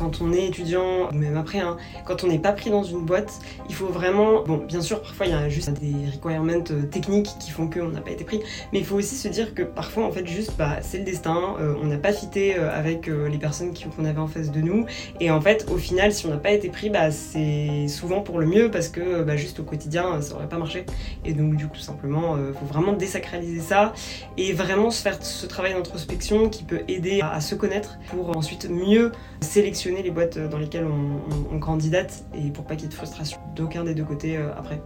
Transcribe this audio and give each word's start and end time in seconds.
quand 0.00 0.22
on 0.22 0.32
est 0.32 0.46
étudiant, 0.46 1.10
ou 1.12 1.14
même 1.14 1.36
après, 1.36 1.58
hein, 1.58 1.76
quand 2.06 2.24
on 2.24 2.28
n'est 2.28 2.38
pas 2.38 2.52
pris 2.52 2.70
dans 2.70 2.82
une 2.82 3.04
boîte, 3.04 3.38
il 3.68 3.74
faut 3.74 3.88
vraiment, 3.88 4.42
bon, 4.42 4.56
bien 4.56 4.80
sûr, 4.80 5.02
parfois 5.02 5.26
il 5.26 5.32
y 5.32 5.34
a 5.34 5.50
juste 5.50 5.70
des 5.78 5.92
requirements 6.10 6.64
euh, 6.70 6.84
techniques 6.90 7.28
qui 7.38 7.50
font 7.50 7.68
qu'on 7.68 7.90
n'a 7.90 8.00
pas 8.00 8.12
été 8.12 8.24
pris, 8.24 8.40
mais 8.72 8.78
il 8.78 8.84
faut 8.86 8.96
aussi 8.96 9.14
se 9.14 9.28
dire 9.28 9.54
que 9.54 9.62
parfois, 9.62 10.06
en 10.06 10.10
fait, 10.10 10.26
juste, 10.26 10.54
bah, 10.56 10.78
c'est 10.80 10.96
le 10.96 11.04
destin, 11.04 11.54
euh, 11.60 11.74
on 11.82 11.86
n'a 11.86 11.98
pas 11.98 12.14
fité 12.14 12.58
euh, 12.58 12.70
avec 12.72 13.08
les 13.08 13.38
personnes 13.38 13.74
qu'on 13.74 14.06
avait 14.06 14.20
en 14.20 14.26
face 14.26 14.50
de 14.50 14.60
nous, 14.60 14.86
et 15.20 15.30
en 15.30 15.40
fait, 15.42 15.66
au 15.70 15.76
final, 15.76 16.12
si 16.12 16.24
on 16.24 16.30
n'a 16.30 16.38
pas 16.38 16.52
été 16.52 16.70
pris, 16.70 16.88
bah, 16.88 17.10
c'est 17.10 17.86
souvent 17.88 18.22
pour 18.22 18.38
le 18.38 18.46
mieux 18.46 18.70
parce 18.70 18.88
que 18.88 19.22
bah, 19.22 19.36
juste 19.36 19.60
au 19.60 19.64
quotidien, 19.64 20.22
ça 20.22 20.34
aurait 20.34 20.48
pas 20.48 20.58
marché. 20.58 20.86
Et 21.26 21.34
donc, 21.34 21.56
du 21.56 21.66
coup, 21.66 21.76
tout 21.76 21.82
simplement, 21.82 22.36
il 22.38 22.54
faut 22.54 22.66
vraiment 22.66 22.94
désacraliser 22.94 23.60
ça 23.60 23.92
et 24.38 24.52
vraiment 24.52 24.90
se 24.90 25.02
faire 25.02 25.22
ce 25.22 25.46
travail 25.46 25.74
d'introspection 25.74 26.48
qui 26.48 26.64
peut 26.64 26.80
aider 26.88 27.20
à, 27.22 27.40
se 27.40 27.54
connaître 27.54 27.98
pour 28.10 28.36
ensuite 28.36 28.68
mieux 28.68 29.12
sélectionner 29.40 29.89
les 29.90 30.10
boîtes 30.10 30.38
dans 30.38 30.58
lesquelles 30.58 30.86
on, 30.86 31.58
candidate 31.58 32.24
et 32.34 32.50
pour 32.50 32.64
pas 32.64 32.74
qu'il 32.74 32.84
y 32.84 32.86
ait 32.86 32.88
de 32.88 32.94
frustration 32.94 33.38
d'aucun 33.54 33.84
des 33.84 33.94
deux 33.94 34.04
côtés 34.04 34.36
euh, 34.36 34.48
après. 34.56 34.80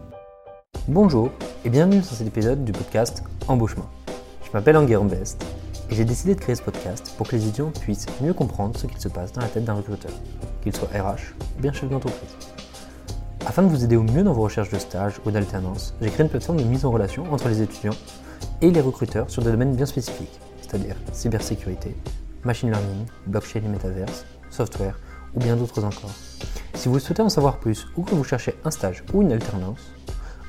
Bonjour 0.89 1.31
et 1.65 1.71
bienvenue 1.71 2.03
sur 2.03 2.17
cet 2.17 2.27
épisode 2.27 2.65
du 2.65 2.73
podcast 2.73 3.23
Embauchement. 3.47 3.89
Je 4.45 4.51
m'appelle 4.53 4.77
Anguerre 4.77 5.05
Best 5.05 5.45
et 5.91 5.95
j'ai 5.95 6.05
décidé 6.05 6.35
de 6.35 6.41
créer 6.41 6.57
ce 6.57 6.63
podcast 6.63 7.15
pour 7.17 7.29
que 7.29 7.37
les 7.37 7.45
étudiants 7.45 7.71
puissent 7.71 8.07
mieux 8.21 8.33
comprendre 8.33 8.77
ce 8.77 8.87
qu'il 8.87 8.99
se 8.99 9.09
passe 9.09 9.33
dans 9.33 9.43
la 9.43 9.49
tête 9.49 9.65
d'un 9.65 9.75
recruteur, 9.75 10.11
qu'il 10.63 10.75
soit 10.75 10.89
RH 10.89 11.35
ou 11.59 11.63
bien 11.63 11.73
chef 11.73 11.89
d'entreprise. 11.89 12.37
Afin 13.47 13.63
de 13.63 13.69
vous 13.69 13.85
aider 13.85 13.97
au 13.97 14.03
mieux 14.03 14.25
dans 14.25 14.33
vos 14.33 14.43
recherches 14.43 14.71
de 14.71 14.79
stage 14.79 15.21
ou 15.25 15.31
d'alternance, 15.31 15.95
j'ai 16.01 16.09
créé 16.09 16.25
une 16.25 16.31
plateforme 16.31 16.59
de 16.59 16.65
mise 16.65 16.85
en 16.85 16.91
relation 16.91 17.31
entre 17.33 17.49
les 17.49 17.63
étudiants 17.63 17.97
et 18.63 18.71
les 18.71 18.81
recruteurs 18.81 19.31
sur 19.31 19.43
des 19.43 19.51
domaines 19.51 19.77
bien 19.77 19.87
spécifiques, 19.87 20.41
c'est-à-dire 20.63 20.97
cybersécurité, 21.13 21.95
machine 22.43 22.71
learning, 22.71 23.07
blockchain 23.27 23.61
et 23.65 23.69
metaverse, 23.69 24.25
software 24.55 24.99
ou 25.35 25.41
bien 25.41 25.57
d'autres 25.57 25.85
encore. 25.85 26.15
Si 26.75 26.89
vous 26.89 26.99
souhaitez 26.99 27.23
en 27.23 27.29
savoir 27.29 27.59
plus 27.59 27.87
ou 27.97 28.03
que 28.03 28.15
vous 28.15 28.25
cherchez 28.25 28.55
un 28.65 28.71
stage 28.71 29.03
ou 29.13 29.23
une 29.23 29.33
alternance, 29.33 29.93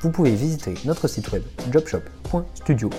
vous 0.01 0.11
pouvez 0.11 0.35
visiter 0.35 0.75
notre 0.85 1.07
site 1.07 1.31
web 1.31 1.43
jobshop.studio. 1.71 2.89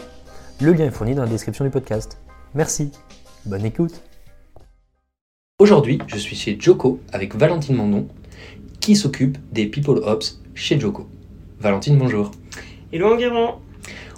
Le 0.61 0.73
lien 0.73 0.87
est 0.87 0.91
fourni 0.91 1.15
dans 1.15 1.23
la 1.23 1.29
description 1.29 1.65
du 1.65 1.71
podcast. 1.71 2.19
Merci, 2.55 2.91
bonne 3.45 3.65
écoute. 3.65 4.03
Aujourd'hui, 5.59 5.98
je 6.07 6.17
suis 6.17 6.37
chez 6.37 6.57
Joko 6.59 7.01
avec 7.13 7.35
Valentine 7.35 7.77
Mandon 7.77 8.09
qui 8.81 8.97
s'occupe 8.97 9.39
des 9.53 9.67
People 9.67 10.01
Ops 10.05 10.41
chez 10.55 10.79
Joko. 10.79 11.09
Valentine, 11.61 11.98
bonjour. 11.98 12.31
Hello 12.93 13.15
Enguerrand 13.15 13.61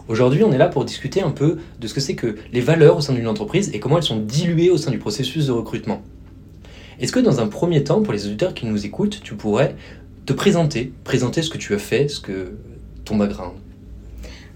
Aujourd'hui, 0.08 0.42
on 0.42 0.52
est 0.52 0.58
là 0.58 0.68
pour 0.68 0.84
discuter 0.86 1.20
un 1.20 1.30
peu 1.30 1.58
de 1.78 1.86
ce 1.86 1.92
que 1.92 2.00
c'est 2.00 2.14
que 2.14 2.36
les 2.52 2.60
valeurs 2.60 2.96
au 2.96 3.00
sein 3.00 3.12
d'une 3.12 3.28
entreprise 3.28 3.70
et 3.74 3.80
comment 3.80 3.98
elles 3.98 4.02
sont 4.02 4.20
diluées 4.20 4.70
au 4.70 4.78
sein 4.78 4.90
du 4.90 4.98
processus 4.98 5.46
de 5.46 5.52
recrutement. 5.52 6.02
Est-ce 7.00 7.12
que 7.12 7.20
dans 7.20 7.40
un 7.40 7.46
premier 7.46 7.84
temps, 7.84 8.02
pour 8.02 8.12
les 8.12 8.26
auditeurs 8.26 8.54
qui 8.54 8.66
nous 8.66 8.84
écoutent, 8.84 9.20
tu 9.22 9.34
pourrais 9.34 9.76
te 10.26 10.32
présenter, 10.32 10.92
présenter 11.04 11.42
ce 11.42 11.50
que 11.50 11.58
tu 11.58 11.74
as 11.74 11.78
fait, 11.78 12.08
ce 12.08 12.20
que 12.20 12.54
ton 13.04 13.16
background? 13.16 13.54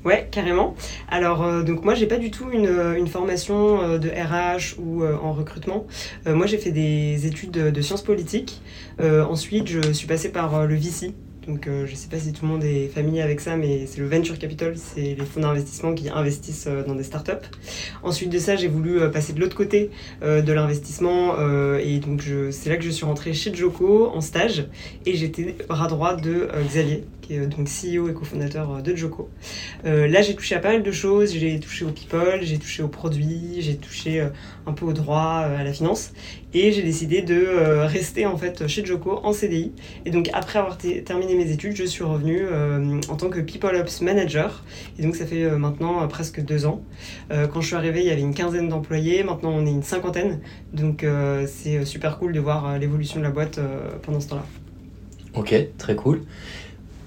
Ouais, 0.05 0.29
carrément. 0.33 0.75
Alors, 1.09 1.45
euh, 1.45 1.63
donc 1.63 1.85
moi, 1.85 1.95
j'ai 1.95 2.07
pas 2.07 2.17
du 2.17 2.33
tout 2.33 2.51
une, 2.51 3.07
formation 3.07 3.81
euh, 3.83 3.99
de 3.99 4.09
RH 4.09 4.81
ou 4.81 5.05
euh, 5.05 5.17
en 5.17 5.33
recrutement. 5.33 5.87
moi, 6.27 6.47
j'ai 6.47 6.59
fait 6.59 6.73
des 6.73 7.27
études 7.27 7.53
de, 7.53 7.81
sciences 7.81 8.03
politiques. 8.03 8.61
ensuite, 9.01 9.69
je 9.69 9.93
suis 9.93 10.07
passée 10.07 10.31
par 10.31 10.67
le 10.67 10.75
VC, 10.75 11.15
donc 11.47 11.67
euh, 11.67 11.87
je 11.87 11.93
ne 11.93 11.97
sais 11.97 12.09
pas 12.09 12.19
si 12.19 12.33
tout 12.33 12.45
le 12.45 12.53
monde 12.53 12.65
est 12.65 12.87
familier 12.89 13.21
avec 13.21 13.41
ça, 13.41 13.57
mais 13.57 13.87
c'est 13.87 14.01
le 14.01 14.09
venture 14.09 14.39
capital, 14.39 14.75
c'est 14.77 15.17
les 15.19 15.25
fonds 15.25 15.41
d'investissement 15.41 15.95
qui 15.95 16.09
investissent 16.09 16.67
euh, 16.69 16.85
dans 16.85 16.95
des 16.95 17.03
startups. 17.03 17.33
Ensuite 18.03 18.31
de 18.31 18.39
ça, 18.39 18.55
j'ai 18.57 18.69
voulu 18.69 19.01
euh, 19.01 19.09
passer 19.09 19.33
de 19.33 19.41
l'autre 19.41 19.57
côté 19.57 19.91
de 20.23 20.53
l'investissement 20.53 21.35
et 21.79 21.99
donc 21.99 22.23
c'est 22.51 22.71
là 22.71 22.77
que 22.77 22.85
je 22.85 22.91
suis 22.91 23.05
rentrée 23.05 23.33
chez 23.33 23.55
Joko 23.55 24.09
en 24.09 24.21
stage 24.21 24.67
et 25.07 25.15
j'étais 25.15 25.57
bras 25.69 25.89
droit 25.89 26.15
de 26.15 26.49
Xavier, 26.69 27.05
qui 27.23 27.35
est 27.35 27.47
donc 27.47 27.69
CEO 27.69 28.09
et 28.09 28.13
cofondateur 28.15 28.83
de 28.83 28.95
Joko. 28.95 29.31
là, 29.85 30.21
j'ai 30.23 30.35
touché 30.35 30.55
à 30.55 30.59
pas 30.59 30.73
mal 30.73 30.83
de 30.83 30.93
choses, 30.93 31.33
j'ai 31.33 31.59
touché 31.61 31.85
au 31.85 31.91
people, 31.91 32.41
j'ai 32.43 32.59
touché 32.59 32.83
aux 32.83 32.89
produits, 32.89 33.61
j'ai 33.61 33.77
touché 33.77 34.27
un 34.67 34.73
peu 34.73 34.85
au 34.85 34.93
droit, 34.93 35.47
à 35.47 35.65
la 35.65 35.73
finance 35.73 36.13
et 36.55 36.73
j'ai 36.73 36.83
décidé 36.83 37.23
de 37.23 37.47
rester 37.87 38.27
en 38.27 38.37
fait 38.37 38.67
chez 38.67 38.85
Joko 38.85 39.21
en 39.23 39.33
CDI. 39.33 39.73
Et 40.05 40.11
donc 40.11 40.29
après 40.33 40.59
avoir 40.59 40.77
terminé 40.79 41.35
mes 41.35 41.51
études, 41.51 41.77
je 41.77 41.85
suis 41.85 42.05
revenue 42.05 42.47
euh, 42.51 43.01
en 43.09 43.17
tant 43.17 43.29
que 43.29 43.41
People 43.41 43.75
Ops 43.77 44.01
Manager. 44.03 44.65
Et 44.99 45.03
donc 45.03 45.17
ça 45.17 45.27
fait 45.27 45.45
euh, 45.45 45.57
maintenant 45.57 46.03
euh, 46.03 46.07
presque 46.07 46.41
deux 46.43 46.67
ans. 46.67 46.83
quand 47.31 47.61
je 47.61 47.67
suis 47.67 47.77
arrivée, 47.77 48.01
il 48.01 48.07
y 48.07 48.11
avait 48.11 48.21
une 48.21 48.35
quinzaine 48.35 48.69
d'employés. 48.69 49.23
Maintenant, 49.23 49.51
on 49.51 49.67
est 49.67 49.71
une 49.71 49.83
cinquantaine. 49.83 50.41
Donc 50.73 51.05
c'est 51.47 51.85
super 51.85 52.19
cool 52.19 52.33
de 52.33 52.41
voir 52.41 52.79
l'évolution 52.79 53.19
de 53.19 53.25
la 53.25 53.31
boîte 53.31 53.59
pendant 54.03 54.21
ce 54.21 54.29
temps-là. 54.29 54.45
Ok, 55.35 55.55
très 55.79 55.97
cool. 55.97 56.23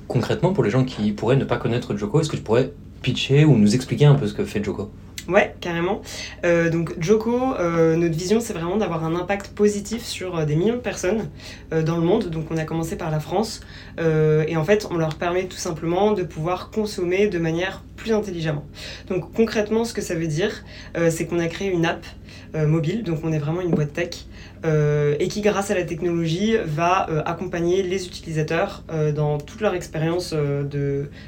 Concrètement, 0.08 0.54
pour 0.54 0.64
les 0.64 0.70
gens 0.70 0.84
qui 0.84 1.12
pourraient 1.12 1.36
ne 1.36 1.46
pas 1.46 1.58
connaître 1.58 1.96
Joko, 1.96 2.22
est-ce 2.22 2.30
que 2.30 2.36
tu 2.36 2.44
pourrais 2.44 2.72
pitcher 3.02 3.46
ou 3.46 3.58
nous 3.58 3.76
expliquer 3.76 4.06
un 4.06 4.16
peu 4.16 4.28
ce 4.28 4.34
que 4.34 4.46
fait 4.46 4.64
Joko? 4.64 4.92
Ouais, 5.28 5.56
carrément. 5.60 6.02
Euh, 6.46 6.70
donc 6.70 6.94
Joko, 7.00 7.56
euh, 7.56 7.96
notre 7.96 8.16
vision, 8.16 8.40
c'est 8.40 8.54
vraiment 8.54 8.78
d'avoir 8.78 9.04
un 9.04 9.16
impact 9.16 9.48
positif 9.56 10.04
sur 10.04 10.38
euh, 10.38 10.46
des 10.46 10.56
millions 10.56 10.76
de 10.76 10.80
personnes 10.80 11.30
dans 11.72 11.98
le 11.98 12.04
monde. 12.04 12.30
Donc 12.30 12.46
on 12.52 12.58
a 12.58 12.64
commencé 12.64 12.96
par 12.96 13.10
la 13.10 13.20
France. 13.20 13.62
et 13.98 14.56
en 14.56 14.64
fait, 14.64 14.88
on 14.92 14.98
leur 14.98 15.16
permet 15.16 15.46
tout 15.46 15.58
simplement 15.58 16.12
de 16.12 16.24
pouvoir 16.24 16.70
consommer 16.70 17.28
de 17.28 17.40
manière 17.40 17.84
plus 17.96 18.14
intelligemment. 18.14 18.66
Donc 19.10 19.34
concrètement, 19.34 19.84
ce 19.84 19.94
que 19.94 20.02
ça 20.02 20.16
veut 20.16 20.28
dire, 20.28 20.64
c'est 21.10 21.26
qu'on 21.26 21.40
a 21.40 21.48
créé 21.48 21.72
une 21.72 21.86
app 21.86 22.06
mobile. 22.54 23.04
Donc 23.04 23.20
on 23.24 23.32
est 23.32 23.40
vraiment 23.40 23.62
une 23.62 23.72
boîte 23.72 23.94
tech 23.94 24.26
euh, 24.66 25.16
et 25.20 25.28
qui, 25.28 25.42
grâce 25.42 25.72
à 25.72 25.76
la 25.76 25.84
technologie, 25.84 26.56
va 26.66 27.10
euh, 27.10 27.22
accompagner 27.26 27.84
les 27.84 28.08
utilisateurs 28.08 28.84
euh, 28.92 29.12
dans 29.12 29.38
toute 29.38 29.62
leur 29.62 29.74
expérience 29.74 30.34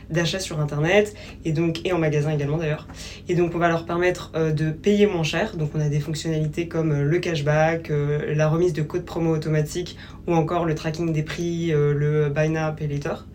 d'achat 0.09 0.39
sur 0.39 0.59
Internet 0.59 1.13
et, 1.45 1.51
donc, 1.51 1.85
et 1.85 1.93
en 1.93 1.99
magasin 1.99 2.31
également 2.31 2.57
d'ailleurs. 2.57 2.87
Et 3.29 3.35
donc, 3.35 3.53
on 3.53 3.57
va 3.57 3.69
leur 3.69 3.85
permettre 3.85 4.31
de 4.51 4.71
payer 4.71 5.05
moins 5.05 5.23
cher. 5.23 5.55
Donc, 5.55 5.71
on 5.75 5.79
a 5.79 5.89
des 5.89 5.99
fonctionnalités 5.99 6.67
comme 6.67 7.01
le 7.01 7.19
cashback, 7.19 7.91
la 7.91 8.47
remise 8.47 8.73
de 8.73 8.81
codes 8.81 9.05
promo 9.05 9.35
automatiques 9.35 9.97
ou 10.27 10.33
encore 10.33 10.65
le 10.65 10.75
tracking 10.75 11.13
des 11.13 11.23
prix, 11.23 11.67
le 11.71 12.29
buy 12.29 12.49
now, 12.49 12.73
pay 12.75 12.87
later. 12.87 13.25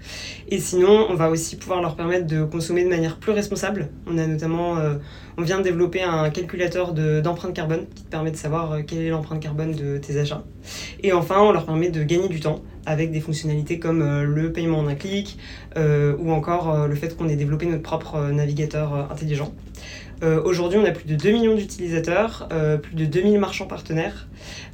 Et 0.49 0.59
sinon, 0.61 1.07
on 1.09 1.15
va 1.15 1.31
aussi 1.31 1.57
pouvoir 1.57 1.81
leur 1.81 1.97
permettre 1.97 2.27
de 2.27 2.45
consommer 2.45 2.85
de 2.85 2.89
manière 2.89 3.17
plus 3.17 3.33
responsable. 3.33 3.89
On 4.07 4.19
a 4.19 4.27
notamment, 4.27 4.77
on 5.39 5.43
vient 5.43 5.59
de 5.59 5.65
développer 5.65 6.03
un 6.03 6.31
calculateur 6.31 6.93
d'empreinte 6.93 7.55
carbone 7.55 7.87
qui 7.95 8.05
te 8.05 8.11
permet 8.11 8.31
de 8.31 8.37
savoir 8.37 8.85
quelle 8.87 9.03
est 9.03 9.11
l'empreinte 9.11 9.41
carbone 9.41 9.73
de 9.73 9.99
tes 9.99 10.19
achats. 10.19 10.45
Et 11.03 11.13
enfin, 11.13 11.41
on 11.41 11.53
leur 11.53 11.67
permet 11.67 11.91
de 11.91 12.03
gagner 12.03 12.29
du 12.29 12.41
temps 12.41 12.63
avec 12.87 13.13
des 13.13 13.21
fonctionnalités 13.21 13.79
comme 13.79 14.03
euh, 14.03 14.25
le 14.25 14.53
paiement 14.53 14.79
en 14.79 14.87
un 14.87 14.95
clic 14.95 15.39
euh, 15.77 16.17
ou 16.19 16.33
encore 16.33 16.75
euh, 16.75 16.87
le 16.89 16.95
fait 16.95 17.17
qu'on 17.17 17.29
ait 17.29 17.37
développé 17.37 17.67
notre 17.67 17.83
propre 17.83 18.31
navigateur 18.31 19.11
intelligent. 19.11 19.53
Aujourd'hui, 20.45 20.79
on 20.79 20.85
a 20.85 20.93
plus 20.93 21.05
de 21.05 21.17
2 21.17 21.33
millions 21.33 21.57
d'utilisateurs, 21.57 22.49
plus 22.81 22.95
de 22.95 23.07
2000 23.07 23.41
marchands 23.41 23.67
partenaires. 23.67 24.29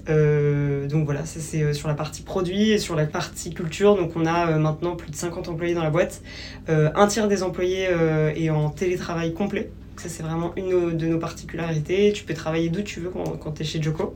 donc 0.07 1.07
voilà, 1.07 1.25
ça 1.25 1.41
c'est 1.41 1.73
sur 1.73 1.89
la 1.89 1.95
partie 1.95 2.21
produit 2.21 2.73
et 2.73 2.79
sur 2.79 2.95
la 2.95 3.07
partie 3.07 3.55
culture. 3.55 3.97
Donc 3.97 4.11
on 4.15 4.27
a 4.27 4.59
maintenant 4.59 4.95
plus 4.95 5.11
de 5.11 5.17
50 5.17 5.49
employés 5.49 5.73
dans 5.73 5.83
la 5.83 5.89
boîte. 5.89 6.21
un 6.69 7.07
tiers 7.07 7.29
des 7.29 7.43
employés 7.43 7.89
est 8.37 8.51
en 8.51 8.69
télétravail 8.69 9.33
complet. 9.33 9.71
Ça, 9.99 10.09
c'est 10.09 10.23
vraiment 10.23 10.53
une 10.57 10.97
de 10.97 11.07
nos 11.09 11.19
particularités. 11.19 12.13
Tu 12.13 12.23
peux 12.23 12.35
travailler 12.35 12.69
d'où 12.69 12.83
tu 12.83 13.01
veux 13.01 13.11
quand, 13.11 13.53
tu 13.53 13.63
es 13.63 13.65
chez 13.65 13.83
Joko, 13.83 14.15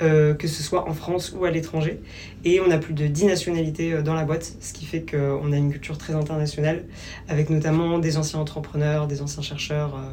euh, 0.00 0.34
que 0.34 0.46
ce 0.46 0.62
soit 0.62 0.88
en 0.88 0.94
France 0.94 1.34
ou 1.36 1.44
à 1.44 1.50
l'étranger. 1.50 2.00
Et 2.44 2.60
on 2.60 2.70
a 2.70 2.78
plus 2.78 2.94
de 2.94 3.08
10 3.08 3.26
nationalités 3.26 3.92
euh, 3.92 4.02
dans 4.02 4.14
la 4.14 4.24
boîte, 4.24 4.54
ce 4.60 4.72
qui 4.72 4.84
fait 4.84 5.04
qu'on 5.04 5.52
a 5.52 5.56
une 5.56 5.72
culture 5.72 5.98
très 5.98 6.14
internationale, 6.14 6.84
avec 7.28 7.50
notamment 7.50 7.98
des 7.98 8.18
anciens 8.18 8.38
entrepreneurs, 8.38 9.08
des 9.08 9.20
anciens 9.20 9.42
chercheurs. 9.42 9.96
Euh, 9.96 10.12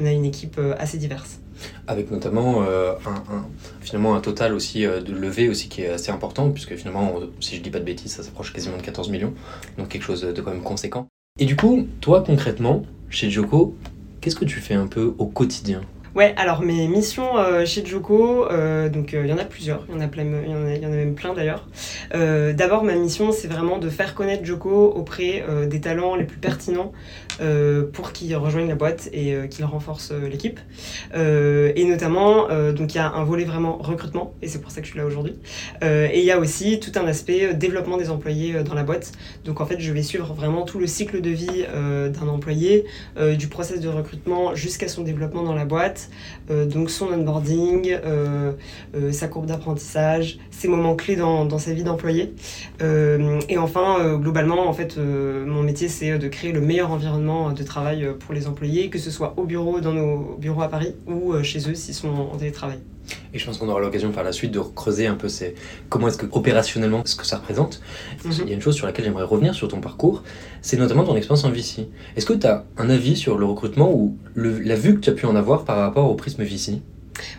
on 0.00 0.06
a 0.06 0.10
une 0.12 0.24
équipe 0.24 0.58
assez 0.78 0.98
diverse. 0.98 1.38
Avec 1.86 2.10
notamment 2.10 2.64
un, 2.64 4.20
total 4.20 4.52
aussi 4.54 4.82
de 4.82 5.12
levée 5.12 5.48
aussi 5.48 5.68
qui 5.68 5.82
est 5.82 5.88
assez 5.88 6.10
important, 6.10 6.50
puisque 6.50 6.74
finalement, 6.74 7.20
si 7.38 7.54
je 7.54 7.60
dis 7.60 7.70
pas 7.70 7.78
de 7.78 7.84
bêtises, 7.84 8.10
ça 8.10 8.24
s'approche 8.24 8.52
quasiment 8.52 8.76
de 8.76 8.82
14 8.82 9.08
millions, 9.10 9.32
donc 9.78 9.90
quelque 9.90 10.02
chose 10.02 10.22
de 10.22 10.42
quand 10.42 10.50
même 10.50 10.64
conséquent. 10.64 11.06
Et 11.38 11.44
du 11.44 11.54
coup, 11.54 11.86
toi 12.00 12.24
concrètement, 12.26 12.82
chez 13.08 13.30
Joko, 13.30 13.76
Qu'est-ce 14.24 14.36
que 14.36 14.46
tu 14.46 14.60
fais 14.60 14.72
un 14.72 14.86
peu 14.86 15.14
au 15.18 15.26
quotidien 15.26 15.82
Ouais, 16.14 16.32
alors 16.38 16.62
mes 16.62 16.88
missions 16.88 17.36
euh, 17.36 17.66
chez 17.66 17.84
Joko, 17.84 18.46
euh, 18.50 18.88
donc 18.88 19.12
euh, 19.12 19.22
il 19.22 19.28
y 19.28 19.32
en 19.34 19.36
a 19.36 19.44
plusieurs, 19.44 19.84
il 19.94 20.02
y 20.02 20.06
plein, 20.06 20.24
y 20.24 20.54
en 20.54 20.92
a, 20.92 20.96
même 20.96 21.14
plein 21.14 21.34
d'ailleurs. 21.34 21.68
D'abord, 22.12 22.84
ma 22.84 22.94
mission, 22.94 23.32
c'est 23.32 23.48
vraiment 23.48 23.76
de 23.78 23.90
faire 23.90 24.14
connaître 24.14 24.42
Joko 24.42 24.94
auprès 24.96 25.44
des 25.66 25.80
talents 25.82 26.14
les 26.14 26.24
plus 26.24 26.38
pertinents 26.38 26.92
pour 27.92 28.12
qu'ils 28.12 28.34
rejoignent 28.36 28.68
la 28.68 28.74
boîte 28.74 29.08
et 29.12 29.36
qu'ils 29.50 29.64
renforcent 29.64 30.12
l'équipe. 30.12 30.60
et 31.14 31.84
notamment, 31.84 32.48
donc 32.72 32.94
il 32.94 32.96
y 32.96 33.00
a 33.00 33.10
un 33.10 33.24
volet 33.24 33.44
vraiment 33.44 33.78
recrutement, 33.78 34.34
et 34.42 34.48
c'est 34.48 34.60
pour 34.60 34.70
ça 34.70 34.80
que 34.80 34.86
je 34.86 34.92
suis 34.92 34.98
là 34.98 35.06
aujourd'hui. 35.06 35.34
et 35.82 36.18
il 36.18 36.24
y 36.24 36.30
a 36.30 36.38
aussi 36.38 36.80
tout 36.80 36.92
un 36.98 37.06
aspect 37.06 37.54
développement 37.54 37.96
des 37.96 38.10
employés 38.10 38.62
dans 38.62 38.74
la 38.74 38.84
boîte. 38.84 39.12
Donc 39.44 39.60
en 39.60 39.66
fait, 39.66 39.80
je 39.80 39.92
vais 39.92 40.02
suivre 40.02 40.32
vraiment 40.34 40.62
tout 40.62 40.78
le 40.78 40.86
cycle 40.86 41.20
de 41.20 41.30
vie 41.30 41.64
d'un 41.74 42.28
employé, 42.28 42.84
du 43.36 43.48
process 43.48 43.80
de 43.80 43.88
recrutement 43.88 44.54
jusqu'à 44.54 44.88
son 44.88 45.02
développement 45.02 45.42
dans 45.42 45.54
la 45.54 45.64
boîte, 45.64 46.10
donc 46.48 46.90
son 46.90 47.06
onboarding, 47.06 47.96
sa 49.10 49.28
courbe 49.28 49.46
d'apprentissage, 49.46 50.38
ses 50.50 50.68
moments 50.68 50.96
clés 50.96 51.16
dans, 51.16 51.44
dans 51.44 51.58
sa 51.58 51.72
vie 51.72 51.84
d'employé. 51.84 52.32
Euh, 52.82 53.40
et 53.48 53.58
enfin, 53.58 53.98
euh, 54.00 54.16
globalement, 54.16 54.68
en 54.68 54.72
fait, 54.72 54.96
euh, 54.98 55.44
mon 55.46 55.62
métier, 55.62 55.88
c'est 55.88 56.18
de 56.18 56.28
créer 56.28 56.52
le 56.52 56.60
meilleur 56.60 56.90
environnement 56.90 57.23
de 57.24 57.62
travail 57.62 58.06
pour 58.20 58.34
les 58.34 58.46
employés, 58.46 58.90
que 58.90 58.98
ce 58.98 59.10
soit 59.10 59.34
au 59.36 59.44
bureau, 59.44 59.80
dans 59.80 59.92
nos 59.92 60.36
bureaux 60.38 60.62
à 60.62 60.68
Paris, 60.68 60.94
ou 61.06 61.34
chez 61.42 61.68
eux 61.70 61.74
s'ils 61.74 61.94
sont 61.94 62.08
en 62.08 62.36
télétravail. 62.36 62.78
Et 63.32 63.38
je 63.38 63.44
pense 63.44 63.58
qu'on 63.58 63.68
aura 63.68 63.80
l'occasion 63.80 64.12
par 64.12 64.24
la 64.24 64.32
suite 64.32 64.52
de 64.52 64.60
creuser 64.60 65.06
un 65.06 65.14
peu 65.14 65.28
ces... 65.28 65.54
comment 65.88 66.08
est-ce 66.08 66.18
que 66.18 66.26
opérationnellement 66.32 67.02
ce 67.04 67.16
que 67.16 67.26
ça 67.26 67.38
représente. 67.38 67.80
Mhm. 68.24 68.32
Il 68.42 68.48
y 68.48 68.52
a 68.52 68.54
une 68.54 68.62
chose 68.62 68.76
sur 68.76 68.86
laquelle 68.86 69.04
j'aimerais 69.04 69.24
revenir 69.24 69.54
sur 69.54 69.68
ton 69.68 69.80
parcours, 69.80 70.22
c'est 70.62 70.76
notamment 70.76 71.04
ton 71.04 71.16
expérience 71.16 71.44
en 71.44 71.50
VC. 71.50 71.88
Est-ce 72.16 72.26
que 72.26 72.32
tu 72.32 72.46
as 72.46 72.64
un 72.76 72.88
avis 72.90 73.16
sur 73.16 73.38
le 73.38 73.44
recrutement 73.44 73.92
ou 73.92 74.16
la 74.36 74.76
vue 74.76 74.94
que 74.94 75.00
tu 75.00 75.10
as 75.10 75.14
pu 75.14 75.26
en 75.26 75.36
avoir 75.36 75.64
par 75.64 75.78
rapport 75.78 76.10
au 76.10 76.14
prisme 76.14 76.42
VC 76.44 76.80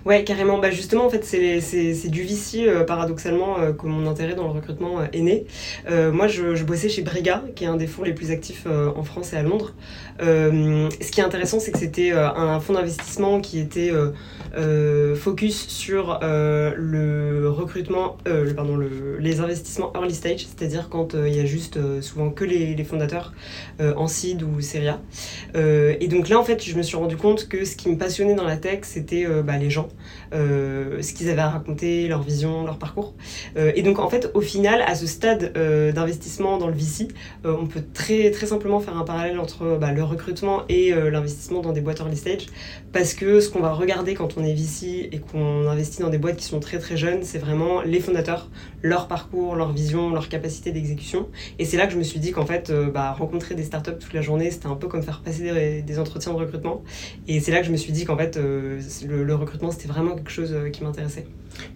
Ouais, 0.06 0.24
carrément. 0.24 0.60
Bah 0.60 0.72
justement, 0.72 1.06
en 1.06 1.10
fait, 1.10 1.24
c'est 1.24 2.10
du 2.10 2.24
VC, 2.24 2.68
euh, 2.68 2.84
paradoxalement, 2.84 3.60
euh, 3.60 3.74
que 3.74 3.88
mon 3.88 4.08
intérêt 4.08 4.36
dans 4.36 4.44
le 4.44 4.52
recrutement 4.52 5.00
euh, 5.00 5.06
est 5.14 5.22
né. 5.22 5.46
moi, 5.90 6.28
je, 6.28 6.64
bossais 6.64 6.90
chez 6.90 7.02
Briga, 7.02 7.44
qui 7.56 7.64
est 7.64 7.68
un 7.68 7.76
des 7.76 7.88
fonds 7.88 8.04
les 8.04 8.14
plus 8.14 8.32
actifs 8.32 8.66
en 8.68 9.04
France 9.04 9.34
et 9.34 9.38
à 9.38 9.44
Londres. 9.44 9.74
ce 10.20 11.12
qui 11.12 11.20
est 11.20 11.24
intéressant, 11.24 11.60
c'est 11.60 11.72
que 11.72 11.78
c'était 11.78 12.12
un 12.12 12.60
fonds 12.60 12.74
d'investissement 12.74 13.40
qui 13.40 13.60
était 13.60 13.92
focus 15.16 15.68
sur 15.68 16.20
le 16.22 17.50
recrutement, 17.50 18.18
pardon, 18.56 18.78
le, 18.78 19.18
les 19.20 19.40
investissements 19.42 19.92
early 19.96 20.16
stage, 20.16 20.48
c'est-à-dire 20.48 20.90
quand 20.90 21.14
il 21.14 21.36
y 21.36 21.40
a 21.40 21.46
juste 21.46 21.78
souvent 22.02 22.30
que 22.30 22.46
les, 22.46 22.84
fondateurs 22.84 23.34
en 23.80 24.08
seed 24.08 24.44
ou 24.44 24.62
série 24.62 24.86
et 25.56 26.08
donc 26.08 26.30
là, 26.30 26.40
en 26.40 26.44
fait, 26.44 26.64
je 26.64 26.76
me 26.76 26.84
suis 26.84 26.98
rendu 26.98 27.18
compte 27.18 27.48
que 27.48 27.66
ce 27.66 27.76
qui 27.76 27.90
me 27.90 27.98
passionnait 27.98 28.36
dans 28.36 28.44
la 28.44 28.58
tech, 28.58 28.80
c'était 28.84 29.26
bah, 29.44 29.58
les 29.58 29.65
gens, 29.70 29.90
euh, 30.34 31.02
ce 31.02 31.14
qu'ils 31.14 31.30
avaient 31.30 31.42
à 31.42 31.50
raconter, 31.50 32.08
leur 32.08 32.22
vision, 32.22 32.66
leur 32.66 32.78
parcours. 32.78 33.14
Euh, 33.58 33.72
et 33.76 33.82
donc 33.82 34.00
en 34.00 34.10
fait, 34.10 34.32
au 34.34 34.42
final, 34.42 34.82
à 34.82 34.96
ce 34.96 35.08
stade 35.08 35.54
euh, 35.56 35.92
d'investissement 35.92 36.58
dans 36.58 36.68
le 36.68 36.74
VC, 36.74 37.08
on 37.44 37.68
peut 37.68 37.84
très, 37.94 38.32
très 38.32 38.48
simplement 38.48 38.80
faire 38.80 38.98
un 38.98 39.04
parallèle 39.04 39.40
entre 39.40 39.78
bah, 39.80 39.92
le 39.92 40.04
recrutement 40.04 40.64
et 40.70 40.92
l'investissement 40.92 41.62
dans 41.62 41.72
des 41.72 41.82
boîtes 41.82 42.00
early 42.00 42.18
stage, 42.18 42.48
parce 42.92 43.14
que 43.14 43.40
ce 43.40 43.50
qu'on 43.50 43.60
va 43.60 43.74
regarder 43.74 44.14
quand 44.14 44.38
on 44.38 44.44
est 44.44 44.54
VC 44.54 45.10
et 45.12 45.20
qu'on 45.20 45.68
investit 45.68 46.02
dans 46.02 46.10
des 46.10 46.18
boîtes 46.18 46.38
qui 46.38 46.46
sont 46.46 46.60
très 46.60 46.80
très 46.80 46.98
jeunes, 46.98 47.20
c'est 47.24 47.38
vraiment 47.38 47.82
les 47.82 48.00
fondateurs, 48.00 48.50
leur 48.82 49.08
parcours, 49.08 49.56
leur 49.56 49.72
vision, 49.72 50.12
leur 50.12 50.30
capacité 50.30 50.72
d'exécution. 50.72 51.28
Et 51.60 51.66
c'est 51.66 51.78
là 51.78 51.86
que 51.88 51.94
je 51.94 51.98
me 51.98 52.04
suis 52.04 52.20
dit 52.20 52.32
qu'en 52.32 52.46
fait, 52.46 52.72
bah, 52.94 53.12
rencontrer 53.12 53.56
des 53.56 53.64
startups 53.64 53.98
toute 54.00 54.14
la 54.14 54.22
journée, 54.22 54.52
c'était 54.52 54.68
un 54.68 54.76
peu 54.76 54.88
comme 54.88 55.04
faire 55.04 55.22
passer 55.22 55.82
des, 55.86 56.00
entretiens 56.00 56.34
de 56.34 56.38
recrutement. 56.38 56.84
Et 57.28 57.40
c'est 57.40 57.52
là 57.52 57.60
que 57.60 57.68
je 57.68 57.72
me 57.72 57.78
suis 57.78 57.92
dit 57.92 58.06
qu'en 58.06 58.18
fait, 58.18 58.38
le 58.38 59.36
recrutement 59.36 59.55
c'était 59.72 59.88
vraiment 59.88 60.16
quelque 60.16 60.32
chose 60.32 60.54
euh, 60.54 60.70
qui 60.70 60.84
m'intéressait. 60.84 61.26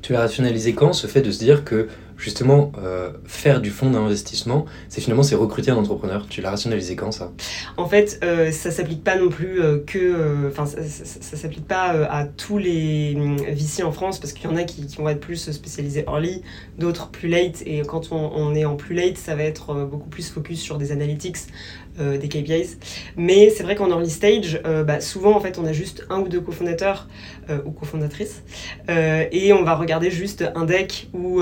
Tu 0.02 0.12
l'as 0.12 0.20
rationalisé 0.20 0.74
quand 0.74 0.92
ce 0.92 1.08
fait 1.08 1.22
de 1.22 1.32
se 1.32 1.40
dire 1.40 1.64
que 1.64 1.88
justement 2.18 2.74
euh, 2.84 3.12
faire 3.24 3.62
du 3.62 3.70
fonds 3.70 3.90
d'investissement, 3.90 4.66
c'est 4.90 5.00
finalement 5.00 5.24
c'est 5.24 5.36
recruter 5.36 5.72
un 5.72 5.78
entrepreneur. 5.78 6.28
Tu 6.30 6.42
l'as 6.42 6.50
rationalisé 6.50 6.98
quand 6.98 7.14
ça? 7.14 7.32
En 7.78 7.88
fait, 7.88 8.20
euh, 8.22 8.52
ça 8.52 8.72
s'applique 8.72 9.06
pas 9.06 9.18
non 9.18 9.30
plus 9.30 9.62
que, 9.88 10.50
enfin 10.50 10.66
ça, 10.66 10.84
ça, 10.84 11.38
s'applique 11.38 11.66
pas 11.66 11.92
à 12.10 12.26
tous 12.26 12.58
les 12.58 13.16
VC 13.48 13.84
en 13.84 13.94
France 13.94 14.20
parce 14.20 14.34
qu'il 14.34 14.50
y 14.50 14.54
en 14.54 14.58
a 14.58 14.64
qui, 14.64 14.86
vont 14.98 15.08
être 15.08 15.22
plus 15.22 15.50
spécialisés 15.50 16.04
early, 16.08 16.42
d'autres 16.78 17.08
plus 17.08 17.30
late. 17.30 17.64
Et 17.66 17.82
quand 17.84 18.12
on, 18.12 18.32
on, 18.36 18.54
est 18.54 18.66
en 18.66 18.76
plus 18.76 18.96
late, 18.96 19.18
ça 19.18 19.36
va 19.36 19.44
être 19.44 19.86
beaucoup 19.86 20.10
plus 20.10 20.30
focus 20.30 20.60
sur 20.60 20.78
des 20.78 20.92
analytics, 20.92 21.38
euh, 22.00 22.18
des 22.18 22.30
KPIs. 22.30 22.78
Mais 23.18 23.50
c'est 23.50 23.64
vrai 23.64 23.76
qu'en 23.76 23.90
early 23.90 24.10
stage, 24.10 24.62
euh, 24.66 24.84
bah, 24.84 25.02
souvent 25.02 25.36
en 25.36 25.40
fait 25.40 25.58
on 25.58 25.66
a 25.66 25.74
juste 25.74 26.06
un 26.10 26.20
ou 26.20 26.28
deux 26.28 26.42
cofondateurs 26.42 27.08
euh, 27.50 27.60
ou 27.66 27.72
cofondatrices 27.72 28.44
et 28.88 29.54
on 29.54 29.64
va 29.64 29.76
regarder 29.76 30.10
juste 30.12 30.44
un 30.56 30.66
deck 30.66 31.10
ou 31.14 31.42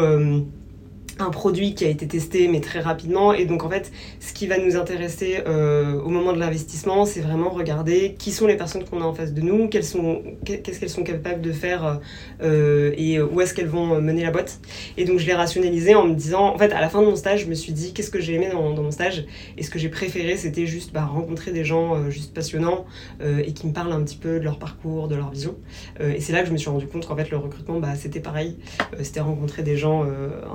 un 1.19 1.29
produit 1.29 1.73
qui 1.73 1.85
a 1.85 1.89
été 1.89 2.07
testé 2.07 2.47
mais 2.47 2.61
très 2.61 2.79
rapidement. 2.79 3.33
Et 3.33 3.45
donc 3.45 3.63
en 3.63 3.69
fait 3.69 3.91
ce 4.19 4.33
qui 4.33 4.47
va 4.47 4.57
nous 4.57 4.75
intéresser 4.75 5.39
euh, 5.47 5.99
au 6.01 6.09
moment 6.09 6.33
de 6.33 6.39
l'investissement 6.39 7.05
c'est 7.05 7.21
vraiment 7.21 7.49
regarder 7.49 8.15
qui 8.17 8.31
sont 8.31 8.47
les 8.47 8.55
personnes 8.55 8.83
qu'on 8.83 9.01
a 9.01 9.05
en 9.05 9.13
face 9.13 9.33
de 9.33 9.41
nous 9.41 9.67
qu'est-ce 9.67 10.79
qu'elles 10.79 10.89
sont 10.89 11.03
capables 11.03 11.41
de 11.41 11.51
faire 11.51 11.99
euh, 12.41 12.93
et 12.97 13.21
où 13.21 13.41
est-ce 13.41 13.53
qu'elles 13.53 13.67
vont 13.67 13.99
mener 14.01 14.23
la 14.23 14.31
boîte. 14.31 14.59
Et 14.97 15.05
donc 15.05 15.19
je 15.19 15.25
l'ai 15.25 15.33
rationalisé 15.33 15.95
en 15.95 16.05
me 16.05 16.15
disant 16.15 16.53
en 16.53 16.57
fait 16.57 16.71
à 16.71 16.81
la 16.81 16.89
fin 16.89 17.01
de 17.01 17.07
mon 17.07 17.15
stage 17.15 17.41
je 17.41 17.47
me 17.47 17.55
suis 17.55 17.73
dit 17.73 17.93
qu'est-ce 17.93 18.11
que 18.11 18.19
j'ai 18.19 18.33
aimé 18.33 18.49
dans, 18.51 18.73
mon 18.75 18.91
stage? 18.91 19.25
Et 19.57 19.63
ce 19.63 19.69
que 19.69 19.79
j'ai 19.79 19.89
préféré 19.89 20.37
c'était 20.37 20.65
juste 20.65 20.93
bah, 20.93 21.05
rencontrer 21.05 21.51
des 21.51 21.63
gens 21.63 21.95
euh, 21.95 22.09
juste 22.09 22.33
passionnants 22.33 22.85
et 23.21 23.53
qui 23.53 23.67
me 23.67 23.73
parlent 23.73 23.91
un 23.91 24.03
petit 24.03 24.17
peu 24.17 24.39
de 24.39 24.43
leur 24.43 24.59
parcours 24.59 25.07
de 25.07 25.15
leur 25.15 25.31
vision. 25.31 25.55
Et 25.99 26.21
c'est 26.21 26.33
là 26.33 26.41
que 26.41 26.47
je 26.47 26.53
me 26.53 26.57
suis 26.57 26.69
rendu 26.69 26.87
compte 26.87 27.05
qu'en 27.05 27.15
fait 27.15 27.29
le 27.29 27.37
recrutement 27.37 27.79
bah, 27.79 27.95
c'était 27.95 28.19
pareil. 28.19 28.57
C'était 29.01 29.19
rencontrer 29.19 29.63
des 29.63 29.77
gens 29.77 30.05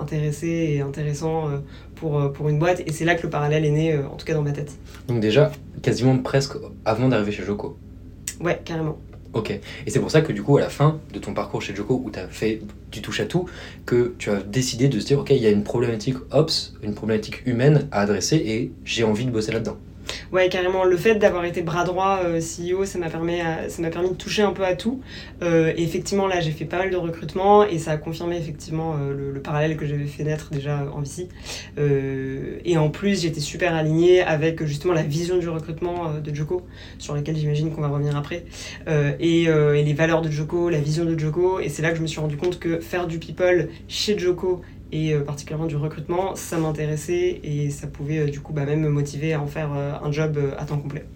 intéressés 0.00 0.51
et 0.52 0.80
intéressant 0.80 1.48
euh, 1.48 1.58
pour, 1.96 2.20
euh, 2.20 2.28
pour 2.28 2.48
une 2.48 2.58
boîte. 2.58 2.80
Et 2.86 2.92
c'est 2.92 3.04
là 3.04 3.14
que 3.14 3.22
le 3.22 3.30
parallèle 3.30 3.64
est 3.64 3.70
né, 3.70 3.92
euh, 3.94 4.06
en 4.06 4.16
tout 4.16 4.26
cas 4.26 4.34
dans 4.34 4.42
ma 4.42 4.52
tête. 4.52 4.72
Donc 5.08 5.20
déjà, 5.20 5.52
quasiment 5.82 6.16
presque 6.18 6.56
avant 6.84 7.08
d'arriver 7.08 7.32
chez 7.32 7.44
Joko 7.44 7.76
Ouais, 8.40 8.60
carrément. 8.64 8.98
Ok. 9.34 9.50
Et 9.50 9.90
c'est 9.90 10.00
pour 10.00 10.10
ça 10.10 10.20
que 10.20 10.32
du 10.32 10.42
coup, 10.42 10.58
à 10.58 10.60
la 10.60 10.68
fin 10.68 11.00
de 11.12 11.18
ton 11.18 11.32
parcours 11.32 11.62
chez 11.62 11.74
Joko, 11.74 12.02
où 12.04 12.10
tu 12.10 12.18
as 12.18 12.28
fait 12.28 12.60
du 12.90 13.00
touche 13.00 13.20
à 13.20 13.24
tout, 13.24 13.46
que 13.86 14.14
tu 14.18 14.30
as 14.30 14.42
décidé 14.42 14.88
de 14.88 15.00
se 15.00 15.06
dire, 15.06 15.18
ok, 15.18 15.30
il 15.30 15.38
y 15.38 15.46
a 15.46 15.50
une 15.50 15.64
problématique 15.64 16.16
ops, 16.30 16.74
une 16.82 16.94
problématique 16.94 17.46
humaine 17.46 17.88
à 17.92 18.00
adresser 18.00 18.36
et 18.36 18.72
j'ai 18.84 19.04
envie 19.04 19.24
de 19.24 19.30
bosser 19.30 19.52
là-dedans. 19.52 19.78
Ouais, 20.32 20.48
carrément. 20.48 20.84
Le 20.84 20.96
fait 20.96 21.16
d'avoir 21.16 21.44
été 21.44 21.62
bras 21.62 21.84
droit 21.84 22.20
euh, 22.24 22.40
CEO, 22.40 22.84
ça 22.84 22.98
m'a 22.98 23.10
permis, 23.10 23.38
permis 23.92 24.08
de 24.10 24.14
toucher 24.14 24.42
un 24.42 24.52
peu 24.52 24.64
à 24.64 24.74
tout. 24.74 25.00
Euh, 25.42 25.72
et 25.76 25.82
effectivement, 25.82 26.26
là, 26.26 26.40
j'ai 26.40 26.52
fait 26.52 26.64
pas 26.64 26.78
mal 26.78 26.90
de 26.90 26.96
recrutement 26.96 27.64
et 27.64 27.78
ça 27.78 27.92
a 27.92 27.96
confirmé 27.96 28.36
effectivement 28.38 28.96
euh, 28.98 29.32
le, 29.32 29.40
parallèle 29.40 29.76
que 29.76 29.86
j'avais 29.86 30.06
fait 30.06 30.22
naître 30.24 30.50
déjà 30.50 30.86
en 30.94 31.00
VC. 31.00 31.28
et 32.64 32.78
en 32.78 32.88
plus, 32.90 33.22
j'étais 33.22 33.40
super 33.40 33.74
alignée 33.74 34.22
avec 34.22 34.64
justement 34.64 34.94
la 34.94 35.02
vision 35.02 35.36
du 35.36 35.48
recrutement 35.48 36.14
de 36.22 36.34
Joko, 36.34 36.62
sur 36.98 37.14
laquelle 37.14 37.36
j'imagine 37.36 37.72
qu'on 37.72 37.80
va 37.80 37.88
revenir 37.88 38.16
après, 38.16 38.44
et, 39.18 39.42
et, 39.42 39.82
les 39.82 39.92
valeurs 39.94 40.22
de 40.22 40.30
Joko, 40.30 40.70
la 40.70 40.78
vision 40.78 41.04
de 41.04 41.18
Joko. 41.18 41.58
Et 41.58 41.68
c'est 41.68 41.82
là 41.82 41.90
que 41.90 41.96
je 41.96 42.02
me 42.02 42.06
suis 42.06 42.20
rendu 42.20 42.36
compte 42.36 42.60
que 42.60 42.78
faire 42.78 43.08
du 43.08 43.18
people 43.18 43.68
chez 43.88 44.16
Joko 44.16 44.62
et 44.92 45.14
euh, 45.14 45.20
particulièrement 45.20 45.66
du 45.66 45.76
recrutement, 45.76 46.36
ça 46.36 46.58
m'intéressait 46.58 47.40
et 47.42 47.70
ça 47.70 47.86
pouvait 47.86 48.18
euh, 48.18 48.26
du 48.28 48.40
coup 48.40 48.52
bah, 48.52 48.64
même 48.64 48.80
me 48.80 48.90
motiver 48.90 49.32
à 49.32 49.40
en 49.40 49.46
faire 49.46 49.70
euh, 49.74 49.94
un 50.02 50.12
job 50.12 50.38
à 50.58 50.64
temps 50.64 50.78
complet. 50.78 51.06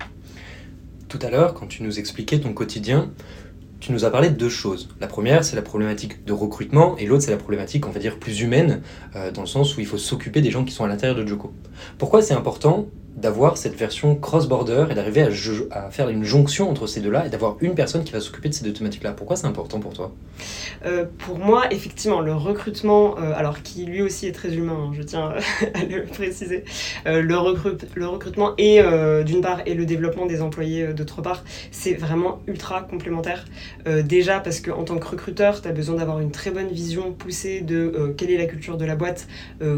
Tout 1.09 1.19
à 1.23 1.31
l'heure, 1.31 1.55
quand 1.55 1.67
tu 1.67 1.83
nous 1.83 1.99
expliquais 1.99 2.41
ton 2.41 2.53
quotidien, 2.53 3.11
tu 3.79 3.93
nous 3.93 4.05
as 4.05 4.11
parlé 4.11 4.31
de 4.31 4.35
deux 4.35 4.49
choses. 4.49 4.89
La 5.01 5.07
première, 5.07 5.45
c'est 5.45 5.55
la 5.55 5.63
problématique 5.63 6.25
de 6.25 6.33
recrutement, 6.33 6.97
et 6.97 7.07
l'autre, 7.07 7.23
c'est 7.23 7.31
la 7.31 7.37
problématique, 7.37 7.87
on 7.87 7.91
va 7.91 8.01
dire, 8.01 8.19
plus 8.19 8.41
humaine, 8.41 8.81
dans 9.35 9.43
le 9.43 9.47
sens 9.47 9.77
où 9.77 9.81
il 9.81 9.87
faut 9.87 9.99
s'occuper 9.99 10.41
des 10.41 10.51
gens 10.51 10.65
qui 10.65 10.73
sont 10.73 10.85
à 10.85 10.89
l'intérieur 10.89 11.17
de 11.17 11.25
Joko. 11.25 11.53
Pourquoi 11.99 12.23
c'est 12.23 12.35
important 12.35 12.87
d'avoir 13.17 13.57
cette 13.57 13.75
version 13.75 14.15
cross-border 14.15 14.87
et 14.91 14.95
d'arriver 14.95 15.27
à, 15.71 15.91
faire 15.91 16.11
une 16.11 16.23
jonction 16.23 16.71
entre 16.71 16.87
ces 16.87 17.01
deux-là 17.01 17.27
et 17.27 17.31
d'avoir 17.31 17.57
une 17.61 17.75
personne 17.75 18.05
qui 18.05 18.13
va 18.13 18.21
s'occuper 18.21 18.51
de 18.51 18.55
ces 18.55 18.65
deux 18.65 18.75
thématiques-là. 18.75 19.13
Pourquoi 19.13 19.37
c'est 19.37 19.47
important 19.47 19.81
pour 19.81 19.95
toi? 19.95 20.13
Euh, 20.85 21.07
Pour 21.19 21.39
moi, 21.39 21.65
effectivement, 21.71 22.21
le 22.21 22.35
recrutement, 22.35 23.19
euh, 23.19 23.33
alors 23.35 23.63
qui 23.63 23.87
lui 23.87 24.03
aussi 24.03 24.27
est 24.27 24.33
très 24.33 24.55
humain, 24.55 24.89
hein, 24.89 24.93
je 24.95 25.03
tiens 25.03 25.33
à 25.75 25.85
le 25.85 26.05
préciser, 26.05 26.65
euh, 27.07 27.23
le, 27.23 27.37
recrutement 28.07 28.53
et 28.59 28.83
d'une 29.25 29.41
part 29.41 29.63
et 29.67 29.75
le 29.75 29.87
développement 29.87 30.27
des 30.27 30.43
employés 30.43 30.93
d'autre 30.93 31.23
part, 31.23 31.43
c'est 31.71 31.95
vraiment 31.95 32.41
ultra 32.47 32.83
complémentaire. 32.83 33.45
déjà 34.05 34.41
parce 34.41 34.61
qu'en 34.61 34.85
tant 34.85 34.99
que 34.99 35.07
recruteur, 35.07 35.63
tu 35.63 35.69
as 35.69 35.73
besoin 35.73 35.97
d'avoir 35.97 36.21
une 36.21 36.31
très 36.31 36.51
bonne 36.51 36.69
vision 36.69 37.13
poussée 37.13 37.61
de 37.61 38.15
quelle 38.17 38.31
est 38.31 38.37
la 38.37 38.47
culture 38.47 38.77
de 38.77 38.85
la 38.85 38.97
boîte, 38.97 39.27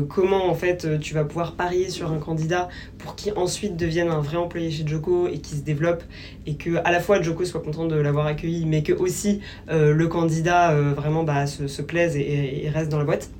comment 0.08 0.48
en 0.48 0.54
fait 0.54 1.00
tu 1.00 1.14
vas 1.14 1.24
pouvoir 1.24 1.54
parier 1.54 1.90
sur 1.90 2.10
un 2.12 2.18
candidat 2.18 2.68
pour 2.98 3.14
ensuite 3.36 3.76
devienne 3.76 4.08
un 4.08 4.20
vrai 4.20 4.36
employé 4.36 4.70
chez 4.70 4.86
Joko 4.86 5.28
et 5.28 5.38
qui 5.38 5.56
se 5.56 5.62
développe 5.62 6.02
et 6.46 6.54
que 6.54 6.76
à 6.84 6.90
la 6.90 7.00
fois 7.00 7.20
Joko 7.22 7.44
soit 7.44 7.60
content 7.60 7.86
de 7.86 7.96
l'avoir 7.96 8.26
accueilli 8.26 8.66
mais 8.66 8.82
que 8.82 8.92
aussi 8.92 9.40
euh, 9.70 9.92
le 9.92 10.08
candidat 10.08 10.72
euh, 10.72 10.92
vraiment 10.94 11.24
bah, 11.24 11.46
se, 11.46 11.82
plaise 11.82 12.16
et, 12.16 12.70
reste 12.72 12.90
dans 12.90 12.98
la 12.98 13.04
boîte. 13.04 13.30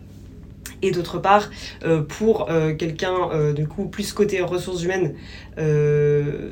Et 0.82 0.90
d'autre 0.90 1.18
part, 1.18 1.50
pour 2.08 2.48
quelqu'un 2.78 3.52
du 3.52 3.66
coup 3.66 3.86
plus 3.86 4.12
côté 4.12 4.40
ressources 4.40 4.82
humaines, 4.82 5.14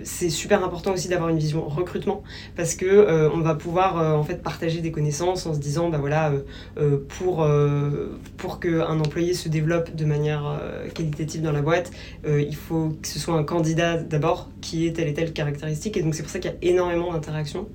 c'est 0.03 0.31
super 0.31 0.65
important 0.65 0.93
aussi 0.93 1.09
d'avoir 1.09 1.29
une 1.29 1.39
vision 1.39 1.67
recrutement 1.69 2.23
parce 2.57 2.75
que 2.75 3.31
on 3.33 3.41
va 3.41 3.55
pouvoir 3.55 4.19
en 4.19 4.25
fait 4.25 4.43
partager 4.43 4.81
des 4.81 4.91
connaissances 4.91 5.47
en 5.47 5.55
se 5.55 5.61
disant 5.61 5.91
bah 5.91 5.99
voilà 5.99 6.33
pour 7.19 7.47
pour 8.37 8.61
qu'un 8.61 9.01
employé 9.01 9.35
se 9.35 9.49
développe 9.49 9.95
de 9.95 10.05
manière 10.05 10.61
qualitative 10.95 11.43
dans 11.43 11.53
la 11.53 11.63
boîte, 11.63 11.91
il 12.27 12.57
faut 12.57 12.97
que 13.01 13.09
ce 13.09 13.19
soit 13.19 13.35
un 13.35 13.45
candidat 13.45 13.97
d'abord 13.97 14.51
qui 14.61 14.87
ait 14.87 14.93
telle 14.93 15.09
et 15.09 15.15
telle 15.15 15.33
caractéristique 15.33 15.97
et 15.97 16.03
donc 16.03 16.15
c'est 16.15 16.23
pour 16.23 16.33
ça 16.33 16.39
qu'il 16.39 16.51
y 16.51 16.55
a 16.55 16.57
énormément 16.63 17.13
d'interactions. 17.13 17.69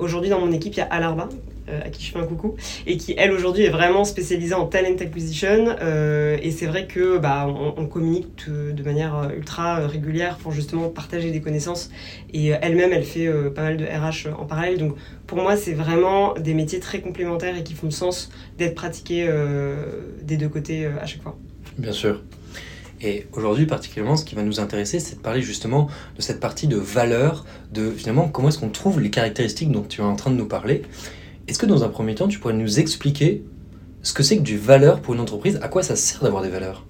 Aujourd'hui 0.00 0.30
dans 0.30 0.40
mon 0.40 0.52
équipe 0.52 0.74
il 0.74 0.78
y 0.78 0.82
a 0.82 0.86
Alarba 0.86 1.28
euh, 1.68 1.80
à 1.84 1.90
qui 1.90 2.04
je 2.04 2.12
fais 2.12 2.18
un 2.18 2.24
coucou, 2.24 2.56
et 2.86 2.96
qui 2.96 3.14
elle 3.16 3.32
aujourd'hui 3.32 3.64
est 3.64 3.70
vraiment 3.70 4.04
spécialisée 4.04 4.54
en 4.54 4.66
talent 4.66 4.96
acquisition. 4.98 5.76
Euh, 5.80 6.36
et 6.42 6.50
c'est 6.50 6.66
vrai 6.66 6.86
que 6.86 7.18
bah, 7.18 7.46
on, 7.46 7.86
communique 7.86 8.48
de, 8.48 8.82
manière 8.82 9.16
euh, 9.16 9.36
ultra 9.36 9.86
régulière 9.86 10.36
pour 10.38 10.52
justement 10.52 10.88
partager 10.88 11.30
des 11.30 11.40
connaissances. 11.40 11.90
Et 12.32 12.48
elle-même, 12.48 12.92
elle 12.92 13.04
fait 13.04 13.28
pas 13.54 13.62
mal 13.62 13.76
de 13.76 13.84
RH 13.84 14.32
en 14.38 14.46
parallèle. 14.46 14.78
Donc 14.78 14.96
pour 15.26 15.38
moi, 15.38 15.56
c'est 15.56 15.74
vraiment 15.74 16.34
des 16.34 16.54
métiers 16.54 16.80
très 16.80 17.00
complémentaires 17.00 17.56
et 17.56 17.62
qui 17.62 17.74
font 17.74 17.90
sens 17.90 18.30
d'être 18.58 18.74
pratiqués 18.74 19.28
des 20.22 20.36
deux 20.36 20.48
côtés 20.48 20.86
à 20.86 21.06
chaque 21.06 21.22
fois. 21.22 21.36
Bien 21.78 21.92
sûr. 21.92 22.20
Et 23.02 23.26
aujourd'hui, 23.32 23.66
particulièrement, 23.66 24.16
ce 24.16 24.24
qui 24.24 24.34
va 24.34 24.42
nous 24.42 24.60
intéresser, 24.60 25.00
c'est 25.00 25.16
de 25.16 25.20
parler 25.20 25.40
justement 25.40 25.88
de 26.16 26.22
cette 26.22 26.40
partie 26.40 26.66
de 26.66 26.76
valeur, 26.76 27.46
de 27.72 27.90
finalement 27.90 28.28
comment 28.28 28.48
est-ce 28.48 28.58
qu'on 28.58 28.68
trouve 28.68 29.00
les 29.00 29.10
caractéristiques 29.10 29.70
dont 29.70 29.82
tu 29.82 30.02
es 30.02 30.04
en 30.04 30.16
train 30.16 30.30
de 30.30 30.36
nous 30.36 30.46
parler. 30.46 30.82
Est-ce 31.50 31.58
que 31.58 31.66
dans 31.66 31.82
un 31.82 31.88
premier 31.88 32.14
temps, 32.14 32.28
tu 32.28 32.38
pourrais 32.38 32.54
nous 32.54 32.78
expliquer 32.78 33.42
ce 34.02 34.12
que 34.12 34.22
c'est 34.22 34.36
que 34.36 34.42
du 34.42 34.56
valeur 34.56 35.00
pour 35.00 35.14
une 35.14 35.20
entreprise? 35.20 35.58
À 35.62 35.66
quoi 35.66 35.82
ça 35.82 35.96
sert 35.96 36.22
d'avoir 36.22 36.44
des 36.44 36.48
valeurs? 36.48 36.86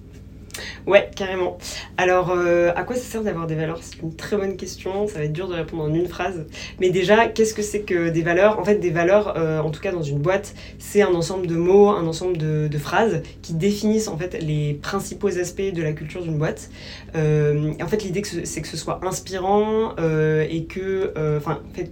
Ouais, 0.87 1.09
carrément. 1.15 1.57
Alors, 1.97 2.31
euh, 2.31 2.71
à 2.75 2.83
quoi 2.83 2.95
ça 2.95 3.03
sert 3.03 3.23
d'avoir 3.23 3.45
des 3.45 3.55
valeurs? 3.55 3.79
C'est 3.81 4.01
une 4.01 4.15
très 4.15 4.35
bonne 4.35 4.57
question. 4.57 5.07
Ça 5.07 5.19
va 5.19 5.25
être 5.25 5.33
dur 5.33 5.47
de 5.47 5.53
répondre 5.53 5.83
en 5.83 5.93
une 5.93 6.07
phrase. 6.07 6.45
Mais 6.79 6.89
déjà, 6.89 7.27
qu'est-ce 7.27 7.53
que 7.53 7.61
c'est 7.61 7.81
que 7.81 8.09
des 8.09 8.23
valeurs? 8.23 8.59
En 8.59 8.63
fait, 8.63 8.75
des 8.75 8.89
valeurs, 8.89 9.37
euh, 9.37 9.59
en 9.59 9.69
tout 9.69 9.79
cas 9.79 9.91
dans 9.91 10.01
une 10.01 10.19
boîte, 10.19 10.55
c'est 10.79 11.01
un 11.01 11.13
ensemble 11.13 11.47
de 11.47 11.55
mots, 11.55 11.89
un 11.89 12.07
ensemble 12.07 12.37
de, 12.37 12.69
phrases 12.81 13.21
qui 13.43 13.53
définissent 13.53 14.07
en 14.07 14.17
fait 14.17 14.41
les 14.41 14.73
principaux 14.73 15.37
aspects 15.37 15.61
de 15.61 15.83
la 15.83 15.93
culture 15.93 16.23
d'une 16.23 16.39
boîte. 16.39 16.71
Euh, 17.15 17.73
en 17.79 17.87
fait, 17.87 18.03
l'idée 18.03 18.23
c'est 18.23 18.61
que 18.61 18.67
ce 18.67 18.77
soit 18.77 18.99
inspirant 19.03 19.95
et 19.97 20.65
que, 20.65 21.13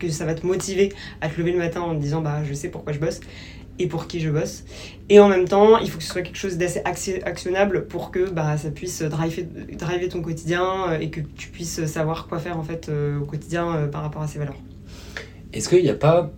ça 0.10 0.26
va 0.26 0.34
te 0.34 0.48
motiver 0.48 0.92
à 1.22 1.30
te 1.30 1.38
lever 1.38 1.52
le 1.52 1.60
matin 1.60 1.82
en 1.82 1.96
te 1.96 2.02
disant, 2.02 2.22
bah, 2.22 2.40
je 2.44 2.54
sais 2.56 2.70
pourquoi 2.70 2.92
je 2.94 3.00
bosse 3.00 3.20
et 3.80 3.88
pour 3.88 4.08
qui 4.08 4.20
je 4.20 4.30
bosse. 4.30 4.64
Et 5.08 5.20
en 5.20 5.30
même 5.30 5.48
temps, 5.48 5.80
il 5.80 5.90
faut 5.90 5.98
que 5.98 6.04
ce 6.04 6.12
soit 6.12 6.22
quelque 6.22 6.38
chose 6.38 6.58
d'assez 6.58 6.82
actionnable 6.86 7.88
pour 7.88 8.12
que 8.12 8.30
bah, 8.30 8.58
ça 8.58 8.70
puisse 8.70 9.02
driver, 9.02 9.48
driver 9.78 10.10
ton 10.10 10.22
quotidien 10.22 10.66
euh, 10.90 11.00
et 11.00 11.10
que 11.10 11.22
tu 11.36 11.50
puisses 11.50 11.86
savoir 11.86 12.28
quoi 12.28 12.38
faire 12.40 12.60
en 12.60 12.64
fait 12.64 12.90
euh, 12.90 13.20
au 13.20 13.26
quotidien 13.26 13.74
euh, 13.74 13.88
par 13.88 14.04
rapport 14.04 14.22
à 14.22 14.28
ces 14.28 14.38
valeurs. 14.38 14.58
Est-ce 15.54 15.70
qu'il 15.70 15.82
n'y 15.82 15.90
a 15.90 15.96
pas, 15.96 16.32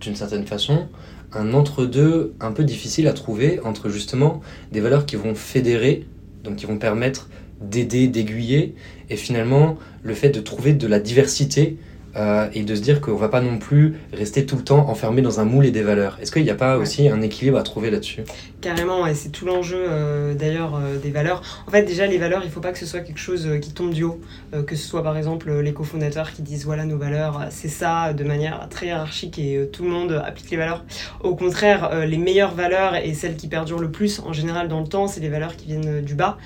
d'une 0.00 0.16
certaine 0.16 0.46
façon, 0.46 0.88
un 1.34 1.52
entre-deux 1.52 2.34
un 2.40 2.52
peu 2.52 2.64
difficile 2.64 3.06
à 3.06 3.12
trouver 3.12 3.60
entre 3.64 3.90
justement 3.90 4.40
des 4.72 4.80
valeurs 4.80 5.04
qui 5.04 5.16
vont 5.16 5.34
fédérer, 5.34 6.06
donc 6.42 6.56
qui 6.56 6.64
vont 6.64 6.78
permettre 6.78 7.28
d'aider, 7.60 8.08
d'aiguiller, 8.08 8.74
et 9.10 9.16
finalement 9.16 9.76
le 10.02 10.14
fait 10.14 10.30
de 10.30 10.40
trouver 10.40 10.72
de 10.72 10.86
la 10.86 11.00
diversité 11.00 11.76
euh, 12.16 12.48
et 12.54 12.62
de 12.62 12.74
se 12.74 12.80
dire 12.80 13.00
qu'on 13.00 13.16
va 13.16 13.28
pas 13.28 13.40
non 13.40 13.58
plus 13.58 13.96
rester 14.12 14.46
tout 14.46 14.56
le 14.56 14.64
temps 14.64 14.88
enfermé 14.88 15.22
dans 15.22 15.40
un 15.40 15.44
moule 15.44 15.66
et 15.66 15.70
des 15.70 15.82
valeurs. 15.82 16.18
Est-ce 16.20 16.32
qu'il 16.32 16.42
n'y 16.42 16.50
a 16.50 16.54
pas 16.54 16.76
aussi 16.76 17.08
un 17.08 17.22
équilibre 17.22 17.58
à 17.58 17.62
trouver 17.62 17.90
là-dessus? 17.90 18.22
Carrément, 18.60 19.06
et 19.06 19.14
c'est 19.14 19.30
tout 19.30 19.46
l'enjeu 19.46 19.78
euh, 19.78 20.34
d'ailleurs 20.34 20.74
euh, 20.74 20.98
des 20.98 21.10
valeurs. 21.10 21.42
En 21.66 21.70
fait, 21.70 21.82
déjà, 21.82 22.06
les 22.06 22.18
valeurs, 22.18 22.42
il 22.44 22.50
faut 22.50 22.60
pas 22.60 22.72
que 22.72 22.78
ce 22.78 22.86
soit 22.86 23.00
quelque 23.00 23.18
chose 23.18 23.48
qui 23.60 23.72
tombe 23.72 23.92
du 23.92 24.04
haut, 24.04 24.20
que 24.66 24.76
ce 24.76 24.86
soit 24.86 25.02
par 25.02 25.16
exemple 25.16 25.52
les 25.52 25.72
cofondateurs 25.72 26.32
qui 26.32 26.42
disent 26.42 26.64
voilà 26.64 26.84
nos 26.84 26.98
valeurs, 26.98 27.46
c'est 27.50 27.68
ça, 27.68 28.12
de 28.12 28.24
manière 28.24 28.68
très 28.68 28.86
hiérarchique 28.86 29.38
et 29.38 29.68
tout 29.72 29.84
le 29.84 29.90
monde 29.90 30.22
applique 30.24 30.50
les 30.50 30.56
valeurs. 30.56 30.84
Au 31.22 31.34
contraire, 31.34 32.06
les 32.06 32.18
meilleures 32.18 32.54
valeurs 32.54 32.96
et 32.96 33.14
celles 33.14 33.36
qui 33.36 33.48
perdurent 33.48 33.78
le 33.78 33.90
plus 33.90 34.20
en 34.20 34.32
général 34.32 34.68
dans 34.68 34.80
le 34.80 34.86
temps, 34.86 35.06
c'est 35.06 35.20
les 35.20 35.28
valeurs 35.28 35.56
qui 35.56 35.66
viennent 35.66 36.02
du 36.02 36.14
bas, 36.14 36.38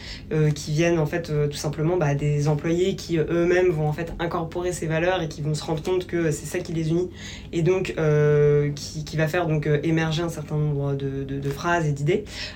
qui 0.54 0.73
viennent 0.73 0.99
en 0.99 1.06
fait 1.06 1.33
tout 1.50 1.56
simplement 1.56 1.97
bah, 1.97 2.14
des 2.14 2.49
employés 2.49 2.97
qui 2.97 3.18
eux-mêmes 3.18 3.71
vont 3.71 3.88
en 3.88 3.92
fait 3.92 4.12
incorporer 4.18 4.73
ces 4.73 4.87
valeurs 4.87 5.23
et 5.23 5.28
qui 5.28 5.42
vont 5.42 5.54
se 5.54 5.64
rendre 5.64 5.83
compte 5.83 6.06
que 6.06 6.30
c'est 6.30 6.47
ça 6.47 6.59
qui 6.59 6.73
les 6.73 6.90
unit 6.90 7.11
et 7.52 7.62
donc 7.62 7.94
euh, 7.99 8.71
qui, 8.75 9.04
qui, 9.04 9.16
va 9.16 9.28
faire 9.28 9.47
donc 9.47 9.66
euh, 9.66 9.78
émerger 9.83 10.23
un 10.23 10.28
certain 10.28 10.56
nombre 10.56 10.94
de, 10.94 11.25
de, 11.25 11.50
phrases 11.50 11.87
et 11.87 11.92
d'idées. 11.92 12.03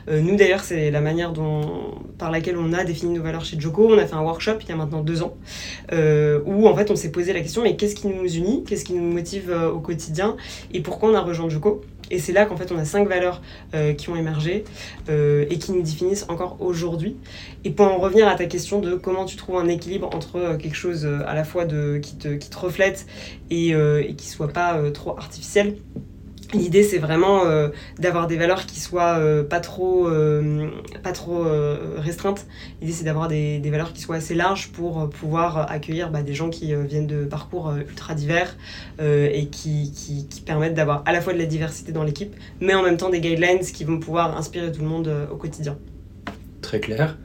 Euh, 0.08 0.20
nous 0.20 0.36
d'ailleurs 0.36 0.60
c'est 0.60 0.90
la 0.90 1.00
manière 1.00 1.32
par 2.18 2.30
laquelle 2.30 2.56
on 2.56 2.72
a 2.72 2.84
défini 2.84 3.14
nos 3.14 3.22
valeurs 3.22 3.44
chez 3.44 3.58
Joko. 3.58 3.94
On 3.94 3.98
a 3.98 4.06
fait 4.06 4.14
un 4.14 4.22
workshop 4.22 4.58
il 4.62 4.68
y 4.68 4.72
a 4.72 4.76
maintenant 4.76 5.02
deux 5.02 5.22
ans 5.22 5.34
où 5.92 6.68
en 6.68 6.76
fait 6.76 6.90
on 6.90 6.96
s'est 6.96 7.10
posé 7.10 7.32
la 7.32 7.40
question 7.40 7.62
mais 7.62 7.76
qu'est-ce 7.76 7.94
qui 7.94 8.08
nous 8.08 8.26
unit, 8.26 8.64
qu'est-ce 8.64 8.84
qui 8.84 8.94
nous 8.94 9.02
motive 9.02 9.54
au 9.74 9.80
quotidien? 9.80 10.36
Et 10.72 10.80
pourquoi 10.80 11.10
on 11.10 11.14
a 11.14 11.20
rejoint 11.20 11.48
Joko 11.48 11.82
et 12.10 12.18
c'est 12.18 12.32
là 12.32 12.46
qu'en 12.46 12.56
fait 12.56 12.72
on 12.72 12.78
a 12.78 12.84
cinq 12.84 13.08
valeurs 13.08 13.42
euh, 13.74 13.92
qui 13.92 14.08
ont 14.10 14.16
émergé 14.16 14.64
euh, 15.08 15.46
et 15.50 15.58
qui 15.58 15.72
nous 15.72 15.82
définissent 15.82 16.26
encore 16.28 16.56
aujourd'hui. 16.60 17.16
Et 17.64 17.70
pour 17.70 17.86
en 17.86 17.98
revenir 17.98 18.28
à 18.28 18.34
ta 18.34 18.46
question 18.46 18.80
de 18.80 18.94
comment 18.94 19.24
tu 19.24 19.36
trouves 19.36 19.56
un 19.56 19.68
équilibre 19.68 20.08
entre 20.14 20.36
euh, 20.36 20.56
quelque 20.56 20.76
chose 20.76 21.06
à 21.06 21.34
la 21.34 21.44
fois 21.44 21.64
de, 21.64 21.98
qui, 21.98 22.16
te, 22.16 22.28
qui 22.28 22.50
te 22.50 22.58
reflète 22.58 23.06
et, 23.50 23.70
et 23.70 24.14
qui 24.16 24.26
soit 24.28 24.48
pas 24.48 24.78
trop 24.92 25.16
artificiel, 25.16 25.76
L'idée, 26.54 26.82
c'est 26.82 26.98
vraiment 26.98 27.44
euh, 27.44 27.68
d'avoir 27.98 28.26
des 28.26 28.36
valeurs 28.36 28.64
qui 28.64 28.80
soient 28.80 29.18
euh, 29.18 29.44
pas 29.44 29.60
trop, 29.60 30.08
euh, 30.08 30.68
pas 31.02 31.12
trop 31.12 31.44
restreintes. 31.96 32.46
L'idée, 32.80 32.92
c'est 32.92 33.04
d'avoir 33.04 33.28
des, 33.28 33.60
valeurs 33.70 33.92
qui 33.92 34.00
soient 34.00 34.16
assez 34.16 34.34
larges 34.34 34.68
pour 34.68 35.10
pouvoir 35.10 35.70
accueillir 35.70 36.10
bah, 36.10 36.22
des 36.22 36.32
gens 36.32 36.48
qui 36.48 36.74
viennent 36.74 37.06
de 37.06 37.24
parcours 37.24 37.74
ultra 37.76 38.14
divers 38.14 38.56
et 39.00 39.48
qui 39.48 40.26
permettent 40.46 40.74
d'avoir 40.74 41.02
à 41.04 41.12
la 41.12 41.20
fois 41.20 41.34
de 41.34 41.38
la 41.38 41.44
diversité 41.44 41.92
dans 41.92 42.02
l'équipe, 42.02 42.34
mais 42.60 42.74
en 42.74 42.82
même 42.82 42.96
temps 42.96 43.10
des 43.10 43.20
guidelines 43.20 43.60
qui 43.60 43.84
vont 43.84 43.98
pouvoir 43.98 44.36
inspirer 44.36 44.72
tout 44.72 44.80
le 44.80 44.88
monde 44.88 45.10
au 45.30 45.36
quotidien. 45.36 45.76
Très 46.62 46.80
clair. 46.80 47.18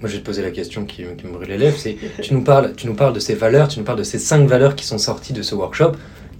Moi, 0.00 0.08
je 0.08 0.14
vais 0.14 0.20
te 0.20 0.26
poser 0.26 0.42
la 0.42 0.50
question 0.50 0.84
qui, 0.84 1.04
qui 1.16 1.26
me 1.26 1.32
brûle 1.32 1.48
les 1.48 1.58
lèvres. 1.58 1.78
C'est, 1.78 1.96
tu, 2.20 2.34
nous 2.34 2.44
parles, 2.44 2.74
tu 2.76 2.86
nous 2.86 2.94
parles 2.94 3.14
de 3.14 3.20
ces 3.20 3.34
valeurs, 3.34 3.68
tu 3.68 3.78
nous 3.78 3.84
parles 3.84 3.98
de 3.98 4.04
ces 4.04 4.18
cinq 4.18 4.46
valeurs 4.46 4.76
qui 4.76 4.84
sont 4.84 4.98
sorties 4.98 5.32
de 5.32 5.42
ce 5.42 5.54
workshop 5.54 5.92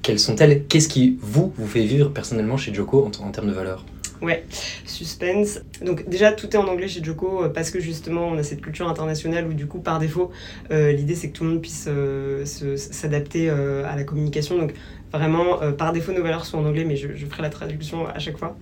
quelles 0.05 0.21
sont-elles? 0.21 0.65
Qu'est-ce 0.67 0.89
qui, 0.89 1.19
vous, 1.21 1.53
vous 1.57 1.67
fait 1.67 1.85
vivre 1.85 2.11
personnellement 2.11 2.57
chez 2.57 2.73
Joko 2.73 3.11
en, 3.21 3.31
termes 3.31 3.49
de 3.49 3.53
valeurs 3.53 3.85
Ouais, 4.23 4.45
suspense. 4.85 5.61
Donc 5.85 6.09
déjà, 6.09 6.31
tout 6.31 6.49
est 6.55 6.57
en 6.57 6.69
anglais 6.69 6.89
chez 6.89 7.03
Joko 7.03 7.45
euh, 7.45 7.49
parce 7.49 7.71
que 7.71 7.81
justement, 7.81 8.29
on 8.29 8.39
a 8.39 8.43
cette 8.43 8.61
culture 8.61 8.89
internationale 8.89 9.47
où 9.49 9.55
du 9.55 9.67
coup, 9.67 9.81
par 9.81 9.99
défaut, 9.99 10.31
euh, 10.71 10.93
l'idée 10.93 11.15
c'est 11.15 11.31
que 11.31 11.37
tout 11.37 11.45
le 11.45 11.51
monde 11.51 11.63
puisse 11.63 11.87
euh, 11.89 12.45
s'adapter 12.45 13.49
à 13.51 13.97
la 13.97 14.05
communication. 14.05 14.59
Donc 14.59 14.75
vraiment, 15.13 15.59
par 15.73 15.93
défaut, 15.93 16.13
nos 16.13 16.23
valeurs 16.23 16.45
sont 16.45 16.59
en 16.59 16.67
anglais, 16.67 16.85
mais 16.85 16.97
je, 16.97 17.09
je, 17.15 17.27
ferai 17.27 17.43
la 17.43 17.51
traduction 17.51 18.07
à 18.07 18.19
chaque 18.19 18.37
fois. 18.37 18.57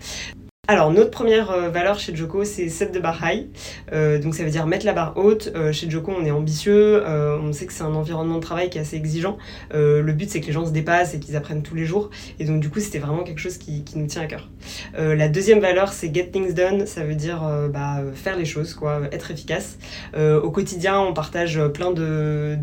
Alors, 0.68 0.92
notre 0.92 1.10
première 1.10 1.50
euh, 1.50 1.70
valeur 1.70 1.98
chez 1.98 2.14
Joko, 2.14 2.44
c'est 2.44 2.68
set 2.68 2.94
de 2.94 3.00
bar 3.00 3.18
high. 3.20 3.48
Euh, 3.92 4.20
donc, 4.20 4.36
ça 4.36 4.44
veut 4.44 4.50
dire 4.50 4.64
mettre 4.68 4.86
la 4.86 4.92
barre 4.92 5.14
haute. 5.16 5.50
Euh, 5.56 5.72
chez 5.72 5.90
Joko, 5.90 6.12
on 6.16 6.24
est 6.24 6.30
ambitieux. 6.30 7.02
on 7.04 7.52
sait 7.52 7.66
que 7.66 7.72
c'est 7.72 7.82
un 7.82 7.96
environnement 7.96 8.36
de 8.36 8.42
travail 8.42 8.70
qui 8.70 8.78
est 8.78 8.80
assez 8.80 8.94
exigeant. 8.94 9.38
le 9.72 10.12
but, 10.12 10.30
c'est 10.30 10.40
que 10.40 10.46
les 10.46 10.52
gens 10.52 10.64
se 10.64 10.70
dépassent 10.70 11.14
et 11.14 11.18
qu'ils 11.18 11.34
apprennent 11.34 11.64
tous 11.64 11.74
les 11.74 11.84
jours. 11.84 12.10
Et 12.38 12.44
donc, 12.44 12.60
du 12.60 12.70
coup, 12.70 12.78
c'était 12.78 13.00
vraiment 13.00 13.24
quelque 13.24 13.40
chose 13.40 13.58
qui, 13.58 13.82
nous 13.96 14.06
tient 14.06 14.22
à 14.22 14.26
cœur. 14.26 14.50
la 14.96 15.26
deuxième 15.26 15.58
valeur, 15.58 15.92
c'est 15.92 16.14
get 16.14 16.28
things 16.28 16.54
done. 16.54 16.86
Ça 16.86 17.02
veut 17.02 17.16
dire 17.16 17.42
bah, 17.74 18.00
faire 18.14 18.36
les 18.36 18.44
choses, 18.44 18.74
quoi, 18.74 19.00
être 19.10 19.32
efficace. 19.32 19.78
au 20.16 20.50
quotidien, 20.52 21.00
on 21.00 21.12
partage 21.12 21.60
plein 21.74 21.90
de, 21.90 22.56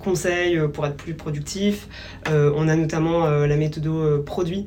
conseils 0.00 0.60
pour 0.74 0.86
être 0.86 0.96
plus 0.96 1.14
productif. 1.14 1.88
on 2.26 2.68
a 2.68 2.76
notamment 2.76 3.26
la 3.26 3.56
méthode 3.56 4.22
produit, 4.26 4.66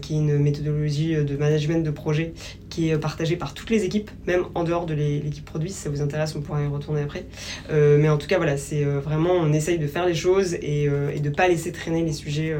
qui 0.00 0.14
est 0.14 0.18
une 0.18 0.38
méthodologie 0.38 1.16
de 1.16 1.36
management 1.36 1.82
de 1.82 1.95
projet 1.96 2.32
qui 2.70 2.90
est 2.90 2.98
partagé 2.98 3.36
par 3.36 3.54
toutes 3.54 3.70
les 3.70 3.84
équipes, 3.84 4.10
même 4.26 4.44
en 4.54 4.62
dehors 4.62 4.86
de 4.86 4.94
l'équipe 4.94 5.44
produit. 5.44 5.70
Si 5.70 5.78
ça 5.78 5.90
vous 5.90 6.02
intéresse, 6.02 6.36
on 6.36 6.42
pourra 6.42 6.62
y 6.62 6.66
retourner 6.66 7.02
après. 7.02 7.24
Euh, 7.70 7.98
mais 7.98 8.08
en 8.08 8.18
tout 8.18 8.28
cas, 8.28 8.36
voilà, 8.36 8.56
c'est 8.56 8.84
euh, 8.84 9.00
vraiment, 9.00 9.32
on 9.32 9.52
essaye 9.52 9.78
de 9.78 9.86
faire 9.86 10.06
les 10.06 10.14
choses 10.14 10.54
et, 10.54 10.86
euh, 10.88 11.18
de 11.18 11.28
ne 11.28 11.34
pas 11.34 11.48
laisser 11.48 11.72
traîner 11.72 12.04
les 12.04 12.12
sujets 12.12 12.54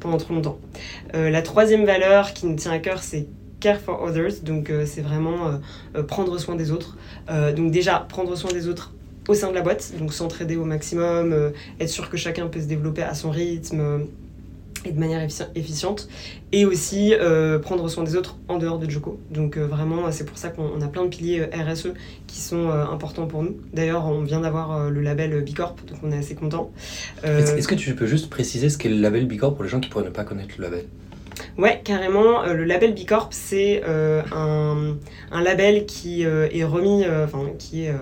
pendant 0.00 0.18
trop 0.18 0.34
longtemps. 0.34 0.58
la 1.14 1.42
troisième 1.42 1.84
valeur 1.84 2.34
qui 2.34 2.46
nous 2.46 2.56
tient 2.56 2.72
à 2.72 2.78
cœur, 2.78 3.02
c'est 3.02 3.26
care 3.60 3.80
for 3.80 4.02
others. 4.02 4.42
Donc, 4.42 4.72
c'est 4.84 5.02
vraiment 5.02 5.60
prendre 6.08 6.36
soin 6.38 6.56
des 6.56 6.72
autres. 6.72 6.98
donc, 7.56 7.70
déjà, 7.70 8.04
prendre 8.08 8.34
soin 8.36 8.52
des 8.52 8.66
autres 8.66 8.92
au 9.28 9.34
sein 9.34 9.50
de 9.50 9.54
la 9.54 9.62
boîte, 9.62 9.92
donc 10.00 10.12
s'entraider 10.12 10.56
au 10.56 10.64
maximum, 10.64 11.52
être 11.78 11.88
sûr 11.88 12.10
que 12.10 12.16
chacun 12.16 12.48
peut 12.48 12.60
se 12.60 12.66
développer 12.66 13.02
à 13.02 13.14
son 13.14 13.30
rythme 13.30 14.06
et 14.84 14.92
de 14.92 14.98
manière 14.98 15.26
efficiente 15.54 16.08
et 16.52 16.64
aussi 16.64 17.14
euh, 17.14 17.58
prendre 17.58 17.88
soin 17.88 18.04
des 18.04 18.16
autres 18.16 18.36
en 18.48 18.58
dehors 18.58 18.78
de 18.78 18.88
Joko. 18.88 19.18
Donc 19.30 19.56
euh, 19.56 19.66
vraiment, 19.66 20.10
c'est 20.10 20.24
pour 20.24 20.38
ça 20.38 20.48
qu'on 20.48 20.80
a 20.80 20.88
plein 20.88 21.04
de 21.04 21.08
piliers 21.08 21.40
euh, 21.40 21.72
RSE 21.72 21.88
qui 22.26 22.40
sont 22.40 22.70
importants 22.70 23.26
pour 23.26 23.42
nous. 23.42 23.56
D'ailleurs, 23.72 24.06
on 24.06 24.22
vient 24.22 24.40
d'avoir 24.40 24.90
le 24.90 25.00
label 25.00 25.42
Bicorp, 25.42 25.76
donc 25.86 25.98
on 26.02 26.12
est 26.12 26.18
assez 26.18 26.34
content. 26.34 26.70
Est-ce 27.22 27.68
que 27.68 27.74
tu 27.74 27.94
peux 27.94 28.06
juste 28.06 28.30
préciser 28.30 28.68
ce 28.68 28.78
qu'est 28.78 28.88
le 28.88 29.00
label 29.00 29.26
Bicorp 29.26 29.54
pour 29.54 29.64
les 29.64 29.70
gens 29.70 29.80
qui 29.80 29.88
pourraient 29.88 30.04
ne 30.04 30.10
pas 30.10 30.24
connaître 30.24 30.54
le 30.58 30.64
label? 30.64 30.84
Ouais, 31.58 31.80
carrément. 31.84 32.44
le 32.44 32.64
label 32.64 32.94
B 32.94 33.04
Corp, 33.06 33.32
c'est 33.32 33.82
un, 33.84 34.96
un, 35.30 35.42
label 35.42 35.86
qui 35.86 36.22
est 36.22 36.64
remis, 36.64 37.04
enfin 37.24 37.50
qui 37.58 37.84
est 37.84 37.94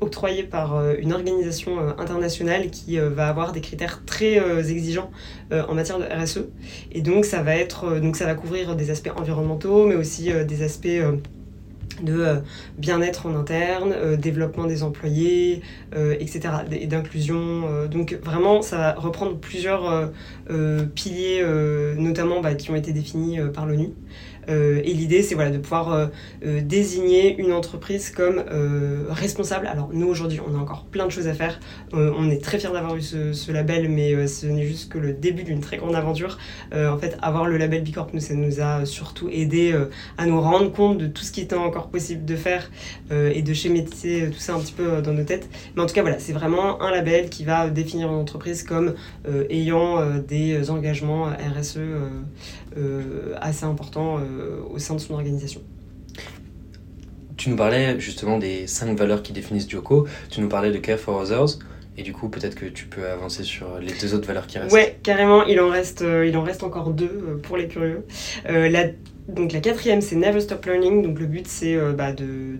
octroyé 0.00 0.42
par 0.42 0.90
une 0.98 1.12
organisation 1.12 1.78
internationale 1.98 2.70
qui 2.70 2.98
va 2.98 3.28
avoir 3.28 3.52
des 3.52 3.60
critères 3.60 4.02
très 4.04 4.38
exigeants 4.70 5.10
en 5.50 5.74
matière 5.74 5.98
de 5.98 6.04
RSE. 6.04 6.46
Et 6.92 7.02
donc 7.02 7.24
ça 7.24 7.42
va 7.42 7.56
être, 7.56 8.00
donc 8.00 8.16
ça 8.16 8.26
va 8.26 8.34
couvrir 8.34 8.76
des 8.76 8.90
aspects 8.90 9.12
environnementaux, 9.16 9.86
mais 9.86 9.94
aussi 9.94 10.30
des 10.46 10.62
aspects 10.62 10.88
de 12.02 12.20
euh, 12.20 12.36
bien-être 12.78 13.26
en 13.26 13.34
interne, 13.36 13.92
euh, 13.92 14.16
développement 14.16 14.64
des 14.64 14.82
employés, 14.82 15.62
euh, 15.94 16.14
etc., 16.18 16.40
et 16.70 16.86
d'inclusion. 16.86 17.86
donc 17.90 18.18
vraiment, 18.22 18.62
ça 18.62 18.76
va 18.76 18.92
reprendre 18.94 19.36
plusieurs 19.38 20.10
piliers, 20.94 21.44
notamment 21.96 22.40
bah, 22.40 22.54
qui 22.54 22.70
ont 22.70 22.76
été 22.76 22.92
définis 22.92 23.38
par 23.52 23.66
l'ONU. 23.66 23.90
Euh, 24.48 24.80
et 24.84 24.92
l'idée, 24.92 25.22
c'est 25.22 25.34
voilà, 25.34 25.50
de 25.50 25.58
pouvoir 25.58 25.92
euh, 25.92 26.06
euh, 26.44 26.60
désigner 26.60 27.36
une 27.38 27.52
entreprise 27.52 28.10
comme 28.10 28.44
responsable. 29.08 29.66
Alors 29.66 29.90
nous, 29.92 30.06
aujourd'hui, 30.06 30.40
on 30.46 30.54
a 30.56 30.58
encore 30.58 30.84
plein 30.84 31.06
de 31.06 31.10
choses 31.10 31.28
à 31.28 31.34
faire. 31.34 31.58
on 31.92 32.30
est 32.30 32.42
très 32.42 32.58
fiers 32.58 32.70
d'avoir 32.72 32.96
eu 32.96 33.02
ce, 33.02 33.52
label, 33.52 33.88
mais 33.88 34.26
ce 34.26 34.46
n'est 34.46 34.66
juste 34.66 34.90
que 34.90 34.98
le 34.98 35.12
début 35.12 35.44
d'une 35.44 35.60
très 35.60 35.76
grande 35.76 35.94
aventure. 35.94 36.38
en 36.72 36.98
fait, 36.98 37.16
avoir 37.22 37.46
le 37.46 37.56
label 37.56 37.82
Bicorp, 37.82 38.08
nous, 38.12 38.20
ça 38.20 38.34
nous 38.34 38.60
a 38.60 38.84
surtout 38.84 39.28
aidé 39.30 39.74
à 40.18 40.26
nous 40.26 40.40
rendre 40.40 40.72
compte 40.72 40.98
de 40.98 41.06
tout 41.06 41.22
ce 41.22 41.32
qui 41.32 41.40
était 41.40 41.56
encore 41.56 41.88
possible 41.88 42.24
de 42.24 42.36
faire 42.36 42.70
et 43.10 43.42
de 43.42 43.54
schématiser 43.54 44.30
tout 44.30 44.38
ça 44.38 44.54
un 44.54 44.60
petit 44.60 44.72
peu 44.72 45.02
dans 45.02 45.12
nos 45.12 45.24
têtes. 45.24 45.48
Mais 45.74 45.82
en 45.82 45.86
tout 45.86 45.94
cas, 45.94 46.02
voilà, 46.02 46.18
c'est 46.18 46.32
vraiment 46.32 46.82
un 46.82 46.90
label 46.90 47.28
qui 47.30 47.44
va 47.44 47.68
définir 47.68 48.08
une 48.08 48.18
entreprise 48.18 48.62
comme 48.62 48.94
ayant 49.50 50.18
des 50.18 50.70
engagements 50.70 51.26
RSE 51.26 51.78
assez 53.40 53.64
importants 53.64 54.20
au 54.70 54.78
sein 54.78 54.94
de 54.94 55.00
son 55.00 55.14
organisation. 55.14 55.62
Tu 57.36 57.50
nous 57.50 57.56
parlais 57.56 58.00
justement 58.00 58.38
des 58.38 58.66
cinq 58.66 58.96
valeurs 58.96 59.22
qui 59.22 59.32
définissent 59.32 59.68
Joko. 59.68 60.06
Tu 60.30 60.40
nous 60.40 60.48
parlais 60.48 60.70
de 60.70 60.78
Care 60.78 60.98
for 60.98 61.16
Others. 61.20 61.58
Et 61.98 62.02
du 62.02 62.12
coup, 62.12 62.28
peut-être 62.28 62.54
que 62.54 62.66
tu 62.66 62.86
peux 62.86 63.08
avancer 63.08 63.42
sur 63.42 63.78
les 63.78 63.92
deux 64.00 64.14
autres 64.14 64.26
valeurs 64.26 64.46
qui 64.46 64.58
restent. 64.58 64.74
Ouais, 64.74 64.98
carrément. 65.02 65.44
Il 65.44 65.60
en 65.60 65.70
reste, 65.70 66.02
euh, 66.02 66.26
il 66.26 66.36
en 66.36 66.42
reste 66.42 66.62
encore 66.62 66.90
deux 66.90 67.06
euh, 67.06 67.36
pour 67.42 67.56
les 67.56 67.68
curieux. 67.68 68.04
la 68.44 68.84
donc 69.28 69.52
la 69.52 69.60
quatrième, 69.60 70.00
c'est 70.02 70.14
Never 70.14 70.40
Stop 70.40 70.64
Learning. 70.66 71.02
Donc 71.02 71.18
le 71.18 71.26
but, 71.26 71.48
c'est 71.48 71.74
euh, 71.74 71.92
bah, 71.92 72.12
de, 72.12 72.56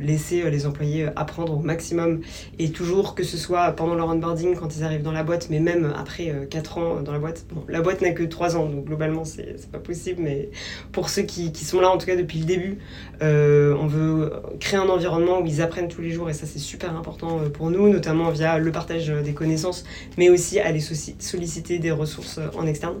laisser 0.00 0.42
euh, 0.42 0.50
les 0.50 0.66
employés 0.66 1.04
euh, 1.04 1.10
apprendre 1.14 1.58
au 1.58 1.60
maximum 1.60 2.20
et 2.58 2.70
toujours 2.70 3.14
que 3.14 3.22
ce 3.22 3.36
soit 3.36 3.72
pendant 3.72 3.94
leur 3.94 4.08
onboarding 4.08 4.56
quand 4.56 4.74
ils 4.76 4.84
arrivent 4.84 5.02
dans 5.02 5.12
la 5.12 5.24
boîte, 5.24 5.48
mais 5.50 5.60
même 5.60 5.92
après 5.96 6.32
4 6.48 6.78
ans 6.78 7.02
dans 7.02 7.12
la 7.12 7.18
boîte. 7.18 7.44
Bon, 7.52 7.62
la 7.68 7.82
boîte 7.82 8.00
n'a 8.00 8.12
que 8.12 8.22
3 8.22 8.56
ans, 8.56 8.66
donc 8.66 8.86
globalement, 8.86 9.24
c'est 9.24 9.70
pas 9.70 9.78
possible. 9.78 10.22
Mais 10.22 10.48
pour 10.90 11.10
ceux 11.10 11.22
qui, 11.22 11.52
sont 11.54 11.80
là, 11.80 11.90
en 11.90 11.98
tout 11.98 12.06
cas 12.06 12.16
depuis 12.16 12.38
le 12.38 12.46
début, 12.46 12.78
on 13.20 13.86
veut 13.86 14.32
créer 14.58 14.78
un 14.78 14.88
environnement 14.88 15.40
où 15.40 15.46
ils 15.46 15.60
apprennent 15.60 15.88
tous 15.88 16.00
les 16.00 16.10
jours 16.10 16.30
et 16.30 16.32
ça, 16.32 16.46
c'est 16.46 16.58
super 16.58 16.96
important 16.96 17.40
pour 17.52 17.70
nous, 17.70 17.88
notamment 17.88 18.30
via 18.30 18.58
le 18.58 18.72
partage 18.72 19.08
des 19.08 19.32
connaissances, 19.34 19.84
mais 20.16 20.30
aussi 20.30 20.60
aller 20.60 20.80
solliciter 20.80 21.78
des 21.78 21.90
ressources 21.90 22.40
en 22.56 22.66
externe. 22.66 23.00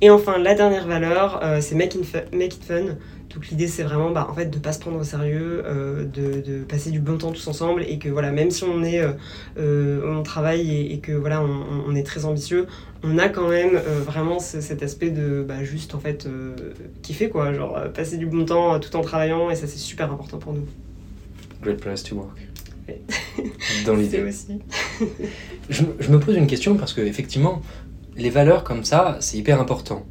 Et 0.00 0.10
enfin, 0.10 0.38
la 0.38 0.54
dernière 0.54 0.86
valeur, 0.86 1.42
c'est 1.60 1.74
Make, 1.74 1.96
in, 1.96 2.43
make 2.44 2.56
it 2.56 2.64
fun. 2.64 2.96
Donc 3.34 3.48
l'idée 3.48 3.66
c'est 3.66 3.82
vraiment 3.82 4.10
bah, 4.10 4.28
en 4.30 4.34
fait 4.34 4.46
de 4.46 4.58
pas 4.58 4.72
se 4.72 4.78
prendre 4.78 4.98
au 4.98 5.04
sérieux, 5.04 5.62
euh, 5.64 6.04
de, 6.04 6.62
passer 6.64 6.90
du 6.90 7.00
bon 7.00 7.18
temps 7.18 7.32
tous 7.32 7.48
ensemble 7.48 7.82
et 7.82 7.98
que 7.98 8.08
voilà 8.08 8.30
même 8.30 8.50
si 8.50 8.62
on 8.62 8.84
est 8.84 9.00
euh, 9.00 9.12
euh, 9.58 10.16
on 10.16 10.22
travaille 10.22 10.92
et, 10.92 10.98
que 10.98 11.12
voilà 11.12 11.42
on, 11.42 11.94
est 11.96 12.04
très 12.04 12.26
ambitieux, 12.26 12.66
on 13.02 13.18
a 13.18 13.28
quand 13.28 13.48
même 13.48 13.76
vraiment 14.06 14.38
cet 14.38 14.82
aspect 14.82 15.10
de 15.10 15.44
bah, 15.46 15.64
juste 15.64 15.94
en 15.94 15.98
fait 15.98 16.28
kiffer 17.02 17.28
quoi, 17.28 17.52
genre 17.52 17.78
passer 17.92 18.18
du 18.18 18.26
bon 18.26 18.44
temps 18.44 18.78
tout 18.78 18.94
en 18.94 19.00
travaillant 19.00 19.50
et 19.50 19.56
ça 19.56 19.66
c'est 19.66 19.78
super 19.78 20.12
important 20.12 20.38
pour 20.38 20.52
nous. 20.52 20.66
Great 21.60 21.80
place 21.80 22.04
to 22.04 22.16
work. 22.16 22.38
Dans 23.86 23.96
l'idée 23.96 24.22
aussi. 24.22 24.60
je, 25.70 25.82
je 25.98 26.10
me 26.10 26.20
pose 26.20 26.36
une 26.36 26.46
question 26.46 26.76
parce 26.76 26.92
que 26.92 27.00
effectivement 27.00 27.62
les 28.16 28.30
valeurs 28.30 28.62
comme 28.62 28.84
ça 28.84 29.16
c'est 29.20 29.38
hyper 29.38 29.60
important 29.60 30.06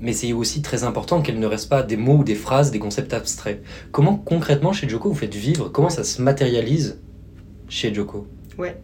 mais 0.00 0.12
c'est 0.12 0.32
aussi 0.32 0.62
très 0.62 0.84
important 0.84 1.22
qu'elles 1.22 1.38
ne 1.38 1.46
restent 1.46 1.68
pas 1.68 1.82
des 1.82 1.96
mots 1.96 2.18
ou 2.18 2.24
des 2.24 2.34
phrases, 2.34 2.70
des 2.70 2.78
concepts 2.78 3.12
abstraits. 3.12 3.62
Comment 3.92 4.16
concrètement 4.16 4.72
chez 4.72 4.88
Joko 4.88 5.10
vous 5.10 5.14
faites 5.14 5.34
vivre? 5.34 5.68
Comment 5.68 5.90
ça 5.90 6.04
se 6.04 6.22
matérialise 6.22 7.00
chez 7.68 7.94
Joko? 7.94 8.26
Ouais. 8.60 8.76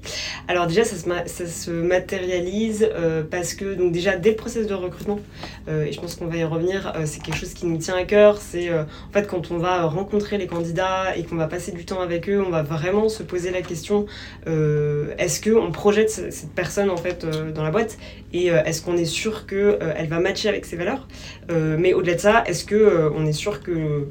Alors 0.49 0.67
déjà, 0.67 0.85
ça 0.85 0.97
se, 1.27 1.71
matérialise 1.71 2.89
euh, 2.95 3.23
parce 3.31 3.53
que 3.53 3.75
donc 3.75 3.93
déjà 3.93 4.17
dès 4.17 4.31
le 4.31 4.37
process 4.37 4.67
de 4.67 4.73
recrutement, 4.73 5.21
euh, 5.69 5.85
et 5.85 5.93
je 5.93 6.01
pense 6.01 6.15
qu'on 6.15 6.29
va 6.29 6.37
y 6.37 6.45
revenir, 6.45 6.95
euh, 6.97 7.03
c'est 7.05 7.23
quelque 7.23 7.37
chose 7.37 7.53
qui 7.53 7.67
nous 7.67 7.77
tient 7.77 7.95
à 7.95 8.05
cœur. 8.05 8.39
C'est 8.41 8.73
en 8.73 8.87
fait 9.13 9.27
quand 9.27 9.51
on 9.51 9.59
va 9.59 9.83
rencontrer 9.83 10.39
les 10.39 10.47
candidats 10.47 11.15
et 11.15 11.25
qu'on 11.25 11.37
va 11.37 11.47
passer 11.47 11.73
du 11.73 11.85
temps 11.85 12.01
avec 12.01 12.31
eux, 12.31 12.43
on 12.43 12.49
va 12.49 12.63
vraiment 12.63 13.11
se 13.11 13.23
poser 13.23 13.51
la 13.51 13.61
question 13.61 14.07
est-ce 14.47 15.41
que 15.41 15.51
on 15.51 15.71
projette 15.73 16.09
cette 16.11 16.53
personne 16.55 16.89
en 16.89 16.97
fait 16.97 17.27
dans 17.55 17.63
la 17.63 17.71
boîte? 17.71 17.99
Et 18.33 18.47
est-ce 18.47 18.81
qu'on 18.81 18.97
est 18.97 19.05
sûr 19.05 19.47
que 19.47 19.79
elle 19.97 20.09
va 20.09 20.21
matcher 20.21 20.49
avec 20.49 20.65
ses 20.65 20.77
valeurs? 20.77 21.07
Mais 21.51 21.93
au-delà 21.93 22.15
de 22.15 22.21
ça, 22.21 22.45
est-ce 22.47 22.65
que 22.65 23.11
on 23.15 23.27
est 23.27 23.33
sûr 23.33 23.63
que 23.63 24.07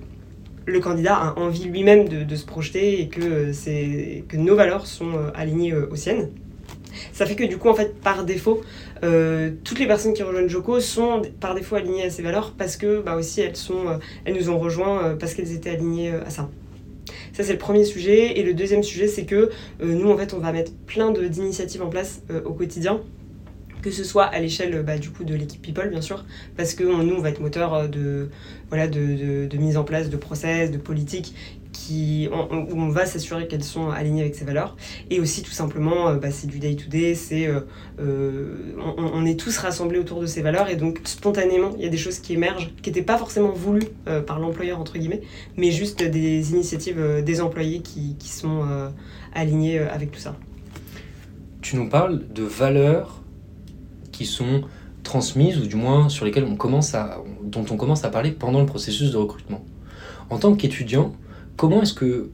le 0.65 0.79
candidat 0.79 1.15
a 1.15 1.39
envie 1.39 1.65
lui-même 1.65 2.07
de, 2.07 2.35
se 2.35 2.45
projeter 2.45 3.01
et 3.01 3.07
que, 3.07 3.51
que 4.27 4.37
nos 4.37 4.55
valeurs 4.55 4.87
sont 4.87 5.13
euh, 5.13 5.31
alignées 5.35 5.73
euh, 5.73 5.89
aux 5.91 5.95
siennes. 5.95 6.29
Ça 7.11 7.25
fait 7.25 7.35
que 7.35 7.43
du 7.43 7.57
coup, 7.57 7.69
en 7.69 7.73
fait, 7.73 7.99
par 7.99 8.23
défaut, 8.23 8.61
euh, 9.03 9.51
toutes 9.63 9.79
les 9.79 9.87
personnes 9.87 10.13
qui 10.13 10.23
rejoignent 10.23 10.47
Joko 10.47 10.79
sont 10.79 11.21
par 11.39 11.53
défaut 11.53 11.75
alignées 11.75 12.05
à 12.05 12.09
ces 12.09 12.21
valeurs 12.21 12.53
parce 12.57 12.77
que 12.77 13.01
bah, 13.01 13.15
aussi 13.15 13.41
elles, 13.41 13.55
sont, 13.55 13.99
elles 14.23 14.35
nous 14.35 14.49
ont 14.49 14.57
rejoints 14.57 15.15
parce 15.19 15.33
qu'elles 15.33 15.53
étaient 15.53 15.71
alignées 15.71 16.11
à 16.11 16.29
ça. 16.29 16.49
Ça, 17.33 17.43
c'est 17.43 17.51
le 17.51 17.59
premier 17.59 17.83
sujet. 17.83 18.39
Et 18.39 18.43
le 18.43 18.53
deuxième 18.53 18.81
sujet, 18.81 19.07
c'est 19.07 19.25
que 19.25 19.49
nous, 19.83 20.09
en 20.09 20.17
fait, 20.17 20.33
on 20.33 20.39
va 20.39 20.53
mettre 20.53 20.71
plein 20.85 21.11
d'initiatives 21.11 21.81
en 21.81 21.89
place 21.89 22.23
au 22.45 22.53
quotidien 22.53 23.01
que 23.85 23.91
ce 23.91 24.03
soit 24.03 24.23
à 24.23 24.39
l'échelle 24.39 24.81
bah, 24.81 24.97
du 24.97 25.11
coup 25.11 25.23
de 25.23 25.35
l'équipe 25.35 25.61
People 25.61 25.89
bien 25.91 26.01
sûr, 26.01 26.25
parce 26.57 26.73
que 26.73 26.83
nous 26.83 27.13
on 27.13 27.21
va 27.21 27.29
être 27.29 27.39
moteur 27.39 27.75
euh, 27.75 27.87
de, 27.87 28.29
voilà, 28.69 28.87
de, 28.87 29.45
de, 29.45 29.57
mise 29.57 29.77
en 29.77 29.83
place 29.83 30.09
de 30.09 30.17
process, 30.17 30.71
de 30.71 30.79
politiques 30.79 31.35
qui, 31.71 32.27
on, 32.31 32.63
où 32.63 32.81
on 32.81 32.89
va 32.89 33.05
s'assurer 33.05 33.47
qu'elles 33.47 33.63
sont 33.63 33.91
alignées 33.91 34.21
avec 34.21 34.33
ces 34.33 34.43
valeurs. 34.43 34.75
Et 35.11 35.19
aussi 35.19 35.43
tout 35.43 35.51
simplement, 35.51 36.07
euh, 36.07 36.15
bah, 36.15 36.31
c'est 36.31 36.47
du 36.47 36.57
day-to-day, 36.57 37.13
c'est 37.13 37.47
euh, 37.47 38.55
on, 38.97 39.23
est 39.23 39.39
tous 39.39 39.55
rassemblés 39.59 39.99
autour 39.99 40.19
de 40.19 40.25
ces 40.25 40.41
valeurs 40.41 40.67
et 40.67 40.77
donc 40.77 41.01
spontanément 41.03 41.69
il 41.77 41.83
y 41.83 41.87
a 41.87 41.89
des 41.89 41.97
choses 41.97 42.17
qui 42.17 42.33
émergent, 42.33 42.73
qui 42.81 42.89
n'étaient 42.89 43.03
pas 43.03 43.19
forcément 43.19 43.51
voulues 43.51 43.89
par 44.25 44.39
l'employeur 44.39 44.79
entre 44.79 44.97
guillemets, 44.97 45.21
mais 45.57 45.69
juste 45.69 46.01
des 46.01 46.51
initiatives 46.51 47.21
des 47.23 47.39
employés 47.39 47.81
qui, 47.81 48.15
qui 48.17 48.29
sont 48.29 48.63
alignées 49.33 49.77
avec 49.77 50.11
tout 50.11 50.19
ça. 50.19 50.35
Tu 51.61 51.75
nous 51.75 51.87
parles 51.87 52.23
de 52.33 52.43
valeurs 52.43 53.21
qui 54.15 54.25
sont 54.25 54.61
transmises 55.03 55.57
ou 55.59 55.67
du 55.67 55.75
moins 55.75 56.09
sur 56.09 56.25
lesquelles 56.25 56.45
on 56.45 56.55
commence 56.55 56.95
à, 56.95 57.21
dont 57.43 57.65
on 57.69 57.77
commence 57.77 58.03
à 58.03 58.09
parler 58.09 58.31
pendant 58.31 58.59
le 58.59 58.65
processus 58.65 59.11
de 59.11 59.17
recrutement. 59.17 59.63
En 60.29 60.39
tant 60.39 60.55
qu'étudiant, 60.55 61.13
comment 61.57 61.81
est-ce 61.83 61.93
que 61.93 62.31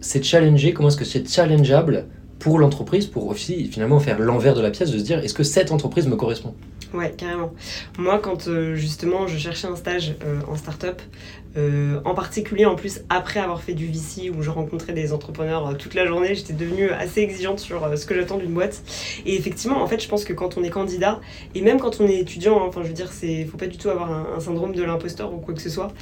c'est 0.00 0.24
challengé, 0.24 0.72
comment 0.72 0.88
est-ce 0.88 0.96
que 0.96 1.04
c'est 1.04 1.28
challengeable 1.28 2.06
pour 2.38 2.58
l'entreprise 2.58 3.06
pour 3.06 3.28
aussi 3.28 3.66
finalement 3.66 4.00
faire 4.00 4.18
l'envers 4.18 4.54
de 4.54 4.60
la 4.60 4.70
pièce, 4.70 4.90
de 4.90 4.98
se 4.98 5.04
dire 5.04 5.20
est-ce 5.20 5.34
que 5.34 5.44
cette 5.44 5.70
entreprise 5.70 6.08
me 6.08 6.16
correspond? 6.16 6.54
Ouais, 6.92 7.14
carrément. 7.16 7.52
Moi, 7.98 8.18
quand 8.18 8.48
euh, 8.48 8.74
justement 8.74 9.26
je 9.26 9.38
cherchais 9.38 9.68
un 9.68 9.76
stage 9.76 10.14
euh, 10.24 10.40
en 10.48 10.56
start-up, 10.56 11.00
euh, 11.56 12.00
en 12.04 12.14
particulier 12.14 12.64
en 12.64 12.74
plus 12.74 13.02
après 13.08 13.40
avoir 13.40 13.62
fait 13.62 13.74
du 13.74 13.86
VC 13.86 14.30
où 14.30 14.42
je 14.42 14.50
rencontrais 14.50 14.92
des 14.92 15.12
entrepreneurs 15.12 15.76
toute 15.76 15.94
la 15.94 16.06
journée, 16.06 16.34
j'étais 16.34 16.52
devenue 16.52 16.90
assez 16.90 17.20
exigeante 17.20 17.58
sur 17.58 17.96
ce 17.96 18.06
que 18.06 18.14
j'attends 18.14 18.38
d'une 18.38 18.52
boîte. 18.52 18.82
Et 19.26 19.36
effectivement, 19.36 19.82
en 19.82 19.86
fait, 19.86 20.02
je 20.02 20.08
pense 20.08 20.24
que 20.24 20.32
quand 20.32 20.56
on 20.56 20.64
est 20.64 20.70
candidat, 20.70 21.20
et 21.54 21.62
même 21.62 21.78
quand 21.78 22.00
on 22.00 22.06
est 22.06 22.18
étudiant, 22.18 22.58
hein, 22.58 22.66
enfin 22.68 22.82
je 22.82 22.88
veux 22.88 22.94
dire, 22.94 23.12
c'est 23.12 23.44
faut 23.44 23.58
pas 23.58 23.66
du 23.66 23.76
tout 23.76 23.90
avoir 23.90 24.10
un, 24.10 24.40
syndrome 24.40 24.74
de 24.74 24.82
l'imposteur 24.82 25.32
ou 25.32 25.38
quoi 25.38 25.54
que 25.54 25.62
ce 25.62 25.70
soit. 25.70 25.92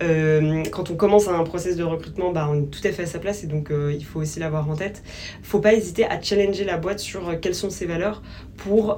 quand 0.00 0.90
on 0.90 0.94
commence 0.94 1.28
un 1.28 1.42
process 1.44 1.76
de 1.76 1.84
recrutement, 1.84 2.32
bah, 2.32 2.48
on 2.50 2.62
est 2.62 2.70
tout 2.70 2.80
à 2.84 2.92
fait 2.92 3.02
à 3.02 3.06
sa 3.06 3.18
place 3.18 3.44
et 3.44 3.46
donc 3.46 3.70
il 3.70 4.04
faut 4.04 4.20
aussi 4.20 4.40
l'avoir 4.40 4.68
en 4.70 4.76
tête. 4.76 5.02
Faut 5.42 5.60
pas 5.60 5.74
hésiter 5.74 6.04
à 6.04 6.20
challenger 6.20 6.64
la 6.64 6.76
boîte 6.76 7.00
sur 7.00 7.38
quelles 7.40 7.54
sont 7.54 7.70
ses 7.70 7.86
valeurs 7.86 8.22
pour 8.56 8.96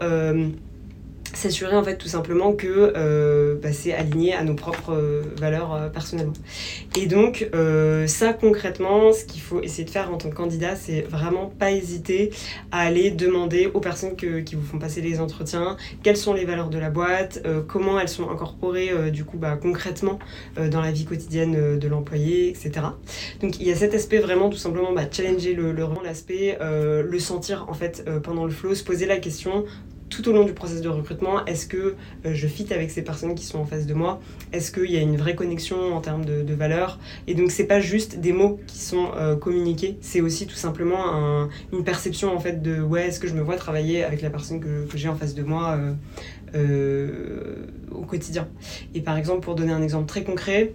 s'assurer 1.35 1.77
en 1.77 1.83
fait 1.83 1.97
tout 1.97 2.09
simplement 2.09 2.53
que 2.53 2.93
euh, 2.97 3.57
bah, 3.63 3.73
c'est 3.73 3.93
aligné 3.93 4.35
à 4.35 4.45
nos 4.45 4.55
propres 4.55 4.93
euh, 4.93 5.23
valeurs 5.39 5.75
euh, 5.75 5.89
personnellement. 5.89 6.33
Et 6.97 7.07
donc 7.07 7.49
ça 8.07 8.33
concrètement, 8.33 9.13
ce 9.13 9.25
qu'il 9.25 9.41
faut 9.41 9.61
essayer 9.61 9.85
de 9.85 9.91
faire 9.91 10.13
en 10.13 10.19
tant 10.19 10.29
que 10.29 10.35
candidat, 10.35 10.77
c'est 10.77 11.03
vraiment 11.03 11.47
pas 11.59 11.71
hésiter 11.71 12.31
à 12.71 12.81
aller 12.81 13.11
demander 13.11 13.71
aux 13.73 13.81
personnes 13.81 14.17
qui 14.17 14.55
vous 14.55 14.63
font 14.63 14.79
passer 14.79 15.01
les 15.01 15.21
entretiens 15.21 15.77
quelles 16.03 16.17
sont 16.17 16.35
les 16.35 16.45
valeurs 16.45 16.69
de 16.69 16.79
la 16.79 16.91
boîte, 16.91 17.43
comment 17.69 17.99
elles 17.99 18.09
sont 18.09 18.31
incorporées 18.31 19.11
du 19.11 19.25
coup 19.25 19.39
bah, 19.39 19.59
concrètement 19.61 20.19
dans 20.57 20.81
la 20.81 20.93
vie 20.93 21.05
quotidienne 21.05 21.79
de 21.79 21.89
l'employé, 21.89 22.51
etc. 22.51 22.87
Donc 23.41 23.59
il 23.61 23.67
y 23.67 23.73
a 23.73 23.77
cet 23.77 23.95
aspect 23.95 24.19
vraiment 24.19 24.51
tout 24.51 24.59
simplement 24.59 24.93
bah, 24.93 25.05
challenger 25.11 25.55
le, 25.55 25.73
le 25.73 25.87
l'aspect, 26.05 26.59
le 26.61 27.19
sentir 27.19 27.67
en 27.69 27.75
fait 27.75 28.05
pendant 28.23 28.45
le 28.45 28.51
flow, 28.51 28.75
se 28.75 28.85
poser 28.85 29.07
la 29.07 29.19
question 29.19 29.65
tout 30.13 30.29
au 30.29 30.33
long 30.33 30.45
du 30.45 30.53
processus 30.53 30.83
de 30.83 30.89
recrutement, 30.89 31.45
est-ce 31.47 31.67
que 31.67 31.97
je 32.25 32.47
fit 32.47 32.73
avec 32.73 32.91
ces 32.91 33.03
personnes 33.03 33.35
qui 33.35 33.47
sont 33.47 33.59
en 33.59 33.65
face 33.65 33.87
de 33.87 33.95
moi? 33.95 34.21
Est-ce 34.53 34.71
qu'il 34.71 34.91
y 34.91 34.97
a 34.97 35.01
une 35.01 35.17
vraie 35.17 35.35
connexion 35.35 35.95
en 35.95 36.01
termes 36.01 36.25
de, 36.25 36.43
de 36.43 36.55
valeurs 36.55 36.99
Et 37.27 37.35
donc 37.35 37.51
c'est 37.51 37.67
pas 37.67 37.81
juste 37.81 38.21
des 38.21 38.33
mots 38.33 38.61
qui 38.67 38.79
sont 38.79 39.11
communiqués, 39.41 39.97
c'est 40.01 40.21
aussi 40.21 40.47
tout 40.47 40.55
simplement 40.55 41.49
une 41.73 41.85
perception 41.85 42.35
en 42.35 42.41
fait 42.41 42.63
de 42.63 42.81
ouais, 42.81 43.09
est-ce 43.09 43.21
que 43.21 43.29
je 43.29 43.35
me 43.35 43.41
vois 43.41 43.57
travailler 43.57 44.05
avec 44.05 44.21
la 44.21 44.31
personne 44.31 44.61
que, 44.61 44.87
que 44.87 44.99
j'ai 44.99 45.09
en 45.09 45.17
face 45.17 45.35
de 45.35 45.43
moi 45.43 45.79
au 47.91 48.03
quotidien? 48.03 48.49
Et 48.95 49.01
par 49.01 49.17
exemple, 49.17 49.41
pour 49.41 49.55
donner 49.55 49.73
un 49.73 49.83
exemple 49.83 50.07
très 50.07 50.25
concret, 50.25 50.75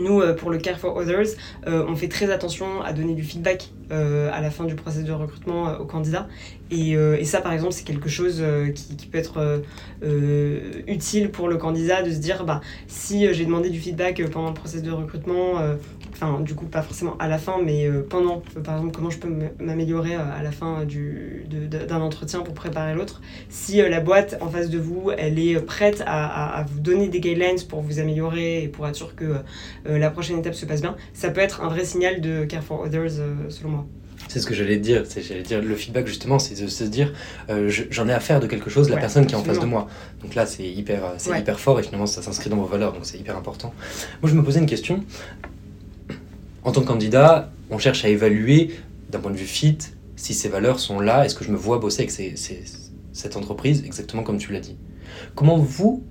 nous, 0.00 0.20
euh, 0.20 0.34
pour 0.34 0.50
le 0.50 0.58
Care 0.58 0.78
for 0.78 0.96
Others, 0.96 1.36
euh, 1.66 1.84
on 1.88 1.96
fait 1.96 2.08
très 2.08 2.30
attention 2.30 2.82
à 2.82 2.92
donner 2.92 3.14
du 3.14 3.22
feedback 3.22 3.70
euh, 3.90 4.30
à 4.32 4.40
la 4.40 4.50
fin 4.50 4.64
du 4.64 4.74
processus 4.74 5.06
de 5.06 5.12
recrutement 5.12 5.78
aux 5.78 5.84
candidats. 5.84 6.28
Et, 6.70 6.96
ça, 7.24 7.42
par 7.42 7.52
exemple, 7.52 7.72
c'est 7.72 7.84
quelque 7.84 8.08
chose 8.08 8.42
qui, 8.74 9.06
peut 9.06 9.18
être 9.18 9.62
utile 10.86 11.30
pour 11.30 11.48
le 11.48 11.58
candidat 11.58 12.02
de 12.02 12.10
se 12.10 12.16
dire, 12.16 12.44
bah, 12.44 12.62
si 12.86 13.32
j'ai 13.34 13.44
demandé 13.44 13.68
du 13.68 13.78
feedback 13.78 14.22
pendant 14.30 14.48
le 14.48 14.54
processus 14.54 14.82
de 14.82 14.90
recrutement, 14.90 15.60
enfin 16.22 16.40
du 16.40 16.54
coup 16.54 16.66
pas 16.66 16.82
forcément 16.82 17.16
à 17.18 17.28
la 17.28 17.38
fin, 17.38 17.56
mais 17.62 17.86
euh, 17.86 18.06
pendant, 18.08 18.42
euh, 18.56 18.60
par 18.60 18.76
exemple 18.76 18.94
comment 18.94 19.10
je 19.10 19.18
peux 19.18 19.28
m'améliorer 19.60 20.14
euh, 20.14 20.38
à 20.38 20.42
la 20.42 20.52
fin 20.52 20.84
d'un 20.86 22.00
entretien 22.00 22.40
pour 22.40 22.54
préparer 22.54 22.94
l'autre. 22.94 23.20
Si 23.48 23.76
la 23.76 24.00
boîte 24.00 24.36
en 24.40 24.48
face 24.48 24.70
de 24.70 24.78
vous, 24.78 25.10
elle 25.16 25.38
est 25.38 25.60
prête 25.60 26.02
à, 26.06 26.64
vous 26.68 26.80
donner 26.80 27.08
des 27.08 27.20
guidelines 27.20 27.60
pour 27.68 27.80
vous 27.80 27.98
améliorer 27.98 28.62
et 28.62 28.68
pour 28.68 28.86
être 28.86 28.96
sûr 28.96 29.14
que 29.14 29.36
la 29.84 30.10
prochaine 30.10 30.38
étape 30.38 30.54
se 30.54 30.66
passe 30.66 30.80
bien, 30.80 30.96
ça 31.12 31.30
peut 31.30 31.40
être 31.40 31.62
un 31.62 31.68
vrai 31.68 31.84
signal 31.84 32.20
de 32.20 32.44
Care 32.44 32.62
for 32.62 32.80
Others 32.80 33.20
selon 33.48 33.70
moi. 33.70 33.86
C'est 34.28 34.40
ce 34.40 34.46
que 34.46 34.54
j'allais 34.54 34.78
dire. 34.78 35.04
J'allais 35.04 35.42
dire 35.42 35.60
le 35.60 35.74
feedback 35.74 36.06
justement, 36.06 36.38
c'est 36.38 36.60
de 36.60 36.68
se 36.68 36.84
dire 36.84 37.12
j'en 37.90 38.08
ai 38.08 38.12
affaire 38.12 38.40
de 38.40 38.46
quelque 38.46 38.70
chose, 38.70 38.88
la 38.90 38.96
personne 38.96 39.26
qui 39.26 39.34
est 39.34 39.38
en 39.38 39.44
face 39.44 39.60
de 39.60 39.66
moi. 39.66 39.88
Donc 40.22 40.34
là, 40.34 40.46
c'est 40.46 40.64
hyper, 40.64 41.14
c'est 41.18 41.38
hyper 41.38 41.58
fort 41.58 41.80
et 41.80 41.82
finalement 41.82 42.06
ça 42.06 42.22
s'inscrit 42.22 42.50
dans 42.50 42.56
vos 42.56 42.66
valeurs, 42.66 42.92
donc 42.92 43.04
c'est 43.04 43.18
hyper 43.18 43.36
important. 43.36 43.74
Moi, 44.22 44.30
je 44.30 44.36
me 44.36 44.42
posais 44.42 44.60
une 44.60 44.66
question 44.66 45.04
en 46.64 46.72
tant 46.72 46.80
que 46.82 46.86
candidat, 46.86 47.50
on 47.70 47.78
cherche 47.78 48.04
à 48.04 48.08
évaluer 48.08 48.70
d'un 49.10 49.18
point 49.18 49.30
de 49.30 49.36
vue 49.36 49.46
fit 49.46 49.78
si 50.16 50.34
ces 50.34 50.48
valeurs 50.48 50.78
sont 50.78 51.00
là, 51.00 51.24
est-ce 51.24 51.34
que 51.34 51.44
je 51.44 51.50
me 51.50 51.56
vois 51.56 51.78
bosser 51.78 52.02
avec 52.02 52.38
cette 53.12 53.36
entreprise, 53.36 53.82
exactement 53.84 54.22
comme 54.22 54.38
tu 54.38 54.52
l'as 54.52 54.60
dit? 54.60 54.76
Comment 55.34 55.58
vous, 55.58 56.04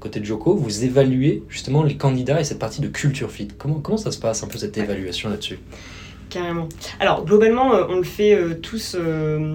côté 0.00 0.20
de 0.20 0.24
Joko, 0.24 0.56
vous 0.56 0.84
évaluez 0.84 1.42
justement 1.48 1.82
les 1.82 1.96
candidats 1.96 2.40
et 2.40 2.44
cette 2.44 2.58
partie 2.58 2.80
de 2.80 2.88
culture 2.88 3.30
fit? 3.30 3.48
Comment, 3.58 3.80
comment 3.80 3.98
ça 3.98 4.10
se 4.10 4.18
passe 4.18 4.42
un 4.42 4.46
peu 4.46 4.58
cette 4.58 4.78
évaluation 4.78 5.28
là-dessus? 5.28 5.58
Carrément. 6.32 6.66
Alors, 6.98 7.26
globalement, 7.26 7.74
euh, 7.74 7.84
on 7.90 7.96
le 7.96 8.04
fait 8.04 8.34
euh, 8.34 8.54
tous 8.54 8.96
euh, 8.98 9.54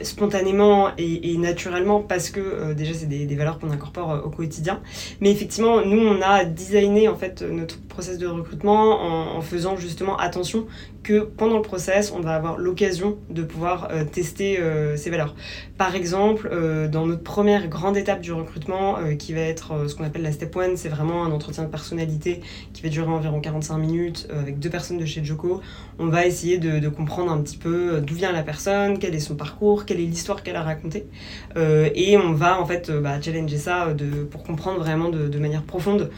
spontanément 0.00 0.88
et, 0.96 1.36
naturellement 1.36 2.00
parce 2.00 2.30
que 2.30 2.72
déjà, 2.72 2.94
c'est 2.94 3.06
des, 3.06 3.36
valeurs 3.36 3.58
qu'on 3.58 3.70
incorpore 3.70 4.22
au 4.24 4.30
quotidien. 4.30 4.80
Mais 5.20 5.30
effectivement, 5.30 5.84
nous, 5.84 6.00
on 6.00 6.22
a 6.22 6.46
designé 6.46 7.08
en 7.08 7.16
fait 7.16 7.42
notre 7.42 7.78
process 7.82 8.16
de 8.16 8.26
recrutement 8.26 9.02
en, 9.02 9.36
en 9.36 9.40
faisant 9.42 9.76
justement 9.76 10.16
attention 10.16 10.66
que 11.06 11.20
pendant 11.20 11.54
le 11.54 11.62
process, 11.62 12.12
on 12.12 12.18
va 12.18 12.34
avoir 12.34 12.58
l'occasion 12.58 13.16
de 13.30 13.44
pouvoir 13.44 13.90
euh, 13.92 14.02
tester 14.04 14.58
euh, 14.58 14.96
ces 14.96 15.08
valeurs. 15.08 15.36
Par 15.78 15.94
exemple, 15.94 16.48
euh, 16.50 16.88
dans 16.88 17.06
notre 17.06 17.22
première 17.22 17.68
grande 17.68 17.96
étape 17.96 18.20
du 18.20 18.32
recrutement, 18.32 18.96
qui 19.16 19.32
va 19.32 19.40
être 19.40 19.88
ce 19.88 19.94
qu'on 19.94 20.04
appelle 20.04 20.22
la 20.22 20.32
step 20.32 20.54
one, 20.56 20.76
c'est 20.76 20.88
vraiment 20.88 21.24
un 21.24 21.30
entretien 21.30 21.62
de 21.62 21.68
personnalité 21.68 22.40
qui 22.72 22.82
va 22.82 22.88
durer 22.88 23.08
environ 23.08 23.40
45 23.40 23.78
minutes 23.78 24.28
avec 24.36 24.58
deux 24.58 24.68
personnes 24.68 24.98
de 24.98 25.04
chez 25.04 25.24
Joko. 25.24 25.60
On 26.00 26.08
va 26.08 26.26
essayer 26.26 26.58
de, 26.58 26.88
comprendre 26.88 27.30
un 27.30 27.40
petit 27.40 27.56
peu 27.56 28.00
d'où 28.00 28.14
vient 28.14 28.32
la 28.32 28.42
personne, 28.42 28.98
quel 28.98 29.14
est 29.14 29.20
son 29.20 29.36
parcours, 29.36 29.84
quelle 29.84 30.00
est 30.00 30.06
l'histoire 30.06 30.42
qu'elle 30.42 30.56
a 30.56 30.62
racontée. 30.62 31.06
et 31.56 32.16
on 32.16 32.32
va 32.32 32.60
en 32.60 32.66
fait 32.66 32.90
bah, 32.90 33.20
challenger 33.20 33.58
ça 33.58 33.94
pour 34.30 34.42
comprendre 34.42 34.80
vraiment 34.80 35.08
de, 35.08 35.28
de 35.28 35.38
manière 35.38 35.62
profonde 35.62 36.10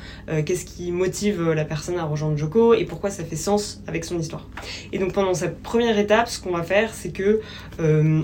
qu'est-ce 0.46 0.64
qui 0.64 0.92
motive 0.92 1.50
la 1.50 1.64
personne 1.64 1.98
à 1.98 2.04
rejoindre 2.04 2.36
Joko 2.36 2.74
et 2.74 2.84
pourquoi 2.84 3.10
ça 3.10 3.24
fait 3.24 3.36
sens 3.36 3.82
avec 3.86 4.04
son 4.04 4.18
histoire. 4.18 4.46
Et 4.92 4.98
donc 4.98 5.12
pendant 5.12 5.34
cette 5.34 5.62
première 5.62 5.98
étape, 5.98 6.28
ce 6.28 6.40
qu'on 6.40 6.52
va 6.52 6.62
faire, 6.62 6.92
c'est 6.94 7.10
que 7.10 7.40
euh, 7.80 8.22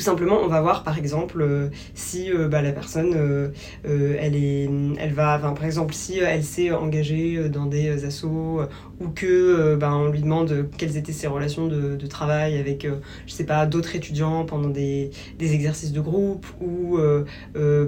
tout 0.00 0.06
simplement, 0.06 0.38
on 0.42 0.46
va 0.46 0.62
voir 0.62 0.82
par 0.82 0.96
exemple 0.96 1.42
euh, 1.42 1.68
si 1.92 2.32
euh, 2.32 2.48
bah, 2.48 2.62
la 2.62 2.72
personne, 2.72 3.52
elle, 3.84 4.34
est, 4.34 4.70
elle 4.98 5.12
va, 5.12 5.38
par 5.38 5.62
exemple, 5.62 5.92
si 5.92 6.18
elle 6.18 6.42
s'est 6.42 6.70
engagée 6.70 7.50
dans 7.50 7.66
des 7.66 8.06
assos 8.06 8.62
ou 8.98 9.08
que 9.08 9.76
bah, 9.76 9.92
on 9.92 10.08
lui 10.08 10.22
demande 10.22 10.70
quelles 10.78 10.96
étaient 10.96 11.12
ses 11.12 11.26
relations 11.26 11.66
de, 11.66 12.06
travail 12.06 12.58
avec, 12.58 12.86
je 13.26 13.32
sais 13.32 13.44
pas, 13.44 13.66
d'autres 13.66 13.94
étudiants 13.94 14.46
pendant 14.46 14.70
des, 14.70 15.10
des, 15.38 15.52
exercices 15.52 15.92
de 15.92 16.00
groupe 16.00 16.46
ou 16.62 16.98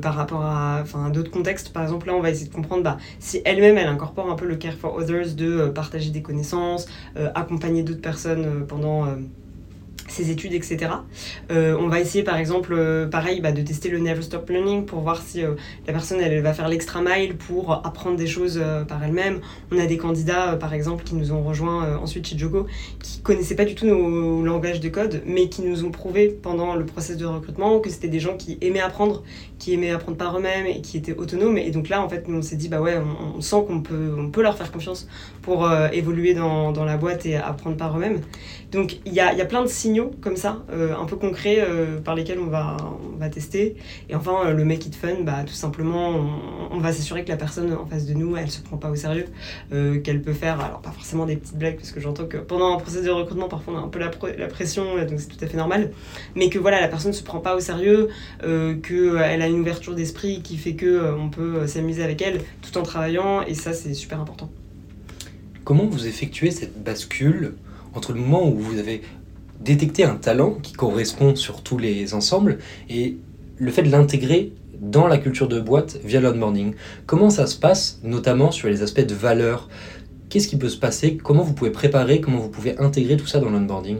par 0.03 0.15
rapport 0.15 0.43
à, 0.43 0.81
à 0.81 1.11
d'autres 1.11 1.31
contextes. 1.31 1.73
Par 1.73 1.83
exemple, 1.83 2.09
là, 2.09 2.15
on 2.15 2.21
va 2.21 2.31
essayer 2.31 2.49
de 2.49 2.55
comprendre 2.55 2.83
bah, 2.83 2.99
si 3.21 3.41
elle-même, 3.47 3.79
elle 3.79 3.89
incorpore 3.89 4.31
un 4.31 4.37
peu 4.37 4.47
le 4.47 4.57
care 4.57 4.75
for 4.75 4.97
others 4.97 5.35
de 5.35 5.69
partager 5.69 6.11
des 6.11 6.21
connaissances, 6.21 6.87
accompagner 7.35 7.83
d'autres 7.83 8.03
personnes 8.03 8.67
pendant 8.67 9.07
ses 10.13 10.31
études, 10.31 10.53
etc. 10.53 10.93
Euh, 11.51 11.77
on 11.79 11.89
va 11.89 12.01
essayer 12.01 12.23
par 12.23 12.37
exemple, 12.37 12.75
euh, 12.77 13.07
pareil, 13.07 13.41
bah, 13.41 13.53
de 13.53 13.63
tester 13.63 13.89
le 13.89 13.99
Never 13.99 14.23
Stop 14.23 14.49
Learning 14.51 14.85
pour 14.85 15.01
voir 15.01 15.23
si 15.23 15.43
euh, 15.43 15.55
la 15.87 15.93
personne 15.93 16.21
elle, 16.21 16.41
va 16.43 16.53
faire 16.53 16.69
l'extra 16.69 17.01
mile 17.03 17.37
pour 17.37 17.73
apprendre 17.87 18.17
des 18.17 18.27
choses 18.27 18.63
par 18.89 19.03
elle-même. 19.03 19.41
On 19.71 19.79
a 19.79 19.87
des 19.87 19.97
candidats 19.97 20.57
par 20.57 20.75
exemple 20.75 21.05
qui 21.05 21.15
nous 21.15 21.33
ont 21.33 21.43
rejoints 21.43 21.97
ensuite 21.99 22.27
chez 22.27 22.39
Jogo 22.39 22.67
qui 23.01 23.21
connaissaient 23.21 23.55
pas 23.55 23.65
du 23.65 23.75
tout 23.75 23.87
nos 23.87 24.45
langages 24.45 24.81
de 24.81 24.89
code 24.89 25.23
mais 25.27 25.49
qui 25.49 25.63
nous 25.63 25.85
ont 25.85 25.91
prouvé 25.91 26.29
pendant 26.29 26.75
le 26.75 26.85
process 26.85 27.17
de 27.17 27.27
recrutement 27.27 27.81
que 27.81 27.91
c'était 27.91 28.09
des 28.09 28.21
gens 28.21 28.37
qui 28.37 28.59
aimaient 28.61 28.81
apprendre, 28.81 29.23
qui 29.63 29.75
aimaient 29.75 29.91
apprendre 29.91 30.19
par 30.19 30.37
eux-mêmes 30.37 30.67
et 30.67 30.81
qui 30.81 30.97
étaient 30.97 31.15
autonomes. 31.15 31.57
Et 31.59 31.71
donc 31.71 31.89
là 31.89 32.03
en 32.03 32.09
fait 32.09 32.25
on 32.29 32.43
s'est 32.43 32.57
dit 32.57 32.69
bah 32.69 32.81
ouais 32.81 32.99
on, 33.37 33.41
sent 33.41 33.65
qu'on 33.67 33.81
peut, 33.81 34.15
on 34.19 34.31
peut 34.31 34.43
leur 34.43 34.57
faire 34.57 34.73
confiance 34.73 35.07
pour 35.43 35.71
évoluer 35.93 36.35
dans, 36.35 36.73
dans, 36.73 36.85
la 36.85 36.97
boîte 36.97 37.27
et 37.27 37.37
apprendre 37.37 37.77
par 37.77 37.97
eux-mêmes. 37.97 38.21
Donc 38.73 38.97
il 39.05 39.13
y 39.13 39.21
a, 39.21 39.35
y 39.35 39.41
a 39.41 39.45
plein 39.45 39.63
de 39.63 39.69
signaux 39.69 40.13
comme 40.23 40.37
ça, 40.37 40.63
euh, 40.73 40.95
un 40.97 41.05
peu 41.05 41.17
concrets, 41.17 41.59
euh, 41.61 42.01
par 42.01 42.15
lesquels 42.15 42.39
on 42.41 42.47
va, 42.47 42.77
on 43.15 43.19
va 43.19 43.29
tester. 43.29 43.77
Et 44.09 44.15
enfin, 44.15 44.47
euh, 44.47 44.53
le 44.55 44.65
make 44.65 44.87
it 44.87 44.95
fun, 44.95 45.21
bah, 45.21 45.45
tout 45.47 45.53
simplement, 45.53 46.11
on, 46.71 46.79
va 46.79 46.93
s'assurer 46.93 47.23
que 47.23 47.29
la 47.29 47.37
personne 47.37 47.73
en 47.75 47.87
face 47.87 48.07
de 48.07 48.15
nous, 48.15 48.35
elle 48.37 48.51
se 48.51 48.61
prend 48.61 48.79
pas 48.79 48.91
au 48.91 48.97
sérieux, 48.97 49.27
qu'elle 49.71 50.21
peut 50.21 50.33
faire, 50.33 50.61
alors 50.61 50.81
pas 50.81 50.91
forcément 50.91 51.27
des 51.27 51.37
petites 51.37 51.57
blagues, 51.57 51.77
parce 51.77 51.93
que 51.93 52.01
j'entends 52.01 52.27
que 52.27 52.39
pendant 52.39 52.75
un 52.75 52.79
processus 52.79 53.07
de 53.07 53.11
recrutement, 53.11 53.47
parfois 53.47 53.75
on 53.75 53.77
a 53.77 53.81
un 53.83 53.89
peu 53.89 54.01
la, 54.01 54.11
la 54.37 54.47
pression, 54.49 54.97
donc 55.09 55.21
c'est 55.21 55.29
tout 55.29 55.45
à 55.45 55.47
fait 55.47 55.57
normal, 55.57 55.93
mais 56.35 56.49
que 56.49 56.59
voilà, 56.59 56.81
la 56.81 56.89
personne 56.89 57.13
se 57.13 57.23
prend 57.23 57.39
pas 57.39 57.55
au 57.55 57.61
sérieux, 57.61 58.09
qu'elle 58.41 59.43
a 59.43 59.49
une 59.53 59.61
ouverture 59.61 59.95
d'esprit 59.95 60.43
qui 60.43 60.57
fait 60.57 60.75
que 60.75 61.15
on 61.15 61.29
peut 61.29 61.67
s'amuser 61.67 62.03
avec 62.03 62.21
elle 62.23 62.41
tout 62.61 62.77
en 62.79 62.83
travaillant, 62.83 63.43
et 63.43 63.55
ça 63.55 63.73
c'est 63.73 63.95
super 63.95 64.21
important. 64.21 64.51
Comment 65.65 65.87
vous 65.87 66.07
effectuez 66.07 66.51
cette 66.51 66.83
bascule 66.83 67.55
entre 67.95 68.13
le 68.13 68.21
moment 68.21 68.49
où 68.49 68.57
vous 68.59 68.79
avez 68.79 69.03
détecter 69.61 70.03
un 70.03 70.17
talent 70.17 70.55
qui 70.61 70.73
correspond 70.73 71.37
sur 71.37 71.63
tous 71.63 71.79
les 71.79 72.15
ensembles 72.15 72.59
et 72.91 73.17
le 73.59 73.71
fait 73.71 73.83
de 73.83 73.91
l'intégrer 73.91 74.53
dans 74.81 75.07
la 75.07 75.19
culture 75.19 75.47
de 75.47 75.61
boîte 75.61 76.01
via 76.05 76.21
l'onboarding? 76.21 76.75
Comment 77.07 77.31
ça 77.31 77.47
se 77.47 77.57
passe, 77.57 78.01
notamment 78.03 78.51
sur 78.51 78.69
les 78.69 78.83
aspects 78.83 79.07
de 79.07 79.15
valeur? 79.15 79.69
Qu'est-ce 80.29 80.49
qui 80.49 80.57
peut 80.57 80.69
se 80.69 80.79
passer? 80.79 81.17
Comment 81.17 81.45
vous 81.45 81.53
pouvez 81.53 81.71
préparer? 81.71 82.21
Comment 82.21 82.39
vous 82.39 82.49
pouvez 82.49 82.77
intégrer 82.79 83.17
tout 83.17 83.27
ça 83.27 83.39
dans 83.39 83.51
l'onboarding? 83.51 83.99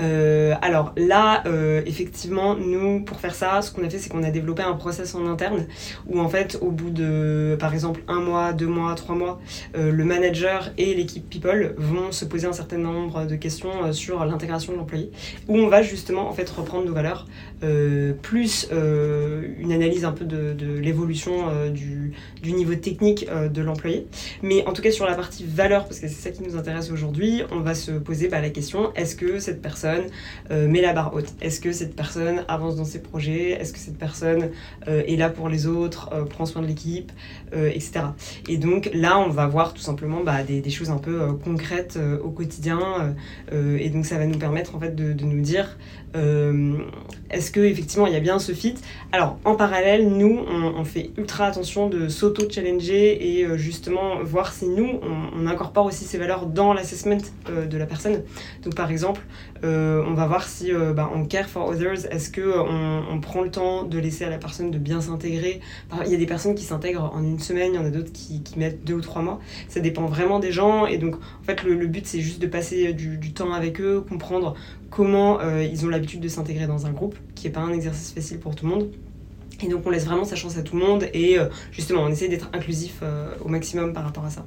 Euh, 0.00 0.54
alors 0.62 0.92
là, 0.96 1.42
euh, 1.46 1.82
effectivement, 1.86 2.54
nous, 2.54 3.04
pour 3.04 3.20
faire 3.20 3.34
ça, 3.34 3.62
ce 3.62 3.72
qu'on 3.72 3.84
a 3.84 3.90
fait, 3.90 3.98
c'est 3.98 4.08
qu'on 4.08 4.22
a 4.22 4.30
développé 4.30 4.62
un 4.62 4.74
process 4.74 5.14
en 5.14 5.26
interne 5.26 5.66
où, 6.06 6.20
en 6.20 6.28
fait, 6.28 6.58
au 6.60 6.70
bout 6.70 6.90
de, 6.90 7.56
par 7.58 7.74
exemple, 7.74 8.02
un 8.08 8.20
mois, 8.20 8.52
deux 8.52 8.66
mois, 8.66 8.94
trois 8.94 9.14
mois, 9.14 9.40
euh, 9.76 9.90
le 9.90 10.04
manager 10.04 10.70
et 10.78 10.94
l'équipe 10.94 11.28
People 11.28 11.74
vont 11.76 12.12
se 12.12 12.24
poser 12.24 12.46
un 12.46 12.52
certain 12.52 12.78
nombre 12.78 13.26
de 13.26 13.36
questions 13.36 13.92
sur 13.92 14.24
l'intégration 14.24 14.72
de 14.72 14.78
l'employé, 14.78 15.10
où 15.48 15.56
on 15.56 15.68
va 15.68 15.82
justement, 15.82 16.28
en 16.28 16.32
fait, 16.32 16.48
reprendre 16.48 16.86
nos 16.86 16.92
valeurs, 16.92 17.26
plus 18.22 18.68
une 18.70 19.72
analyse 19.72 20.04
un 20.04 20.12
peu 20.12 20.24
de, 20.24 20.78
l'évolution 20.78 21.70
du, 21.70 22.12
du, 22.42 22.52
niveau 22.52 22.74
technique 22.74 23.26
de 23.28 23.62
l'employé. 23.62 24.06
Mais 24.42 24.64
en 24.66 24.72
tout 24.72 24.82
cas, 24.82 24.90
sur 24.90 25.06
la 25.06 25.14
partie 25.14 25.44
valeur, 25.44 25.84
parce 25.84 26.00
que 26.00 26.08
c'est 26.08 26.14
ça 26.14 26.30
qui 26.30 26.42
nous 26.42 26.56
intéresse 26.56 26.90
aujourd'hui, 26.90 27.42
on 27.50 27.60
va 27.60 27.74
se 27.74 27.92
poser 27.92 28.28
bah, 28.28 28.40
la 28.40 28.50
question, 28.50 28.92
est-ce 28.94 29.16
que 29.16 29.38
cette 29.38 29.62
personne 29.62 30.06
euh, 30.50 30.68
met 30.68 30.80
la 30.80 30.92
barre 30.92 31.14
haute? 31.14 31.32
Est-ce 31.40 31.60
que 31.60 31.72
cette 31.72 31.94
personne 31.94 32.44
avance 32.48 32.76
dans 32.76 32.84
ses 32.84 33.00
projets? 33.00 33.50
Est-ce 33.50 33.72
que 33.72 33.78
cette 33.78 33.98
personne 33.98 34.50
euh, 34.86 35.02
est 35.06 35.16
là 35.16 35.30
pour 35.30 35.48
les 35.48 35.66
autres, 35.66 36.10
euh, 36.12 36.24
prend 36.24 36.46
soin 36.46 36.62
de 36.62 36.66
l'équipe, 36.66 37.12
etc. 37.52 38.00
Et 38.48 38.58
donc 38.58 38.90
là, 38.92 39.18
on 39.18 39.30
va 39.30 39.46
voir 39.46 39.72
tout 39.72 39.80
simplement 39.80 40.22
bah, 40.22 40.42
des, 40.42 40.68
choses 40.70 40.90
un 40.90 40.98
peu 40.98 41.32
concrètes 41.32 41.98
au 42.22 42.30
quotidien. 42.30 43.14
et 43.50 43.88
donc 43.88 44.04
ça 44.04 44.18
va 44.18 44.26
nous 44.26 44.38
permettre 44.38 44.76
en 44.76 44.80
fait 44.80 44.94
de, 44.94 45.24
nous 45.24 45.40
dire 45.40 45.78
est-ce 46.14 47.50
que 47.50 47.60
effectivement 47.60 48.06
il 48.06 48.12
y 48.12 48.16
a 48.16 48.20
bien 48.20 48.38
ce 48.38 48.52
fit? 48.52 48.74
Alors 49.12 49.38
en 49.44 49.54
parallèle, 49.54 50.08
nous 50.08 50.38
on, 50.48 50.84
fait 50.84 51.10
ultra 51.16 51.46
attention 51.46 51.88
de 51.88 52.08
s'auto-challenger 52.08 53.40
et 53.40 53.58
justement 53.58 54.22
voir 54.22 54.52
si 54.52 54.68
nous 54.68 55.00
on, 55.02 55.46
incorpore 55.46 55.86
aussi 55.86 56.04
ces 56.04 56.18
valeurs 56.18 56.46
dans 56.46 56.72
l'assessment 56.72 57.18
de 57.48 57.78
la 57.78 57.86
personne. 57.86 58.22
Donc 58.62 58.74
par 58.74 58.90
exemple, 58.90 59.22
on 59.62 60.14
va 60.14 60.26
voir 60.26 60.44
si 60.44 60.70
bah, 60.94 61.10
on 61.14 61.24
care 61.24 61.48
for 61.48 61.68
others, 61.68 62.06
est-ce 62.10 62.32
qu'on 62.32 63.10
on 63.10 63.20
prend 63.20 63.42
le 63.42 63.50
temps 63.50 63.84
de 63.84 63.98
laisser 63.98 64.24
à 64.24 64.30
la 64.30 64.38
personne 64.38 64.70
de 64.70 64.78
bien 64.78 65.00
s'intégrer? 65.00 65.60
Il 66.04 66.12
y 66.12 66.14
a 66.14 66.18
des 66.18 66.26
personnes 66.26 66.54
qui 66.54 66.64
s'intègrent 66.64 67.10
en 67.14 67.22
une 67.22 67.38
semaine, 67.38 67.72
il 67.74 67.76
y 67.76 67.78
en 67.78 67.84
a 67.84 67.90
d'autres 67.90 68.12
qui, 68.12 68.42
mettent 68.56 68.84
deux 68.84 68.94
ou 68.94 69.00
trois 69.00 69.22
mois. 69.22 69.40
Ça 69.68 69.80
dépend 69.80 70.06
vraiment 70.06 70.38
des 70.38 70.52
gens. 70.52 70.86
Et 70.86 70.98
donc, 70.98 71.16
en 71.16 71.44
fait, 71.44 71.62
le, 71.62 71.86
but, 71.86 72.06
c'est 72.06 72.20
juste 72.20 72.40
de 72.40 72.46
passer 72.46 72.92
du, 72.92 73.32
temps 73.32 73.52
avec 73.52 73.80
eux, 73.80 74.04
comprendre 74.08 74.54
comment 74.90 75.40
ils 75.60 75.84
ont 75.84 75.88
l'habitude 75.88 76.20
de 76.20 76.28
s'intégrer 76.28 76.66
dans 76.66 76.86
un 76.86 76.92
groupe, 76.92 77.16
qui 77.34 77.46
n'est 77.46 77.52
pas 77.52 77.60
un 77.60 77.72
exercice 77.72 78.12
facile 78.12 78.38
pour 78.38 78.54
tout 78.54 78.66
le 78.66 78.72
monde. 78.72 78.90
Et 79.60 79.68
donc 79.68 79.82
on 79.86 79.90
laisse 79.90 80.04
vraiment 80.04 80.24
sa 80.24 80.36
chance 80.36 80.56
à 80.56 80.62
tout 80.62 80.76
le 80.76 80.84
monde 80.84 81.06
et 81.12 81.38
euh, 81.38 81.46
justement 81.72 82.02
on 82.02 82.08
essaie 82.08 82.28
d'être 82.28 82.48
inclusif 82.52 83.00
euh, 83.02 83.34
au 83.44 83.48
maximum 83.48 83.92
par 83.92 84.04
rapport 84.04 84.24
à 84.24 84.30
ça. 84.30 84.46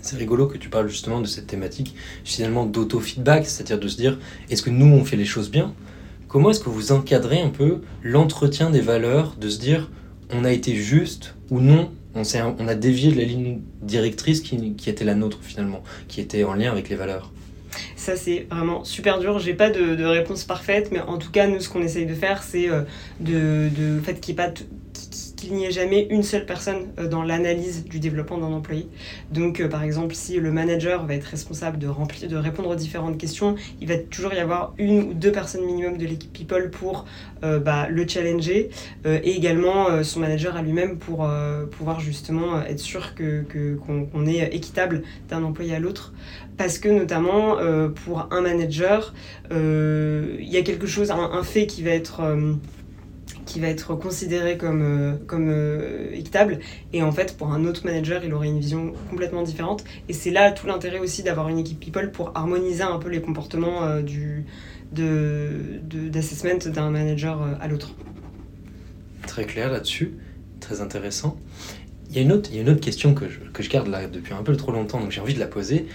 C'est 0.00 0.16
rigolo 0.16 0.46
que 0.46 0.56
tu 0.56 0.70
parles 0.70 0.88
justement 0.88 1.20
de 1.20 1.26
cette 1.26 1.46
thématique 1.46 1.94
finalement 2.24 2.64
d'auto-feedback, 2.64 3.44
c'est-à-dire 3.44 3.78
de 3.78 3.86
se 3.86 3.96
dire 3.98 4.18
est-ce 4.48 4.62
que 4.62 4.70
nous 4.70 4.86
on 4.86 5.04
fait 5.04 5.16
les 5.16 5.26
choses 5.26 5.50
bien? 5.50 5.74
Comment 6.26 6.50
est-ce 6.50 6.60
que 6.60 6.70
vous 6.70 6.92
encadrez 6.92 7.42
un 7.42 7.50
peu 7.50 7.82
l'entretien 8.02 8.70
des 8.70 8.80
valeurs, 8.80 9.36
de 9.38 9.50
se 9.50 9.58
dire 9.58 9.90
on 10.32 10.44
a 10.44 10.52
été 10.52 10.74
juste 10.74 11.34
ou 11.50 11.60
non? 11.60 11.90
On, 12.14 12.22
on 12.58 12.66
a 12.66 12.74
dévié 12.74 13.12
de 13.12 13.18
la 13.18 13.24
ligne 13.24 13.60
directrice 13.82 14.40
qui, 14.40 14.74
qui 14.74 14.88
était 14.88 15.04
la 15.04 15.14
nôtre 15.14 15.40
finalement, 15.42 15.82
qui 16.08 16.22
était 16.22 16.44
en 16.44 16.54
lien 16.54 16.72
avec 16.72 16.88
les 16.88 16.96
valeurs 16.96 17.30
ça, 17.96 18.16
c'est 18.16 18.46
vraiment 18.50 18.84
super 18.84 19.18
dur. 19.18 19.38
J'ai 19.38 19.54
pas 19.54 19.70
de, 19.70 20.04
réponse 20.04 20.44
parfaite, 20.44 20.90
mais 20.92 21.00
en 21.00 21.18
tout 21.18 21.30
cas, 21.30 21.46
nous, 21.46 21.60
ce 21.60 21.68
qu'on 21.68 21.82
essaye 21.82 22.06
de 22.06 22.14
faire, 22.14 22.42
c'est 22.42 22.68
euh, 22.68 22.82
de, 23.20 23.68
de 23.68 24.00
qu'il 24.20 24.34
n'y 24.34 24.40
ait 24.40 24.44
jamais 25.70 26.06
une 26.10 26.22
seule 26.22 26.46
personne 26.46 26.88
euh, 26.98 27.08
dans 27.08 27.22
l'analyse 27.22 27.84
du 27.84 28.00
développement 28.00 28.38
d'un 28.38 28.46
employé. 28.46 28.88
Donc, 29.30 29.60
euh, 29.60 29.68
par 29.68 29.82
exemple, 29.82 30.14
si 30.14 30.38
le 30.38 30.50
manager 30.50 31.06
va 31.06 31.14
être 31.14 31.24
responsable 31.24 31.78
de, 31.78 31.86
remplir, 31.86 32.28
de 32.28 32.36
répondre 32.36 32.70
aux 32.70 32.74
différentes 32.74 33.18
questions, 33.18 33.54
il 33.80 33.88
va 33.88 33.98
toujours 33.98 34.32
y 34.32 34.38
avoir 34.38 34.74
une 34.78 34.98
ou 35.00 35.14
deux 35.14 35.32
personnes 35.32 35.64
minimum 35.64 35.96
de 35.98 36.06
l'équipe 36.06 36.30
People 36.32 36.70
pour 36.70 37.06
bah, 37.42 37.88
le 37.88 38.06
challenger 38.06 38.70
et 39.04 39.30
également 39.30 40.02
son 40.04 40.20
manager 40.20 40.56
à 40.56 40.62
lui-même 40.62 40.96
pour 40.96 41.28
pouvoir 41.70 42.00
justement 42.00 42.62
être 42.62 42.78
sûr 42.78 43.14
qu'on 43.14 44.26
est 44.26 44.54
équitable 44.54 45.02
d'un 45.28 45.42
employé 45.42 45.74
à 45.74 45.80
l'autre 45.80 46.12
parce 46.60 46.78
que 46.78 46.90
notamment 46.90 47.58
euh, 47.58 47.88
pour 47.88 48.28
un 48.30 48.42
manager, 48.42 49.14
euh, 49.50 50.36
il 50.38 50.48
y 50.50 50.58
a 50.58 50.62
quelque 50.62 50.86
chose, 50.86 51.10
un, 51.10 51.42
fait 51.42 51.66
qui 51.66 51.82
va 51.82 51.92
être 51.92 52.20
euh, 52.20 52.52
qui 53.46 53.60
va 53.60 53.68
être 53.68 53.94
considéré 53.94 54.56
comme, 54.56 55.18
comme 55.26 55.50
équitable. 56.12 56.60
Et 56.92 57.02
en 57.02 57.12
fait, 57.12 57.36
pour 57.36 57.52
un 57.52 57.64
autre 57.64 57.84
manager, 57.84 58.24
il 58.24 58.32
aurait 58.34 58.48
une 58.48 58.60
vision 58.60 58.92
complètement 59.10 59.42
différente. 59.42 59.84
Et 60.08 60.12
c'est 60.12 60.30
là 60.30 60.52
tout 60.52 60.66
l'intérêt 60.66 60.98
aussi 60.98 61.22
d'avoir 61.22 61.48
une 61.48 61.58
équipe 61.58 61.80
people 61.80 62.10
pour 62.10 62.32
harmoniser 62.34 62.82
un 62.82 62.98
peu 62.98 63.08
les 63.08 63.20
comportements 63.20 63.80
d'assessment 64.92 66.58
de, 66.58 66.70
d'un 66.70 66.90
manager 66.90 67.40
à 67.60 67.68
l'autre. 67.68 67.92
Très 69.26 69.44
clair 69.44 69.70
là-dessus, 69.70 70.14
très 70.60 70.80
intéressant. 70.80 71.36
Il 72.10 72.16
y, 72.16 72.18
a 72.18 72.22
une 72.22 72.32
autre, 72.32 72.50
il 72.50 72.56
y 72.56 72.58
a 72.58 72.62
une 72.62 72.70
autre 72.70 72.80
question 72.80 73.14
que 73.14 73.28
je, 73.28 73.38
que 73.52 73.62
je 73.62 73.70
garde 73.70 73.86
là 73.86 74.08
depuis 74.08 74.34
un 74.34 74.42
peu 74.42 74.56
trop 74.56 74.72
longtemps, 74.72 74.98
donc 74.98 75.12
j'ai 75.12 75.20
envie 75.20 75.34
de 75.34 75.38
la 75.38 75.46
poser. 75.46 75.86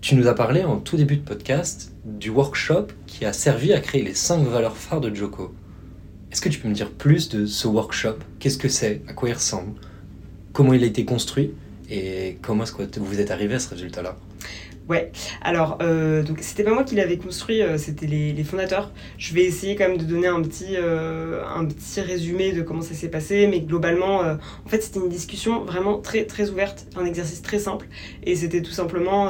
Tu 0.00 0.14
nous 0.14 0.28
as 0.28 0.34
parlé 0.34 0.62
en 0.62 0.78
tout 0.78 0.96
début 0.96 1.16
de 1.16 1.22
podcast 1.22 1.92
du 2.04 2.30
workshop 2.30 2.88
qui 3.06 3.24
a 3.24 3.32
servi 3.32 3.72
à 3.72 3.80
créer 3.80 4.02
les 4.02 4.14
5 4.14 4.44
valeurs 4.44 4.76
phares 4.76 5.00
de 5.00 5.12
Joko. 5.14 5.52
Est-ce 6.32 6.40
que 6.40 6.48
tu 6.48 6.58
peux 6.58 6.68
me 6.68 6.74
dire 6.74 6.90
plus 6.90 7.28
de 7.28 7.44
ce 7.44 7.68
workshop? 7.68 8.16
Qu'est-ce 8.38 8.56
que 8.56 8.68
c'est? 8.68 9.02
À 9.06 9.12
quoi 9.12 9.28
il 9.28 9.34
ressemble? 9.34 9.74
Comment 10.54 10.72
il 10.72 10.82
a 10.82 10.86
été 10.86 11.04
construit? 11.04 11.52
Et 11.90 12.38
comment 12.40 12.64
est-ce 12.64 12.72
que 12.72 12.98
vous 12.98 13.20
êtes 13.20 13.30
arrivé 13.30 13.54
à 13.56 13.58
ce 13.58 13.68
résultat-là? 13.68 14.16
Ouais, 14.88 15.12
alors, 15.42 15.78
euh, 15.82 16.22
donc 16.22 16.38
c'était 16.40 16.64
pas 16.64 16.72
moi 16.72 16.84
qui 16.84 16.94
l'avais 16.94 17.18
construit, 17.18 17.60
euh, 17.60 17.76
c'était 17.76 18.06
les, 18.06 18.44
fondateurs. 18.44 18.92
Je 19.18 19.34
vais 19.34 19.44
essayer 19.44 19.76
quand 19.76 19.86
même 19.88 19.98
de 19.98 20.04
donner 20.04 20.26
un 20.26 20.40
petit, 20.40 20.74
euh, 20.76 21.44
un 21.54 21.66
petit 21.66 22.00
résumé 22.00 22.52
de 22.52 22.62
comment 22.62 22.82
ça 22.82 22.94
s'est 22.94 23.10
passé, 23.10 23.46
mais 23.46 23.60
globalement, 23.60 24.20
en 24.20 24.68
fait, 24.68 24.82
c'était 24.82 25.00
une 25.00 25.10
discussion 25.10 25.64
vraiment 25.64 25.98
très, 25.98 26.24
très 26.24 26.48
ouverte, 26.48 26.86
un 26.96 27.04
exercice 27.04 27.42
très 27.42 27.58
simple, 27.58 27.86
et 28.24 28.36
c'était 28.36 28.62
tout 28.62 28.72
simplement 28.72 29.28